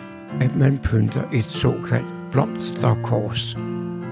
at 0.41 0.57
man 0.57 0.79
pynter 0.79 1.23
et 1.33 1.45
såkaldt 1.45 2.15
blomsterkors, 2.33 3.57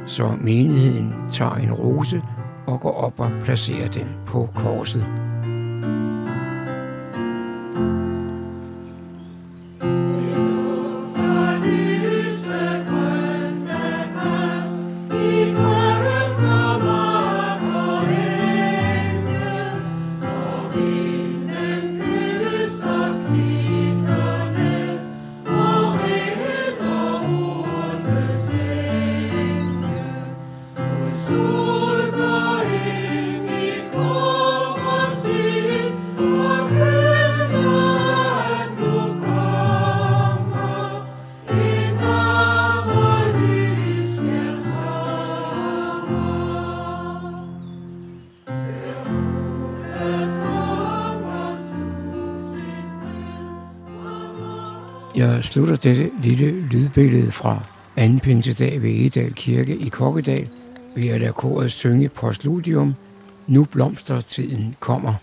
så 0.07 0.37
menigheden 0.41 1.13
tager 1.31 1.55
en 1.55 1.73
rose 1.73 2.23
og 2.67 2.81
går 2.81 2.93
op 2.93 3.21
og 3.21 3.31
placerer 3.45 3.89
den 3.89 4.09
på 4.27 4.49
korset. 4.55 5.28
Jeg 55.39 55.45
slutter 55.45 55.77
dette 55.77 56.11
lille 56.23 56.61
lydbillede 56.61 57.33
fra 57.33 57.63
anden 57.97 58.21
pinsedag 58.21 58.83
ved 58.83 58.91
Edal 58.91 59.33
Kirke 59.33 59.77
i 59.77 59.89
Kokkedal 59.89 60.49
ved 60.97 61.09
at 61.09 61.21
lade 61.21 61.33
koret 61.33 61.73
synge 61.73 62.09
postludium 62.09 62.95
Nu 63.47 63.65
blomstertiden 63.65 64.77
kommer. 64.81 65.15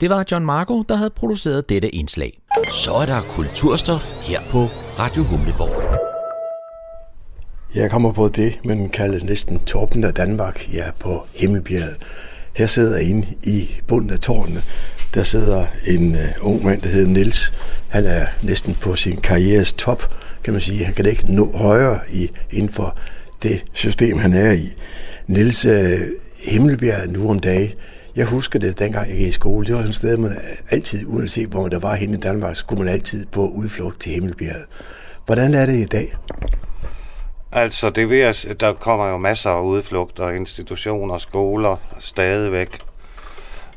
Det 0.00 0.10
var 0.10 0.24
John 0.30 0.44
Marco, 0.44 0.82
der 0.82 0.96
havde 0.96 1.10
produceret 1.10 1.68
dette 1.68 1.94
indslag. 1.94 2.40
Så 2.72 2.92
er 2.92 3.06
der 3.06 3.20
kulturstof 3.20 4.28
her 4.28 4.40
på 4.50 4.58
Radio 4.98 5.22
Humleborg. 5.22 5.82
Jeg 7.74 7.90
kommer 7.90 8.12
på 8.12 8.28
det, 8.28 8.58
man 8.64 8.88
kalder 8.88 9.24
næsten 9.24 9.58
toppen 9.58 10.04
af 10.04 10.14
Danmark. 10.14 10.68
Jeg 10.72 10.88
er 10.88 10.92
på 11.00 11.26
Himmelbjerget. 11.34 11.96
Her 12.54 12.66
sidder 12.66 12.98
jeg 12.98 13.08
inde 13.08 13.28
i 13.42 13.70
bunden 13.86 14.10
af 14.10 14.18
tårnet. 14.18 14.64
Der 15.14 15.22
sidder 15.22 15.66
en 15.86 16.14
uh, 16.14 16.50
ung 16.50 16.64
mand, 16.64 16.82
der 16.82 16.88
hedder 16.88 17.08
Nils. 17.08 17.52
Han 17.88 18.04
er 18.04 18.26
næsten 18.42 18.74
på 18.74 18.96
sin 18.96 19.16
karrieres 19.16 19.72
top, 19.72 20.14
kan 20.44 20.52
man 20.52 20.62
sige. 20.62 20.84
Han 20.84 20.94
kan 20.94 21.06
ikke 21.06 21.34
nå 21.34 21.56
højere 21.56 22.00
i, 22.12 22.28
inden 22.50 22.72
for 22.72 22.98
det 23.42 23.64
system, 23.72 24.18
han 24.18 24.32
er 24.32 24.52
i. 24.52 24.68
Nils 25.26 25.66
uh, 25.66 25.72
øh, 25.72 26.00
Himmelbjerget 26.36 27.10
nu 27.10 27.30
om 27.30 27.38
dagen. 27.38 27.70
Jeg 28.18 28.26
husker 28.26 28.58
det, 28.58 28.78
dengang 28.78 29.08
jeg 29.08 29.16
gik 29.16 29.26
i 29.26 29.30
skole. 29.30 29.66
Det 29.66 29.74
var 29.74 29.80
sådan 29.80 29.90
et 29.90 29.96
sted, 29.96 30.16
man 30.16 30.38
altid, 30.70 31.06
uanset 31.06 31.48
hvor 31.48 31.68
der 31.68 31.78
var 31.78 31.94
henne 31.94 32.16
i 32.16 32.20
Danmark, 32.20 32.56
skulle 32.56 32.84
man 32.84 32.92
altid 32.92 33.26
på 33.26 33.48
udflugt 33.48 34.00
til 34.00 34.12
Himmelbjerget. 34.12 34.66
Hvordan 35.26 35.54
er 35.54 35.66
det 35.66 35.74
i 35.74 35.84
dag? 35.84 36.16
Altså, 37.52 37.90
det 37.90 38.10
ved 38.10 38.18
jeg, 38.18 38.34
der 38.60 38.72
kommer 38.72 39.08
jo 39.08 39.16
masser 39.16 39.50
af 39.50 39.62
udflugter, 39.62 40.28
institutioner, 40.28 41.18
skoler, 41.18 41.76
stadigvæk. 41.98 42.78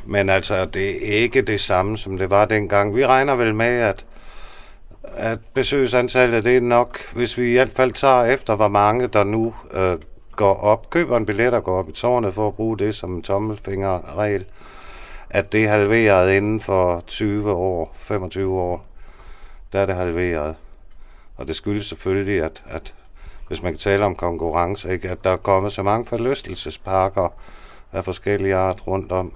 Men 0.06 0.30
altså, 0.30 0.66
det 0.66 0.90
er 0.90 1.18
ikke 1.18 1.42
det 1.42 1.60
samme, 1.60 1.98
som 1.98 2.18
det 2.18 2.30
var 2.30 2.46
dengang. 2.46 2.96
Vi 2.96 3.06
regner 3.06 3.36
vel 3.36 3.56
med, 3.56 3.80
at, 3.80 4.06
at 5.04 5.40
besøgsantallet, 5.54 6.44
det 6.44 6.58
er 6.58 6.62
nok, 6.62 7.00
hvis 7.14 7.38
vi 7.38 7.50
i 7.50 7.54
hvert 7.54 7.72
fald 7.76 7.92
tager 7.92 8.24
efter, 8.24 8.56
hvor 8.56 8.68
mange 8.68 9.08
der 9.08 9.24
nu 9.24 9.54
øh, 9.74 9.98
går 10.36 10.56
op, 10.56 10.90
køber 10.90 11.18
en 11.18 11.26
billet 11.26 11.54
og 11.54 11.64
går 11.64 11.80
op 11.80 11.90
i 11.90 11.92
tårnet 11.92 12.34
for 12.34 12.48
at 12.48 12.56
bruge 12.56 12.78
det 12.78 12.96
som 12.96 13.16
en 13.16 13.22
tommelfingerregel, 13.22 14.46
at 15.30 15.52
det 15.52 15.64
er 15.64 15.70
halveret 15.70 16.34
inden 16.34 16.60
for 16.60 17.04
20 17.08 17.52
år, 17.52 17.92
25 17.96 18.60
år. 18.60 18.86
Der 19.74 19.80
er 19.80 19.86
det 19.86 19.96
halveret. 19.96 20.56
Og 21.38 21.48
det 21.48 21.56
skyldes 21.56 21.86
selvfølgelig, 21.86 22.44
at, 22.44 22.64
at 22.66 22.94
hvis 23.48 23.64
man 23.64 23.72
kan 23.72 23.80
tale 23.80 24.06
om 24.06 24.16
konkurrence, 24.16 24.94
ikke? 24.94 25.10
at 25.10 25.24
der 25.24 25.30
er 25.30 25.38
kommet 25.38 25.74
så 25.74 25.84
mange 25.84 26.06
forlystelsesparker 26.06 27.30
af 27.92 28.06
forskellige 28.06 28.56
art 28.56 28.88
rundt 28.88 29.12
om. 29.12 29.34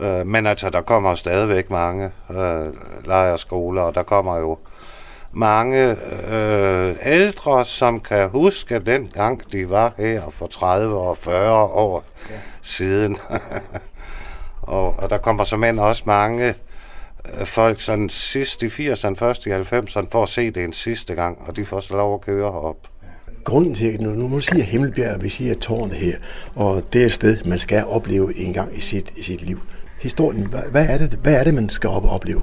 Øh, 0.00 0.26
men 0.26 0.46
altså, 0.46 0.70
der 0.70 0.80
kommer 0.80 1.14
stadigvæk 1.14 1.70
mange 1.70 2.10
øh, 2.30 2.72
lejerskoler, 3.06 3.82
og 3.82 3.94
der 3.94 4.02
kommer 4.02 4.36
jo 4.36 4.58
mange 5.34 5.96
øh, 6.32 6.96
ældre, 7.04 7.64
som 7.64 8.00
kan 8.00 8.28
huske 8.28 8.78
den 8.78 9.10
gang, 9.14 9.52
de 9.52 9.70
var 9.70 9.92
her 9.98 10.22
for 10.30 10.46
30 10.46 10.98
og 10.98 11.16
40 11.16 11.52
år 11.52 12.04
ja. 12.30 12.34
siden. 12.62 13.16
og, 14.62 14.98
og 14.98 15.10
der 15.10 15.18
kommer 15.18 15.56
mænd 15.56 15.80
også 15.80 16.02
mange 16.06 16.54
øh, 17.40 17.46
folk 17.46 17.80
sådan 17.80 18.08
sidst 18.08 18.62
i 18.62 18.66
80'erne, 18.66 19.14
først 19.14 19.46
i 19.46 19.50
90'erne, 19.50 20.06
for 20.10 20.22
at 20.22 20.28
se 20.28 20.50
det 20.50 20.64
en 20.64 20.72
sidste 20.72 21.14
gang, 21.14 21.38
og 21.46 21.56
de 21.56 21.66
får 21.66 21.80
så 21.80 21.96
lov 21.96 22.14
at 22.14 22.20
køre 22.20 22.50
op. 22.50 22.76
Grunden 23.44 23.74
til, 23.74 23.86
at 23.86 24.00
nu, 24.00 24.10
nu 24.10 24.40
siger 24.40 24.64
Himmelbjerg, 24.64 25.22
vi 25.22 25.28
siger 25.28 25.54
tårnet 25.54 25.96
her, 25.96 26.16
og 26.54 26.82
det 26.92 27.00
er 27.00 27.06
et 27.06 27.12
sted, 27.12 27.44
man 27.44 27.58
skal 27.58 27.84
opleve 27.84 28.38
en 28.38 28.52
gang 28.52 28.76
i 28.76 28.80
sit, 28.80 29.12
i 29.16 29.22
sit 29.22 29.42
liv. 29.42 29.60
Historien, 30.00 30.46
hvad, 30.46 30.62
hvad, 30.70 30.88
er 30.88 30.98
det, 30.98 31.18
hvad 31.22 31.34
er 31.40 31.44
det, 31.44 31.54
man 31.54 31.68
skal 31.68 31.90
op 31.90 32.04
og 32.04 32.10
opleve? 32.10 32.42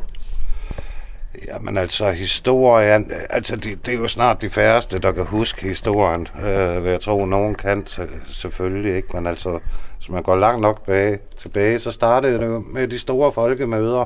Jamen 1.47 1.77
altså, 1.77 2.11
historien, 2.11 3.11
altså 3.29 3.55
det, 3.55 3.86
det 3.86 3.93
er 3.93 3.97
jo 3.97 4.07
snart 4.07 4.41
de 4.41 4.49
færreste, 4.49 4.99
der 4.99 5.11
kan 5.11 5.25
huske 5.25 5.67
historien, 5.67 6.27
øh, 6.36 6.82
hvad 6.82 6.91
jeg 6.91 7.01
tror, 7.01 7.25
nogen 7.25 7.55
kan 7.55 7.88
selvfølgelig 8.27 8.95
ikke, 8.95 9.07
men 9.13 9.27
altså, 9.27 9.59
hvis 9.97 10.09
man 10.09 10.23
går 10.23 10.36
langt 10.36 10.61
nok 10.61 10.86
bag, 10.86 11.19
tilbage, 11.39 11.79
så 11.79 11.91
startede 11.91 12.39
det 12.39 12.45
jo 12.45 12.63
med 12.73 12.88
de 12.88 12.99
store 12.99 13.32
folkemøder, 13.32 14.05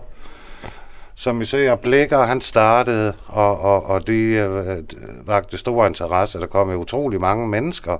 som 1.15 1.39
vi 1.39 1.45
ser, 1.45 1.75
Blikker, 1.75 2.23
han 2.23 2.41
startede, 2.41 3.13
og, 3.27 3.59
og, 3.59 3.85
og 3.85 4.07
de 4.07 4.21
øh, 4.21 4.83
vagte 5.27 5.57
stor 5.57 5.85
interesse. 5.85 6.39
Der 6.39 6.47
kom 6.47 6.71
jo 6.71 6.77
utrolig 6.77 7.21
mange 7.21 7.47
mennesker 7.47 7.97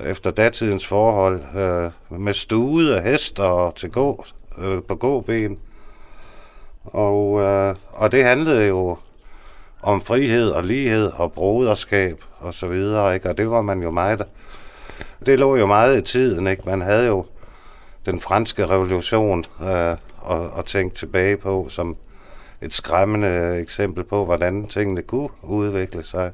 øh, 0.00 0.06
efter 0.06 0.30
datidens 0.30 0.86
forhold, 0.86 1.40
øh, 1.56 2.20
med 2.20 2.34
stude, 2.34 3.00
hester 3.02 3.44
og 3.44 3.74
til 3.74 3.90
gå, 3.90 4.24
øh, 4.58 4.82
på 4.82 4.94
gåben. 4.94 5.58
Og, 6.84 7.40
øh, 7.40 7.74
og 7.92 8.12
det 8.12 8.24
handlede 8.24 8.66
jo 8.66 8.96
om 9.82 10.00
frihed 10.00 10.50
og 10.50 10.64
lighed 10.64 11.12
og 11.16 11.32
broderskab 11.32 12.24
og 12.38 12.54
så 12.54 12.66
videre, 12.66 13.14
ikke? 13.14 13.28
Og 13.28 13.38
det 13.38 13.50
var 13.50 13.62
man 13.62 13.82
jo 13.82 13.90
meget... 13.90 14.22
Det 15.26 15.38
lå 15.38 15.56
jo 15.56 15.66
meget 15.66 15.98
i 15.98 16.02
tiden, 16.02 16.46
ikke? 16.46 16.62
Man 16.66 16.80
havde 16.80 17.06
jo 17.06 17.26
den 18.06 18.20
franske 18.20 18.66
revolution 18.66 19.44
øh, 19.62 19.96
og, 20.20 20.50
og 20.50 20.64
tænke 20.66 20.96
tilbage 20.96 21.36
på 21.36 21.66
som 21.70 21.96
et 22.62 22.74
skræmmende 22.74 23.58
eksempel 23.60 24.04
på, 24.04 24.24
hvordan 24.24 24.66
tingene 24.66 25.02
kunne 25.02 25.28
udvikle 25.42 26.04
sig. 26.04 26.30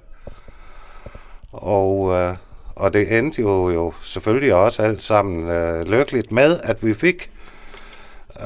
Og, 1.52 2.12
øh, 2.12 2.34
og 2.74 2.92
det 2.92 3.18
endte 3.18 3.42
jo, 3.42 3.70
jo 3.70 3.92
selvfølgelig 4.02 4.54
også 4.54 4.82
alt 4.82 5.02
sammen 5.02 5.48
øh, 5.48 5.86
lykkeligt 5.86 6.32
med, 6.32 6.60
at 6.62 6.86
vi 6.86 6.94
fik 6.94 7.30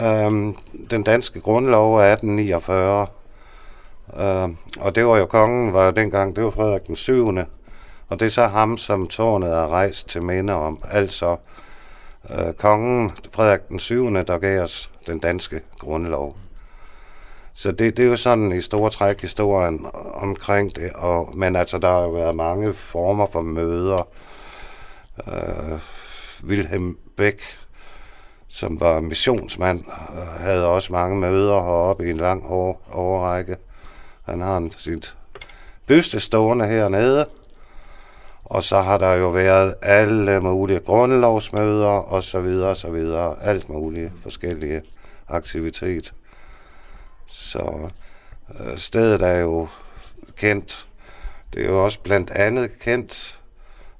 Øhm, 0.00 0.56
den 0.90 1.02
danske 1.02 1.40
grundlov 1.40 2.00
af 2.00 2.12
1849. 2.12 3.06
Øhm, 4.20 4.56
og 4.80 4.94
det 4.94 5.06
var 5.06 5.18
jo 5.18 5.26
kongen, 5.26 5.72
var 5.72 5.90
dengang, 5.90 6.36
det 6.36 6.44
var 6.44 6.50
Frederik 6.50 6.86
den 6.86 6.96
7. 6.96 7.28
Og 8.08 8.20
det 8.20 8.26
er 8.26 8.30
så 8.30 8.46
ham, 8.46 8.78
som 8.78 9.08
tårnet 9.08 9.52
er 9.52 9.68
rejst 9.68 10.08
til 10.08 10.22
minde 10.22 10.52
om. 10.52 10.78
Altså 10.90 11.36
øh, 12.30 12.52
kongen, 12.52 13.12
Frederik 13.32 13.68
den 13.68 13.78
7., 13.78 14.14
der 14.14 14.38
gav 14.38 14.62
os 14.62 14.90
den 15.06 15.18
danske 15.18 15.60
grundlov. 15.78 16.36
Så 17.54 17.72
det, 17.72 17.96
det 17.96 18.04
er 18.04 18.08
jo 18.08 18.16
sådan 18.16 18.52
i 18.52 18.60
store 18.60 18.90
træk 18.90 19.20
historien 19.20 19.86
omkring 20.14 20.76
det. 20.76 20.92
Og, 20.92 21.30
men 21.34 21.56
altså, 21.56 21.78
der 21.78 21.88
har 21.88 22.00
jo 22.00 22.10
været 22.10 22.36
mange 22.36 22.74
former 22.74 23.26
for 23.26 23.42
møder. 23.42 24.08
Øh, 25.28 25.78
Wilhelm 26.44 26.98
Beck, 27.16 27.58
som 28.54 28.80
var 28.80 29.00
missionsmand, 29.00 29.84
havde 30.38 30.66
også 30.66 30.92
mange 30.92 31.16
møder 31.16 31.62
heroppe 31.62 32.06
i 32.06 32.10
en 32.10 32.16
lang 32.16 32.46
år, 32.46 32.82
overrække. 32.92 33.56
Han 34.24 34.40
har 34.40 34.56
en, 34.56 34.72
sit 34.76 35.16
byste 35.86 36.20
stående 36.20 36.66
hernede. 36.66 37.26
Og 38.44 38.62
så 38.62 38.80
har 38.80 38.98
der 38.98 39.12
jo 39.12 39.28
været 39.28 39.74
alle 39.82 40.40
mulige 40.40 40.80
grundlovsmøder 40.80 41.86
og 41.86 42.22
så 42.22 42.40
videre 42.40 42.68
og 42.68 42.76
så 42.76 42.90
videre. 42.90 43.42
Alt 43.42 43.68
mulige 43.68 44.12
forskellige 44.22 44.82
aktiviteter. 45.28 46.12
Så 47.26 47.90
øh, 48.60 48.78
stedet 48.78 49.22
er 49.22 49.38
jo 49.38 49.68
kendt. 50.36 50.86
Det 51.54 51.66
er 51.66 51.70
jo 51.70 51.84
også 51.84 52.00
blandt 52.00 52.30
andet 52.30 52.78
kendt 52.78 53.40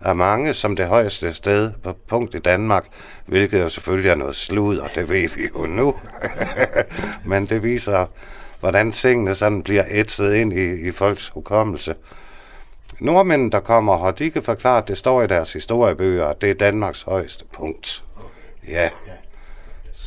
af 0.05 0.17
mange 0.17 0.55
som 0.55 0.77
det 0.77 0.87
højeste 0.87 1.35
sted 1.35 1.73
på 1.83 1.93
punkt 2.09 2.35
i 2.35 2.39
Danmark, 2.39 2.87
hvilket 3.27 3.61
jo 3.61 3.69
selvfølgelig 3.69 4.11
er 4.11 4.15
noget 4.15 4.37
slud, 4.37 4.79
og 4.79 4.91
det 4.95 5.09
ved 5.09 5.29
vi 5.29 5.43
jo 5.59 5.67
nu. 5.67 5.95
Men 7.31 7.47
det 7.47 7.63
viser, 7.63 8.07
hvordan 8.61 8.93
tingene 8.93 9.35
sådan 9.35 9.63
bliver 9.63 9.85
ætset 9.89 10.35
ind 10.35 10.53
i, 10.53 10.89
i 10.89 10.93
folks 10.93 11.29
hukommelse. 11.29 11.95
Nordmændene, 13.01 13.51
der 13.51 13.61
kommer 13.61 14.05
her, 14.05 14.11
de 14.11 14.31
kan 14.31 14.43
forklare, 14.43 14.79
at 14.79 14.89
det 14.89 14.99
står 14.99 15.23
i 15.23 15.27
deres 15.27 15.53
historiebøger, 15.53 16.27
at 16.27 16.41
det 16.41 16.51
er 16.51 16.55
Danmarks 16.55 17.03
højeste 17.03 17.45
punkt. 17.53 18.05
Ja. 18.69 18.91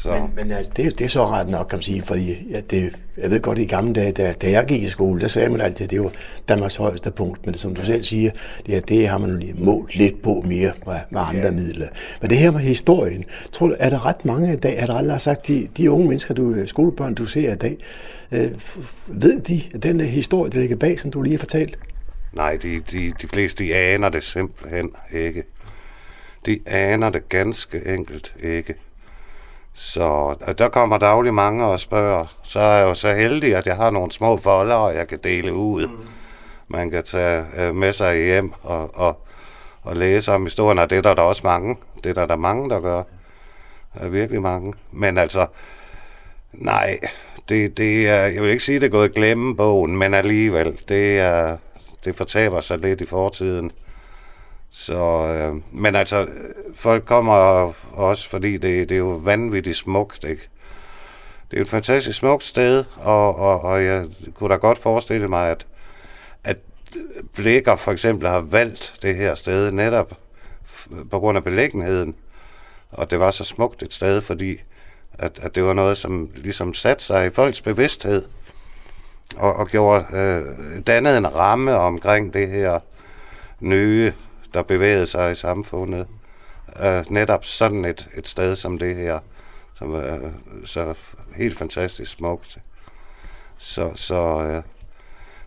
Så. 0.01 0.11
Men, 0.11 0.29
men 0.35 0.51
altså, 0.51 0.71
det, 0.77 0.99
det 0.99 1.05
er 1.05 1.09
så 1.09 1.25
ret 1.25 1.49
nok, 1.49 1.67
kan 1.67 1.77
man 1.77 1.83
sige, 1.83 2.01
fordi 2.01 2.49
ja, 2.49 2.59
det, 2.69 2.95
jeg 3.17 3.31
ved 3.31 3.39
godt, 3.39 3.57
i 3.57 3.65
gamle 3.65 3.93
dage, 3.93 4.11
da, 4.11 4.33
da 4.33 4.51
jeg 4.51 4.65
gik 4.65 4.83
i 4.83 4.89
skole, 4.89 5.21
der 5.21 5.27
sagde 5.27 5.49
man 5.49 5.61
altid, 5.61 5.83
at 5.83 5.91
det 5.91 6.03
var 6.03 6.11
Danmarks 6.49 6.75
højeste 6.75 7.11
punkt, 7.11 7.45
men 7.45 7.55
som 7.55 7.75
du 7.75 7.81
selv 7.81 8.03
siger, 8.03 8.31
det, 8.65 8.89
det 8.89 9.07
har 9.07 9.17
man 9.17 9.39
lige 9.39 9.53
målt 9.57 9.95
lidt 9.95 10.21
på 10.21 10.43
mere 10.45 10.71
med, 10.85 10.95
med 11.09 11.21
andre 11.21 11.45
ja. 11.45 11.51
midler. 11.51 11.87
Men 12.21 12.29
det 12.29 12.37
her 12.37 12.51
med 12.51 12.59
historien, 12.59 13.25
tror 13.51 13.67
du, 13.67 13.75
er 13.79 13.89
der 13.89 14.05
ret 14.05 14.25
mange 14.25 14.53
i 14.53 14.55
dag, 14.55 14.79
har 14.79 14.87
der 14.87 14.93
aldrig 14.93 15.21
sagt, 15.21 15.47
de, 15.47 15.67
de 15.77 15.91
unge 15.91 16.07
mennesker, 16.07 16.33
du, 16.33 16.67
skolebørn, 16.67 17.13
du 17.13 17.25
ser 17.25 17.53
i 17.53 17.55
dag, 17.55 17.77
øh, 18.31 18.51
ved 19.07 19.41
de 19.41 19.61
den 19.83 20.01
historie, 20.01 20.51
der 20.51 20.59
ligger 20.59 20.75
bag, 20.75 20.99
som 20.99 21.11
du 21.11 21.21
lige 21.21 21.33
har 21.33 21.39
fortalt? 21.39 21.77
Nej, 22.33 22.57
de, 22.63 22.79
de, 22.91 23.13
de 23.21 23.27
fleste 23.27 23.63
de 23.63 23.75
aner 23.75 24.09
det 24.09 24.23
simpelthen 24.23 24.89
ikke. 25.13 25.43
De 26.45 26.59
aner 26.65 27.09
det 27.09 27.29
ganske 27.29 27.87
enkelt 27.87 28.33
ikke. 28.43 28.75
Så 29.79 30.35
der 30.57 30.69
kommer 30.69 30.97
daglig 30.97 31.33
mange 31.33 31.65
og 31.65 31.79
spørger. 31.79 32.25
Så 32.43 32.59
er 32.59 32.77
jeg 32.77 32.83
jo 32.83 32.93
så 32.93 33.13
heldig, 33.13 33.55
at 33.55 33.67
jeg 33.67 33.75
har 33.75 33.89
nogle 33.89 34.11
små 34.11 34.37
folder, 34.37 34.89
jeg 34.89 35.07
kan 35.07 35.19
dele 35.23 35.53
ud. 35.53 35.87
Mm. 35.87 36.07
Man 36.67 36.89
kan 36.89 37.03
tage 37.03 37.45
øh, 37.57 37.75
med 37.75 37.93
sig 37.93 38.15
hjem 38.25 38.53
og, 38.61 38.95
og, 38.95 39.27
og 39.83 39.97
læse 39.97 40.33
om 40.33 40.43
historien, 40.43 40.79
og 40.79 40.89
det 40.89 40.97
er 40.97 41.01
der, 41.01 41.13
der 41.13 41.21
også 41.21 41.41
mange. 41.43 41.77
Det 42.03 42.09
er 42.09 42.13
der, 42.13 42.25
der 42.25 42.33
er 42.33 42.39
mange, 42.39 42.69
der 42.69 42.79
gør. 42.79 43.03
Er 43.95 44.07
virkelig 44.07 44.41
mange. 44.41 44.73
Men 44.91 45.17
altså, 45.17 45.47
nej, 46.53 46.99
det, 47.49 47.77
det 47.77 48.09
er, 48.09 48.25
jeg 48.25 48.41
vil 48.41 48.51
ikke 48.51 48.63
sige, 48.63 48.75
at 48.75 48.81
det 48.81 48.87
er 48.87 48.91
gået 48.91 49.13
glemme 49.13 49.55
bogen, 49.55 49.97
men 49.97 50.13
alligevel, 50.13 50.79
det, 50.89 51.19
er, 51.19 51.57
det 52.05 52.15
fortaber 52.15 52.61
sig 52.61 52.77
lidt 52.77 53.01
i 53.01 53.05
fortiden. 53.05 53.71
Så, 54.71 54.97
øh, 55.27 55.61
men 55.71 55.95
altså, 55.95 56.27
folk 56.75 57.05
kommer 57.05 57.33
også, 57.93 58.29
fordi 58.29 58.51
det, 58.53 58.89
det 58.89 58.95
er 58.95 58.99
jo 58.99 59.09
vanvittigt 59.09 59.77
smukt, 59.77 60.23
ikke? 60.23 60.49
Det 61.51 61.57
er 61.57 61.61
et 61.61 61.69
fantastisk 61.69 62.17
smukt 62.17 62.43
sted, 62.43 62.83
og, 62.95 63.35
og, 63.35 63.61
og 63.61 63.85
jeg 63.85 64.05
kunne 64.33 64.49
da 64.49 64.55
godt 64.55 64.77
forestille 64.77 65.27
mig, 65.27 65.49
at, 65.49 65.67
at 66.43 66.57
Blækker 67.33 67.75
for 67.75 67.91
eksempel 67.91 68.27
har 68.27 68.39
valgt 68.39 68.93
det 69.01 69.15
her 69.15 69.35
sted 69.35 69.71
netop 69.71 70.13
på 71.11 71.19
grund 71.19 71.37
af 71.37 71.43
belæggenheden. 71.43 72.15
Og 72.91 73.11
det 73.11 73.19
var 73.19 73.31
så 73.31 73.43
smukt 73.43 73.83
et 73.83 73.93
sted, 73.93 74.21
fordi 74.21 74.61
at, 75.13 75.39
at 75.41 75.55
det 75.55 75.63
var 75.63 75.73
noget, 75.73 75.97
som 75.97 76.29
ligesom 76.35 76.73
satte 76.73 77.03
sig 77.03 77.27
i 77.27 77.29
folks 77.29 77.61
bevidsthed 77.61 78.25
og, 79.35 79.53
og 79.53 79.67
gjorde, 79.67 80.05
øh, 80.13 80.85
dannede 80.87 81.17
en 81.17 81.35
ramme 81.35 81.75
omkring 81.75 82.33
det 82.33 82.49
her 82.49 82.79
nye 83.59 84.13
der 84.57 84.63
bevægede 84.63 85.07
sig 85.07 85.31
i 85.31 85.35
samfundet. 85.35 86.07
Uh, 86.79 87.13
netop 87.13 87.45
sådan 87.45 87.85
et, 87.85 88.07
et 88.17 88.27
sted 88.27 88.55
som 88.55 88.77
det 88.77 88.95
her, 88.95 89.19
som 89.75 89.93
er 89.93 90.19
så 90.65 90.93
helt 91.35 91.57
fantastisk 91.57 92.11
smukt. 92.11 92.57
Så, 93.57 93.91
så 93.95 94.35
uh, 94.35 94.63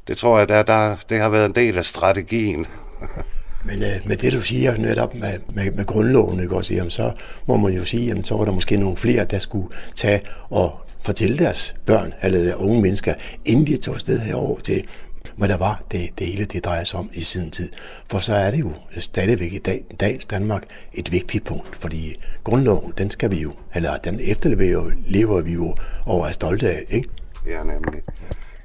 det 0.08 0.16
tror 0.16 0.38
jeg, 0.38 0.48
der, 0.48 0.62
der, 0.62 0.96
det 1.08 1.18
har 1.18 1.28
været 1.28 1.46
en 1.46 1.54
del 1.54 1.78
af 1.78 1.84
strategien. 1.84 2.66
Men 3.66 3.76
uh, 3.76 4.08
med 4.08 4.16
det, 4.16 4.32
du 4.32 4.40
siger 4.40 4.76
netop 4.76 5.14
med, 5.14 5.38
med, 5.54 5.70
med 5.70 5.86
grundloven, 5.86 6.40
ikke 6.40 6.56
også, 6.56 6.74
jamen, 6.74 6.90
så 6.90 7.12
må 7.46 7.56
man 7.56 7.72
jo 7.72 7.84
sige, 7.84 8.10
at 8.10 8.26
så 8.26 8.36
var 8.36 8.44
der 8.44 8.52
måske 8.52 8.76
nogle 8.76 8.96
flere, 8.96 9.24
der 9.24 9.38
skulle 9.38 9.68
tage 9.96 10.20
og 10.50 10.80
fortælle 11.04 11.38
deres 11.38 11.74
børn, 11.86 12.12
eller 12.22 12.42
deres 12.42 12.56
unge 12.56 12.82
mennesker, 12.82 13.14
inden 13.44 13.66
de 13.66 13.76
tog 13.76 13.94
afsted 13.94 14.20
herover 14.20 14.58
til 14.58 14.84
hvad 15.36 15.48
der 15.48 15.56
var, 15.56 15.82
det, 15.90 16.10
det 16.18 16.26
hele 16.26 16.44
det 16.44 16.64
drejer 16.64 16.84
sig 16.84 17.00
om 17.00 17.10
i 17.12 17.22
sin 17.22 17.50
tid. 17.50 17.72
For 18.10 18.18
så 18.18 18.34
er 18.34 18.50
det 18.50 18.60
jo 18.60 18.72
stadigvæk 18.90 19.52
i 19.52 19.58
dag, 19.58 19.84
dagens 20.00 20.26
Danmark 20.26 20.64
et 20.94 21.12
vigtigt 21.12 21.44
punkt, 21.44 21.76
fordi 21.76 22.20
grundloven, 22.44 22.92
den 22.98 23.10
skal 23.10 23.30
vi 23.30 23.40
jo, 23.42 23.52
eller 23.74 23.96
den 23.96 24.20
efterlever 24.22 24.90
lever 25.06 25.40
vi 25.40 25.52
jo 25.52 25.74
og 26.06 26.28
er 26.28 26.32
stolte 26.32 26.68
af, 26.68 26.84
ikke? 26.88 27.08
Ja, 27.46 27.64
nemlig. 27.64 28.02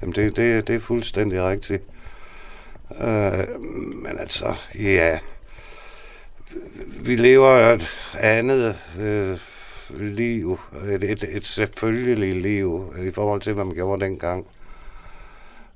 Jamen 0.02 0.16
det, 0.16 0.36
det, 0.36 0.68
det 0.68 0.76
er 0.76 0.80
fuldstændig 0.80 1.44
rigtigt. 1.44 1.84
Øh, 3.02 3.62
men 4.04 4.20
altså, 4.20 4.56
ja, 4.80 5.20
vi 7.00 7.16
lever 7.16 7.50
et 7.50 7.90
andet 8.20 8.78
øh, 9.00 9.38
liv, 9.90 10.60
et, 10.90 11.04
et, 11.04 11.24
et 11.30 11.46
selvfølgeligt 11.46 12.38
liv 12.38 12.94
i 13.08 13.12
forhold 13.12 13.42
til, 13.42 13.54
hvad 13.54 13.66
man 13.66 13.76
gjorde 13.76 14.06
dengang 14.06 14.46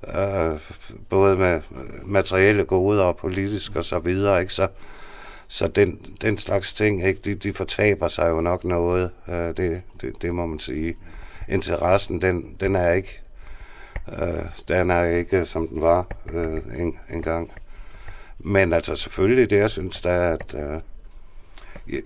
øh, 0.08 0.60
både 1.08 1.36
med 1.36 1.60
materielle 2.04 2.64
goder 2.64 3.02
og 3.02 3.16
politisk 3.16 3.76
og 3.76 3.84
så 3.84 3.98
videre, 3.98 4.40
ikke? 4.40 4.52
Så, 4.52 4.68
så 5.48 5.68
den, 5.68 6.16
den 6.20 6.38
slags 6.38 6.72
ting, 6.72 7.06
ikke? 7.06 7.20
De, 7.24 7.34
de 7.34 7.52
fortaber 7.52 8.08
sig 8.08 8.30
jo 8.30 8.40
nok 8.40 8.64
noget, 8.64 9.10
øh, 9.28 9.34
det, 9.34 9.82
det, 10.00 10.22
det 10.22 10.34
må 10.34 10.46
man 10.46 10.58
sige. 10.58 10.96
Interessen, 11.48 12.22
den, 12.22 12.56
den 12.60 12.76
er 12.76 12.92
ikke, 12.92 13.20
øh, 14.08 14.44
den 14.68 14.90
er 14.90 15.04
ikke, 15.04 15.44
som 15.44 15.68
den 15.68 15.82
var 15.82 16.06
øh, 16.32 16.60
en, 16.78 16.98
en 17.10 17.22
gang. 17.22 17.52
Men 18.38 18.72
altså 18.72 18.96
selvfølgelig, 18.96 19.50
det 19.50 19.58
jeg 19.58 19.70
synes, 19.70 20.00
der 20.00 20.10
at 20.10 20.54
øh, 20.54 20.80
jeg, 21.92 22.00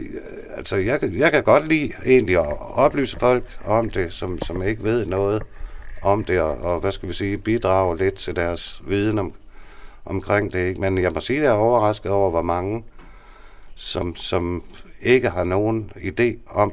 altså 0.57 0.77
jeg, 0.77 1.01
jeg 1.03 1.33
kan 1.33 1.43
godt 1.43 1.69
lide 1.69 1.93
egentlig 2.07 2.37
at 2.39 2.57
oplyse 2.61 3.19
folk 3.19 3.45
om 3.65 3.91
det, 3.91 4.13
som, 4.13 4.43
som 4.43 4.63
ikke 4.63 4.83
ved 4.83 5.07
noget 5.07 5.43
om 6.05 6.25
det, 6.25 6.41
og, 6.41 6.57
og 6.59 6.81
hvad 6.81 6.93
skal 6.93 7.09
vi 7.09 7.15
sige, 7.15 7.39
bidrage 7.39 7.97
lidt 7.97 8.15
til 8.15 8.37
deres 8.37 8.83
viden 8.87 9.19
om, 9.19 9.33
omkring 10.05 10.53
det. 10.53 10.69
Ikke? 10.69 10.81
Men 10.81 10.99
jeg 10.99 11.13
må 11.13 11.21
sige, 11.21 11.39
at 11.39 11.45
jeg 11.45 11.51
er 11.51 11.57
overrasket 11.57 12.13
over, 12.13 12.31
hvor 12.31 12.43
mange, 12.43 12.85
som, 13.75 14.17
som 14.17 14.63
ikke 15.03 15.31
har 15.31 15.45
nogen 15.45 15.93
idé 15.97 16.37
om, 16.51 16.73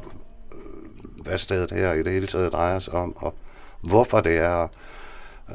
hvad 1.23 1.37
stedet 1.37 1.71
her 1.71 1.93
i 1.93 2.03
det 2.03 2.11
hele 2.13 2.27
taget 2.27 2.51
drejer 2.51 2.79
sig 2.79 2.93
om, 2.93 3.15
og 3.17 3.33
hvorfor 3.81 4.21
det 4.21 4.37
er. 4.37 4.67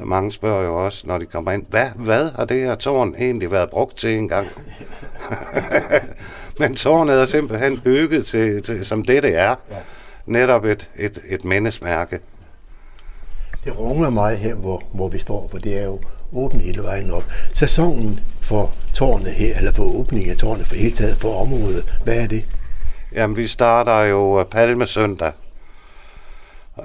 Mange 0.03 0.31
spørger 0.31 0.65
jo 0.65 0.85
også, 0.85 1.07
når 1.07 1.17
de 1.17 1.25
kommer 1.25 1.51
ind, 1.51 1.65
hvad, 1.69 1.89
hvad 1.95 2.29
har 2.31 2.45
det 2.45 2.59
her 2.59 2.75
tårn 2.75 3.15
egentlig 3.17 3.51
været 3.51 3.69
brugt 3.69 3.97
til 3.97 4.17
engang? 4.17 4.47
Men 6.59 6.75
tårnet 6.75 7.21
er 7.21 7.25
simpelthen 7.25 7.79
bygget 7.79 8.25
til, 8.25 8.63
til 8.63 8.85
som 8.85 9.03
det, 9.03 9.23
det 9.23 9.35
er. 9.35 9.55
Ja. 9.69 9.77
Netop 10.25 10.65
et, 10.65 10.89
et, 10.95 11.19
et 11.29 11.45
mindesmærke. 11.45 12.19
Det 13.67 13.79
runger 13.79 14.09
meget 14.09 14.37
her, 14.37 14.55
hvor, 14.55 14.83
hvor 14.93 15.09
vi 15.09 15.17
står, 15.17 15.47
for 15.51 15.57
det 15.57 15.77
er 15.77 15.85
jo 15.85 15.99
åbent 16.33 16.61
hele 16.61 16.83
vejen 16.83 17.11
op. 17.11 17.23
Sæsonen 17.53 18.19
for 18.41 18.73
tårnet 18.93 19.33
her, 19.33 19.57
eller 19.57 19.71
for 19.73 19.83
åbningen 19.83 20.31
af 20.31 20.37
tårnet 20.37 20.67
for 20.67 20.75
hele 20.75 20.95
taget 20.95 21.17
for 21.17 21.41
området, 21.41 21.99
hvad 22.03 22.23
er 22.23 22.27
det? 22.27 22.45
Jamen, 23.11 23.37
vi 23.37 23.47
starter 23.47 24.01
jo 24.01 24.39
øh, 24.39 24.45
Palmesøndag. 24.45 25.31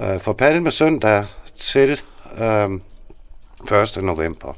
Øh, 0.01 0.19
for 0.19 0.33
Palmesøndag 0.33 1.25
til 1.57 2.01
øh, 2.37 2.69
1. 3.81 4.03
november. 4.03 4.53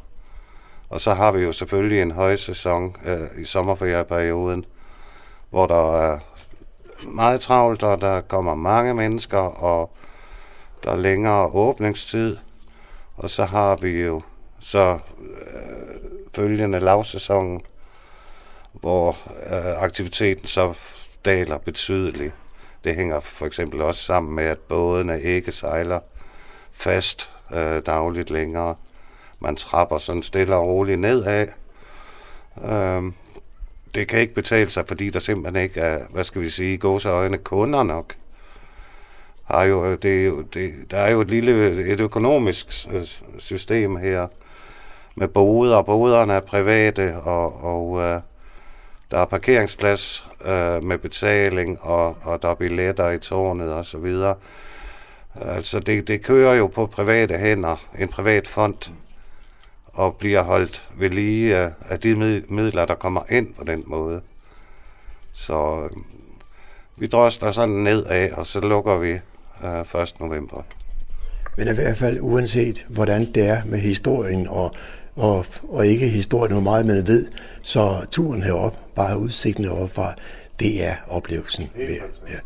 Og 0.90 1.02
så 1.02 1.14
har 1.14 1.32
vi 1.32 1.44
jo 1.44 1.52
selvfølgelig 1.52 2.02
en 2.02 2.12
højsæson 2.12 2.96
øh, 3.06 3.42
i 3.42 3.46
sommerferieperioden, 3.46 4.66
hvor 5.50 5.68
der 5.68 5.98
er 5.98 6.20
meget 7.08 7.42
travlt, 7.42 7.84
og 7.84 8.02
der 8.02 8.22
kommer 8.22 8.56
mange 8.56 8.94
mennesker, 8.94 9.64
og 9.64 9.92
der 10.86 10.92
er 10.92 10.98
længere 10.98 11.46
åbningstid. 11.46 12.38
Og 13.18 13.30
så 13.30 13.46
har 13.46 13.76
vi 13.76 14.02
jo 14.02 14.22
så 14.60 15.00
øh, 15.20 16.12
følgende 16.36 16.80
lavsæson, 16.80 17.62
hvor 18.72 19.18
øh, 19.50 19.84
aktiviteten 19.84 20.48
så 20.48 20.74
daler 21.26 21.58
betydeligt. 21.58 22.34
Det 22.84 22.96
hænger 22.96 23.20
for 23.20 23.46
eksempel 23.46 23.82
også 23.82 24.04
sammen 24.04 24.36
med, 24.36 24.44
at 24.44 24.60
bådene 24.60 25.22
ikke 25.22 25.52
sejler 25.52 26.00
fast 26.72 27.30
øh, 27.54 27.82
dagligt 27.86 28.30
længere. 28.30 28.76
Man 29.40 29.56
trapper 29.56 29.98
sådan 29.98 30.24
stille 30.24 30.56
og 30.56 30.68
roligt 30.68 31.00
nedad. 31.00 31.48
Øh, 32.64 33.04
det 33.96 34.08
kan 34.08 34.20
ikke 34.20 34.34
betale 34.34 34.70
sig, 34.70 34.88
fordi 34.88 35.10
der 35.10 35.20
simpelthen 35.20 35.64
ikke 35.64 35.80
er, 35.80 36.08
hvad 36.10 36.24
skal 36.24 36.42
vi 36.42 36.50
sige, 36.50 36.78
gåseøjne 36.78 37.38
kunder 37.38 37.84
nok. 37.84 38.16
Har 39.46 39.64
jo, 39.64 39.96
det, 39.96 40.46
det, 40.54 40.74
der 40.92 40.98
er 40.98 41.12
jo 41.12 41.22
et 41.22 41.30
lille 41.30 41.84
et 41.94 42.02
økonomisk 42.02 42.88
system 43.38 43.96
her 43.96 44.28
med 45.16 45.28
boder. 45.28 45.82
Boderne 45.82 46.34
er 46.34 46.40
private, 46.40 47.16
og, 47.24 47.64
og 47.64 48.02
øh, 48.02 48.22
der 49.12 49.18
er 49.18 49.26
parkeringsplads 49.26 50.28
øh, 50.46 50.84
med 50.84 50.98
betaling, 50.98 51.82
og, 51.82 52.18
og 52.22 52.42
der 52.42 52.50
er 52.50 52.56
billetter 52.56 53.10
i 53.10 53.20
tårnet 53.20 53.74
og 53.74 53.86
så 53.86 53.98
videre. 53.98 54.36
Altså 55.42 55.80
det, 55.80 56.08
det 56.08 56.24
kører 56.24 56.54
jo 56.54 56.68
på 56.68 56.86
private 56.86 57.38
hænder, 57.38 57.86
en 58.00 58.08
privat 58.08 58.48
fond, 58.48 58.92
og 59.94 60.16
bliver 60.16 60.42
holdt 60.42 60.90
ved 60.98 61.10
lige 61.10 61.64
øh, 61.64 61.72
af 61.90 62.00
de 62.00 62.16
midler, 62.50 62.86
der 62.86 62.96
kommer 62.96 63.22
ind 63.30 63.54
på 63.54 63.64
den 63.64 63.84
måde. 63.86 64.22
Så 65.34 65.82
øh, 65.84 65.98
vi 66.96 67.08
drøster 67.08 67.52
sådan 67.52 67.76
ned 67.76 68.06
af, 68.06 68.32
og 68.34 68.46
så 68.46 68.60
lukker 68.60 68.98
vi 68.98 69.20
øh, 69.64 70.02
1. 70.02 70.14
november. 70.20 70.62
Men 71.58 71.68
i 71.68 71.74
hvert 71.74 71.98
fald 71.98 72.18
uanset 72.22 72.86
hvordan 72.90 73.34
det 73.34 73.48
er 73.48 73.62
med 73.66 73.80
historien 73.80 74.48
og, 74.48 74.72
og, 75.16 75.46
og 75.70 75.88
ikke 75.88 76.10
historien, 76.10 76.54
hvor 76.54 76.62
meget 76.62 76.86
man 76.86 77.08
ved, 77.08 77.28
så 77.62 78.06
turen 78.12 78.44
herop, 78.44 78.78
bare 78.96 79.20
udsigten 79.20 79.64
heroppe 79.66 79.96
fra, 79.96 80.14
det 80.60 80.86
er 80.86 80.96
oplevelsen. 81.08 81.70
Ved, 81.76 81.88
ja. 82.28 82.40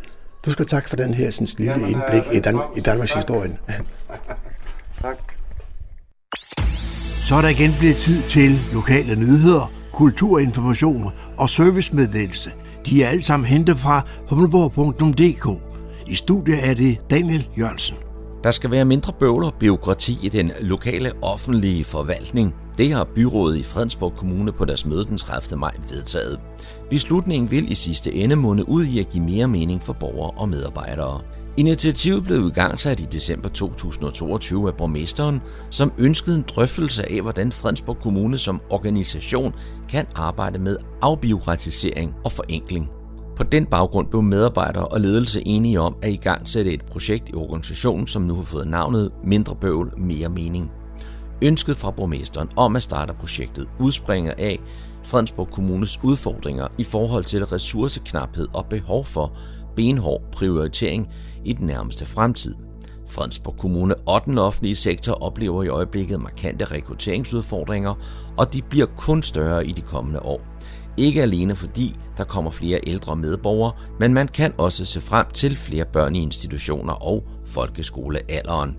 Du 0.46 0.52
skal 0.52 0.66
tak 0.66 0.90
for 0.90 0.96
den 0.96 1.14
her 1.14 1.32
sådan, 1.32 1.48
lille 1.58 1.72
Jamen, 1.74 1.90
indblik 1.90 2.36
i, 2.36 2.40
Dan- 2.40 2.78
i 2.78 2.80
Danmarks 2.80 3.14
historie. 3.14 3.58
tak. 5.02 5.18
Så 7.28 7.36
er 7.36 7.42
der 7.42 7.50
igen 7.50 7.72
blevet 7.80 7.96
tid 7.96 8.22
til 8.22 8.60
lokale 8.74 9.16
nyheder, 9.16 9.72
kulturinformation 9.94 11.12
og 11.38 11.50
servicemeddelelse. 11.50 12.52
De 12.86 13.04
er 13.04 13.10
alle 13.10 13.24
sammen 13.24 13.48
hentet 13.48 13.78
fra 13.78 14.02
humleborg.dk. 14.30 15.69
I 16.10 16.16
studiet 16.16 16.70
er 16.70 16.74
det 16.74 16.98
Daniel 17.10 17.50
Jørgensen. 17.58 17.98
Der 18.44 18.52
skal 18.52 18.72
være 18.72 18.86
mindre 18.86 19.14
bøvl 19.20 19.44
og 19.44 19.54
byråkrati 19.60 20.18
i 20.24 20.30
den 20.30 20.52
lokale 20.62 21.12
offentlige 21.22 21.84
forvaltning. 21.84 22.56
Det 22.78 22.94
har 22.94 23.04
byrådet 23.16 23.58
i 23.58 23.64
Fredensborg 23.64 24.16
Kommune 24.16 24.52
på 24.52 24.66
deres 24.66 24.86
møde 24.86 25.06
den 25.06 25.18
30. 25.18 25.60
maj 25.60 25.76
vedtaget. 25.90 26.40
Beslutningen 26.90 27.52
vil 27.52 27.72
i 27.72 27.76
sidste 27.76 28.14
ende 28.14 28.36
munde 28.36 28.70
ud 28.70 28.86
i 28.86 29.00
at 29.00 29.10
give 29.10 29.24
mere 29.24 29.48
mening 29.48 29.84
for 29.84 29.94
borgere 29.94 30.32
og 30.32 30.50
medarbejdere. 30.50 31.22
Initiativet 31.58 32.24
blev 32.24 32.48
igangsat 32.48 33.00
i 33.00 33.06
december 33.12 33.50
2022 33.50 34.68
af 34.68 34.76
borgmesteren, 34.78 35.42
som 35.70 35.92
ønskede 35.98 36.36
en 36.36 36.46
drøftelse 36.48 37.12
af, 37.12 37.22
hvordan 37.22 37.52
Fredensborg 37.52 37.98
Kommune 38.02 38.38
som 38.38 38.62
organisation 38.70 39.54
kan 39.90 40.06
arbejde 40.16 40.60
med 40.60 40.78
afbiokratisering 41.02 42.14
og 42.24 42.32
forenkling. 42.32 42.90
På 43.40 43.44
den 43.44 43.66
baggrund 43.66 44.08
blev 44.08 44.22
medarbejdere 44.22 44.88
og 44.88 45.02
ledelse 45.02 45.48
enige 45.48 45.82
om 45.82 45.96
at 46.02 46.12
igangsætte 46.12 46.74
et 46.74 46.86
projekt 46.86 47.30
i 47.30 47.34
organisationen, 47.34 48.08
som 48.08 48.22
nu 48.22 48.36
har 48.36 48.42
fået 48.42 48.68
navnet 48.68 49.12
Mindre 49.24 49.56
Bøvl, 49.56 49.94
Mere 49.98 50.30
Mening. 50.30 50.72
Ønsket 51.42 51.78
fra 51.78 51.92
borgmesteren 51.92 52.50
om 52.56 52.76
at 52.76 52.84
starte 52.84 53.14
projektet 53.14 53.66
udspringer 53.80 54.34
af 54.38 54.60
Fredensborg 55.04 55.50
Kommunes 55.52 56.00
udfordringer 56.04 56.68
i 56.78 56.84
forhold 56.84 57.24
til 57.24 57.46
ressourceknaphed 57.46 58.48
og 58.54 58.66
behov 58.66 59.06
for 59.06 59.38
benhård 59.76 60.22
prioritering 60.32 61.08
i 61.46 61.54
den 61.54 61.68
nærmeste 61.68 62.06
fremtid. 62.06 62.56
Fredensborg 63.08 63.58
Kommune 63.58 63.96
og 63.96 64.22
den 64.26 64.38
offentlige 64.38 64.76
sektor 64.76 65.24
oplever 65.24 65.64
i 65.64 65.68
øjeblikket 65.68 66.22
markante 66.22 66.66
rekrutteringsudfordringer, 66.66 67.94
og 68.38 68.54
de 68.54 68.62
bliver 68.62 68.88
kun 68.98 69.24
større 69.24 69.68
i 69.68 69.72
de 69.72 69.82
kommende 69.82 70.20
år. 70.22 70.42
Ikke 71.00 71.22
alene 71.22 71.56
fordi 71.56 71.96
der 72.18 72.24
kommer 72.24 72.52
flere 72.52 72.80
ældre 72.88 73.16
medborgere, 73.16 73.72
men 74.00 74.14
man 74.14 74.28
kan 74.28 74.54
også 74.58 74.86
se 74.86 75.02
frem 75.02 75.26
til 75.34 75.58
flere 75.58 75.86
børn 75.86 76.16
i 76.16 76.22
institutioner 76.22 76.94
og 76.94 77.24
folkeskolealderen. 77.46 78.78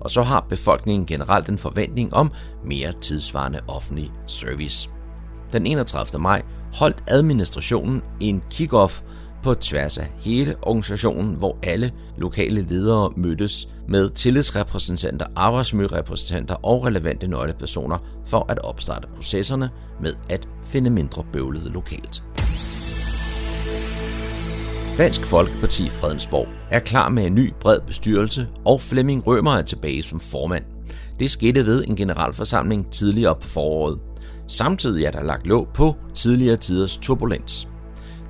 Og 0.00 0.10
så 0.10 0.22
har 0.22 0.46
befolkningen 0.48 1.06
generelt 1.06 1.48
en 1.48 1.58
forventning 1.58 2.14
om 2.14 2.30
mere 2.64 2.92
tidsvarende 3.00 3.60
offentlig 3.68 4.10
service. 4.26 4.90
Den 5.52 5.66
31. 5.66 6.22
maj 6.22 6.42
holdt 6.72 7.04
administrationen 7.08 8.02
en 8.20 8.42
kick-off 8.50 9.02
på 9.42 9.54
tværs 9.54 9.98
af 9.98 10.12
hele 10.18 10.54
organisationen, 10.62 11.34
hvor 11.34 11.58
alle 11.62 11.92
lokale 12.18 12.62
ledere 12.62 13.12
mødtes 13.16 13.68
med 13.88 14.10
tillidsrepræsentanter, 14.10 15.26
arbejdsmiljørepræsentanter 15.36 16.54
og 16.54 16.86
relevante 16.86 17.26
nøglepersoner 17.26 17.98
for 18.26 18.46
at 18.48 18.58
opstarte 18.58 19.08
processerne 19.14 19.70
med 20.00 20.14
at 20.28 20.48
finde 20.64 20.90
mindre 20.90 21.24
bøvlede 21.32 21.70
lokalt. 21.70 22.22
Dansk 24.98 25.26
Folkeparti 25.26 25.88
Fredensborg 25.90 26.48
er 26.70 26.78
klar 26.78 27.08
med 27.08 27.26
en 27.26 27.34
ny 27.34 27.52
bred 27.60 27.80
bestyrelse, 27.86 28.48
og 28.64 28.80
Flemming 28.80 29.26
Rømer 29.26 29.52
er 29.52 29.62
tilbage 29.62 30.02
som 30.02 30.20
formand. 30.20 30.64
Det 31.20 31.30
skete 31.30 31.66
ved 31.66 31.84
en 31.84 31.96
generalforsamling 31.96 32.90
tidligere 32.90 33.34
på 33.34 33.48
foråret. 33.48 33.98
Samtidig 34.48 35.04
er 35.04 35.10
der 35.10 35.22
lagt 35.22 35.46
låg 35.46 35.68
på 35.74 35.96
tidligere 36.14 36.56
tiders 36.56 36.96
turbulens. 36.96 37.68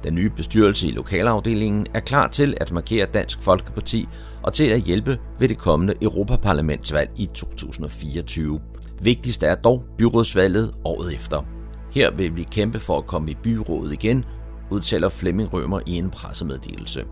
Den 0.05 0.15
nye 0.15 0.31
bestyrelse 0.31 0.89
i 0.89 0.91
lokalafdelingen 0.91 1.87
er 1.95 2.01
klar 2.01 2.29
til 2.29 2.55
at 2.61 2.73
markere 2.73 3.07
Dansk 3.07 3.43
Folkeparti 3.43 4.09
og 4.43 4.53
til 4.53 4.65
at 4.65 4.83
hjælpe 4.83 5.19
ved 5.39 5.49
det 5.49 5.59
kommende 5.59 5.95
Europaparlamentsvalg 6.03 7.11
i 7.17 7.27
2024. 7.35 8.61
Vigtigst 9.03 9.43
er 9.43 9.55
dog 9.55 9.85
byrådsvalget 9.99 10.73
året 10.85 11.15
efter. 11.15 11.45
Her 11.93 12.11
vil 12.11 12.37
vi 12.37 12.43
kæmpe 12.43 12.81
for 12.81 12.99
at 12.99 13.07
komme 13.07 13.31
i 13.31 13.37
byrådet 13.43 13.93
igen, 13.93 14.25
udtaler 14.71 15.09
Flemming 15.09 15.53
Rømer 15.53 15.81
i 15.87 15.97
en 15.97 16.11
pressemeddelelse. 16.11 17.05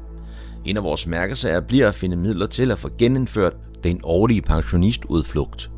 En 0.64 0.76
af 0.76 0.82
vores 0.82 1.06
mærkesager 1.06 1.60
bliver 1.60 1.88
at 1.88 1.94
finde 1.94 2.16
midler 2.16 2.46
til 2.46 2.70
at 2.70 2.78
få 2.78 2.90
genindført 2.98 3.56
den 3.84 4.00
årlige 4.04 4.42
pensionistudflugt. 4.42 5.70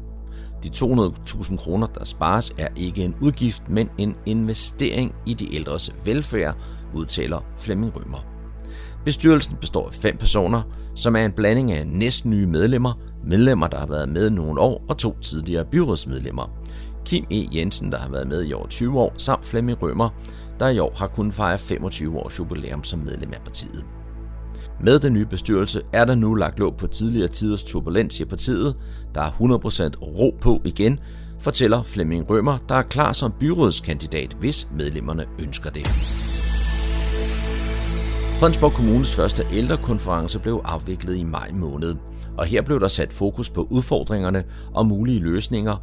De 0.63 0.69
200.000 0.69 1.57
kroner, 1.57 1.87
der 1.87 2.05
spares, 2.05 2.53
er 2.59 2.69
ikke 2.77 3.05
en 3.05 3.15
udgift, 3.21 3.63
men 3.69 3.89
en 3.99 4.17
investering 4.27 5.15
i 5.27 5.35
de 5.35 5.55
ældres 5.55 5.93
velfærd, 6.05 6.57
udtaler 6.95 7.45
Flemming 7.59 7.97
Rømer. 7.97 8.27
Bestyrelsen 9.05 9.57
består 9.61 9.87
af 9.87 9.95
fem 9.95 10.17
personer, 10.17 10.63
som 10.95 11.17
er 11.17 11.25
en 11.25 11.33
blanding 11.33 11.73
af 11.73 11.87
næsten 11.87 12.31
nye 12.31 12.47
medlemmer, 12.47 12.93
medlemmer, 13.25 13.69
der 13.69 13.79
har 13.79 13.87
været 13.87 14.09
med 14.09 14.31
nogle 14.31 14.61
år, 14.61 14.85
og 14.89 14.99
to 14.99 15.19
tidligere 15.19 15.65
byrådsmedlemmer. 15.65 16.51
Kim 17.05 17.25
E. 17.31 17.49
Jensen, 17.55 17.93
der 17.93 17.99
har 17.99 18.11
været 18.11 18.29
med 18.29 18.45
i 18.45 18.53
over 18.53 18.67
20 18.67 19.01
år, 19.01 19.15
samt 19.19 19.45
Flemming 19.45 19.83
Rømer, 19.83 20.09
der 20.61 20.69
i 20.69 20.79
år 20.79 20.95
har 20.97 21.07
kunnet 21.07 21.35
fejre 21.35 21.59
25 21.59 22.19
års 22.19 22.39
jubilæum 22.39 22.85
som 22.85 22.99
medlem 22.99 23.33
af 23.33 23.41
partiet. 23.45 23.85
Med 24.81 24.99
den 24.99 25.13
nye 25.13 25.27
bestyrelse 25.27 25.83
er 25.93 26.05
der 26.05 26.15
nu 26.15 26.35
lagt 26.35 26.59
låg 26.59 26.77
på 26.77 26.87
tidligere 26.87 27.29
tiders 27.29 27.65
turbulens 27.65 28.21
i 28.21 28.25
partiet. 28.25 28.77
Der 29.15 29.21
er 29.21 29.31
100% 29.31 30.03
ro 30.03 30.37
på 30.41 30.61
igen, 30.65 31.01
fortæller 31.41 31.83
Flemming 31.83 32.31
Rømer, 32.31 32.59
der 32.69 32.75
er 32.75 32.83
klar 32.83 33.13
som 33.13 33.33
byrådskandidat, 33.41 34.37
hvis 34.41 34.69
medlemmerne 34.79 35.27
ønsker 35.39 35.71
det. 35.71 36.32
Fredensborg 38.43 38.73
Kommunes 38.73 39.15
første 39.15 39.43
ældrekonference 39.53 40.39
blev 40.39 40.61
afviklet 40.65 41.17
i 41.17 41.25
maj 41.25 41.51
måned, 41.53 41.95
og 42.39 42.47
her 42.47 42.63
blev 42.63 42.81
der 42.81 42.89
sat 42.89 43.13
fokus 43.13 43.51
på 43.51 43.67
udfordringerne 43.71 44.45
og 44.75 44.87
mulige 44.87 45.21
løsninger, 45.21 45.77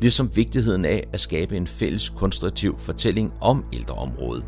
ligesom 0.00 0.36
vigtigheden 0.36 0.84
af 0.84 1.06
at 1.12 1.20
skabe 1.20 1.56
en 1.56 1.66
fælles 1.66 2.08
konstruktiv 2.08 2.78
fortælling 2.78 3.32
om 3.40 3.64
ældreområdet. 3.72 4.44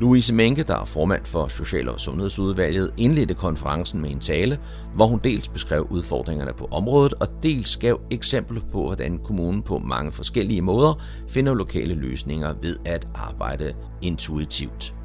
Louise 0.00 0.34
Menke, 0.34 0.62
der 0.62 0.76
er 0.76 0.84
formand 0.84 1.24
for 1.24 1.48
Social- 1.48 1.88
og 1.88 2.00
Sundhedsudvalget, 2.00 2.90
indledte 2.96 3.34
konferencen 3.34 4.00
med 4.00 4.10
en 4.10 4.20
tale, 4.20 4.58
hvor 4.94 5.06
hun 5.06 5.20
dels 5.24 5.48
beskrev 5.48 5.86
udfordringerne 5.90 6.52
på 6.52 6.68
området, 6.70 7.14
og 7.14 7.28
dels 7.42 7.76
gav 7.76 8.00
eksempler 8.10 8.60
på, 8.72 8.82
hvordan 8.82 9.18
kommunen 9.24 9.62
på 9.62 9.78
mange 9.78 10.12
forskellige 10.12 10.62
måder 10.62 11.02
finder 11.28 11.54
lokale 11.54 11.94
løsninger 11.94 12.54
ved 12.62 12.76
at 12.84 13.08
arbejde 13.14 13.74
intuitivt. 14.02 14.95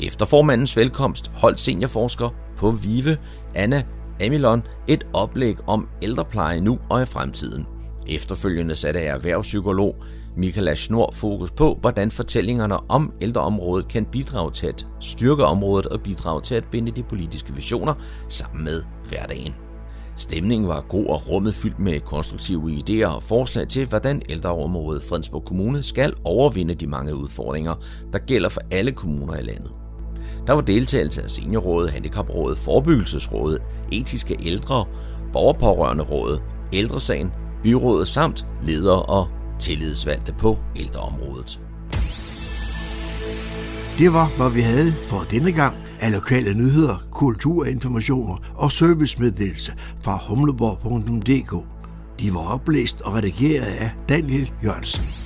Efter 0.00 0.26
formandens 0.26 0.76
velkomst 0.76 1.30
holdt 1.34 1.60
seniorforsker 1.60 2.28
på 2.56 2.70
Vive, 2.70 3.16
Anna 3.54 3.82
Amilon, 4.24 4.62
et 4.88 5.06
oplæg 5.12 5.56
om 5.66 5.88
ældrepleje 6.02 6.60
nu 6.60 6.78
og 6.90 7.02
i 7.02 7.06
fremtiden. 7.06 7.66
Efterfølgende 8.08 8.74
satte 8.74 9.00
jeg 9.00 9.08
erhvervspsykolog 9.08 9.96
Michaela 10.36 10.74
Schnor 10.74 11.10
fokus 11.12 11.50
på, 11.50 11.78
hvordan 11.80 12.10
fortællingerne 12.10 12.90
om 12.90 13.12
ældreområdet 13.20 13.88
kan 13.88 14.04
bidrage 14.04 14.50
til 14.50 14.66
at 14.66 14.86
styrke 15.00 15.44
området 15.44 15.86
og 15.86 16.00
bidrage 16.00 16.40
til 16.42 16.54
at 16.54 16.64
binde 16.70 16.92
de 16.92 17.02
politiske 17.02 17.54
visioner 17.54 17.94
sammen 18.28 18.64
med 18.64 18.82
hverdagen. 19.08 19.54
Stemningen 20.16 20.68
var 20.68 20.80
god 20.88 21.06
og 21.06 21.28
rummet 21.28 21.54
fyldt 21.54 21.78
med 21.78 22.00
konstruktive 22.00 22.70
idéer 22.70 23.14
og 23.14 23.22
forslag 23.22 23.68
til, 23.68 23.86
hvordan 23.86 24.22
ældreområdet 24.28 25.02
Fredensborg 25.02 25.44
Kommune 25.44 25.82
skal 25.82 26.14
overvinde 26.24 26.74
de 26.74 26.86
mange 26.86 27.14
udfordringer, 27.14 27.74
der 28.12 28.18
gælder 28.18 28.48
for 28.48 28.60
alle 28.70 28.92
kommuner 28.92 29.34
i 29.34 29.42
landet. 29.42 29.72
Der 30.46 30.52
var 30.52 30.60
deltagelse 30.60 31.22
af 31.22 31.30
Seniorrådet, 31.30 31.90
Handicaprådet, 31.90 32.58
Forebyggelsesrådet, 32.58 33.62
Etiske 33.92 34.36
Ældre, 34.42 34.84
Borgerpårørende 35.32 36.04
Rådet, 36.04 36.42
Ældresagen, 36.72 37.30
Byrådet 37.62 38.08
samt 38.08 38.46
ledere 38.62 39.02
og 39.02 39.28
tillidsvalgte 39.58 40.34
på 40.38 40.58
ældreområdet. 40.76 41.60
Det 43.98 44.12
var, 44.12 44.36
hvad 44.36 44.50
vi 44.50 44.60
havde 44.60 44.92
for 44.92 45.26
denne 45.30 45.52
gang 45.52 45.76
af 46.00 46.12
lokale 46.12 46.54
nyheder, 46.54 46.96
kulturinformationer 47.10 48.36
og 48.54 48.72
servicemeddelelse 48.72 49.72
fra 50.02 50.20
humleborg.dk. 50.28 51.66
De 52.20 52.34
var 52.34 52.54
oplæst 52.54 53.00
og 53.00 53.14
redigeret 53.14 53.64
af 53.64 53.90
Daniel 54.08 54.52
Jørgensen. 54.64 55.25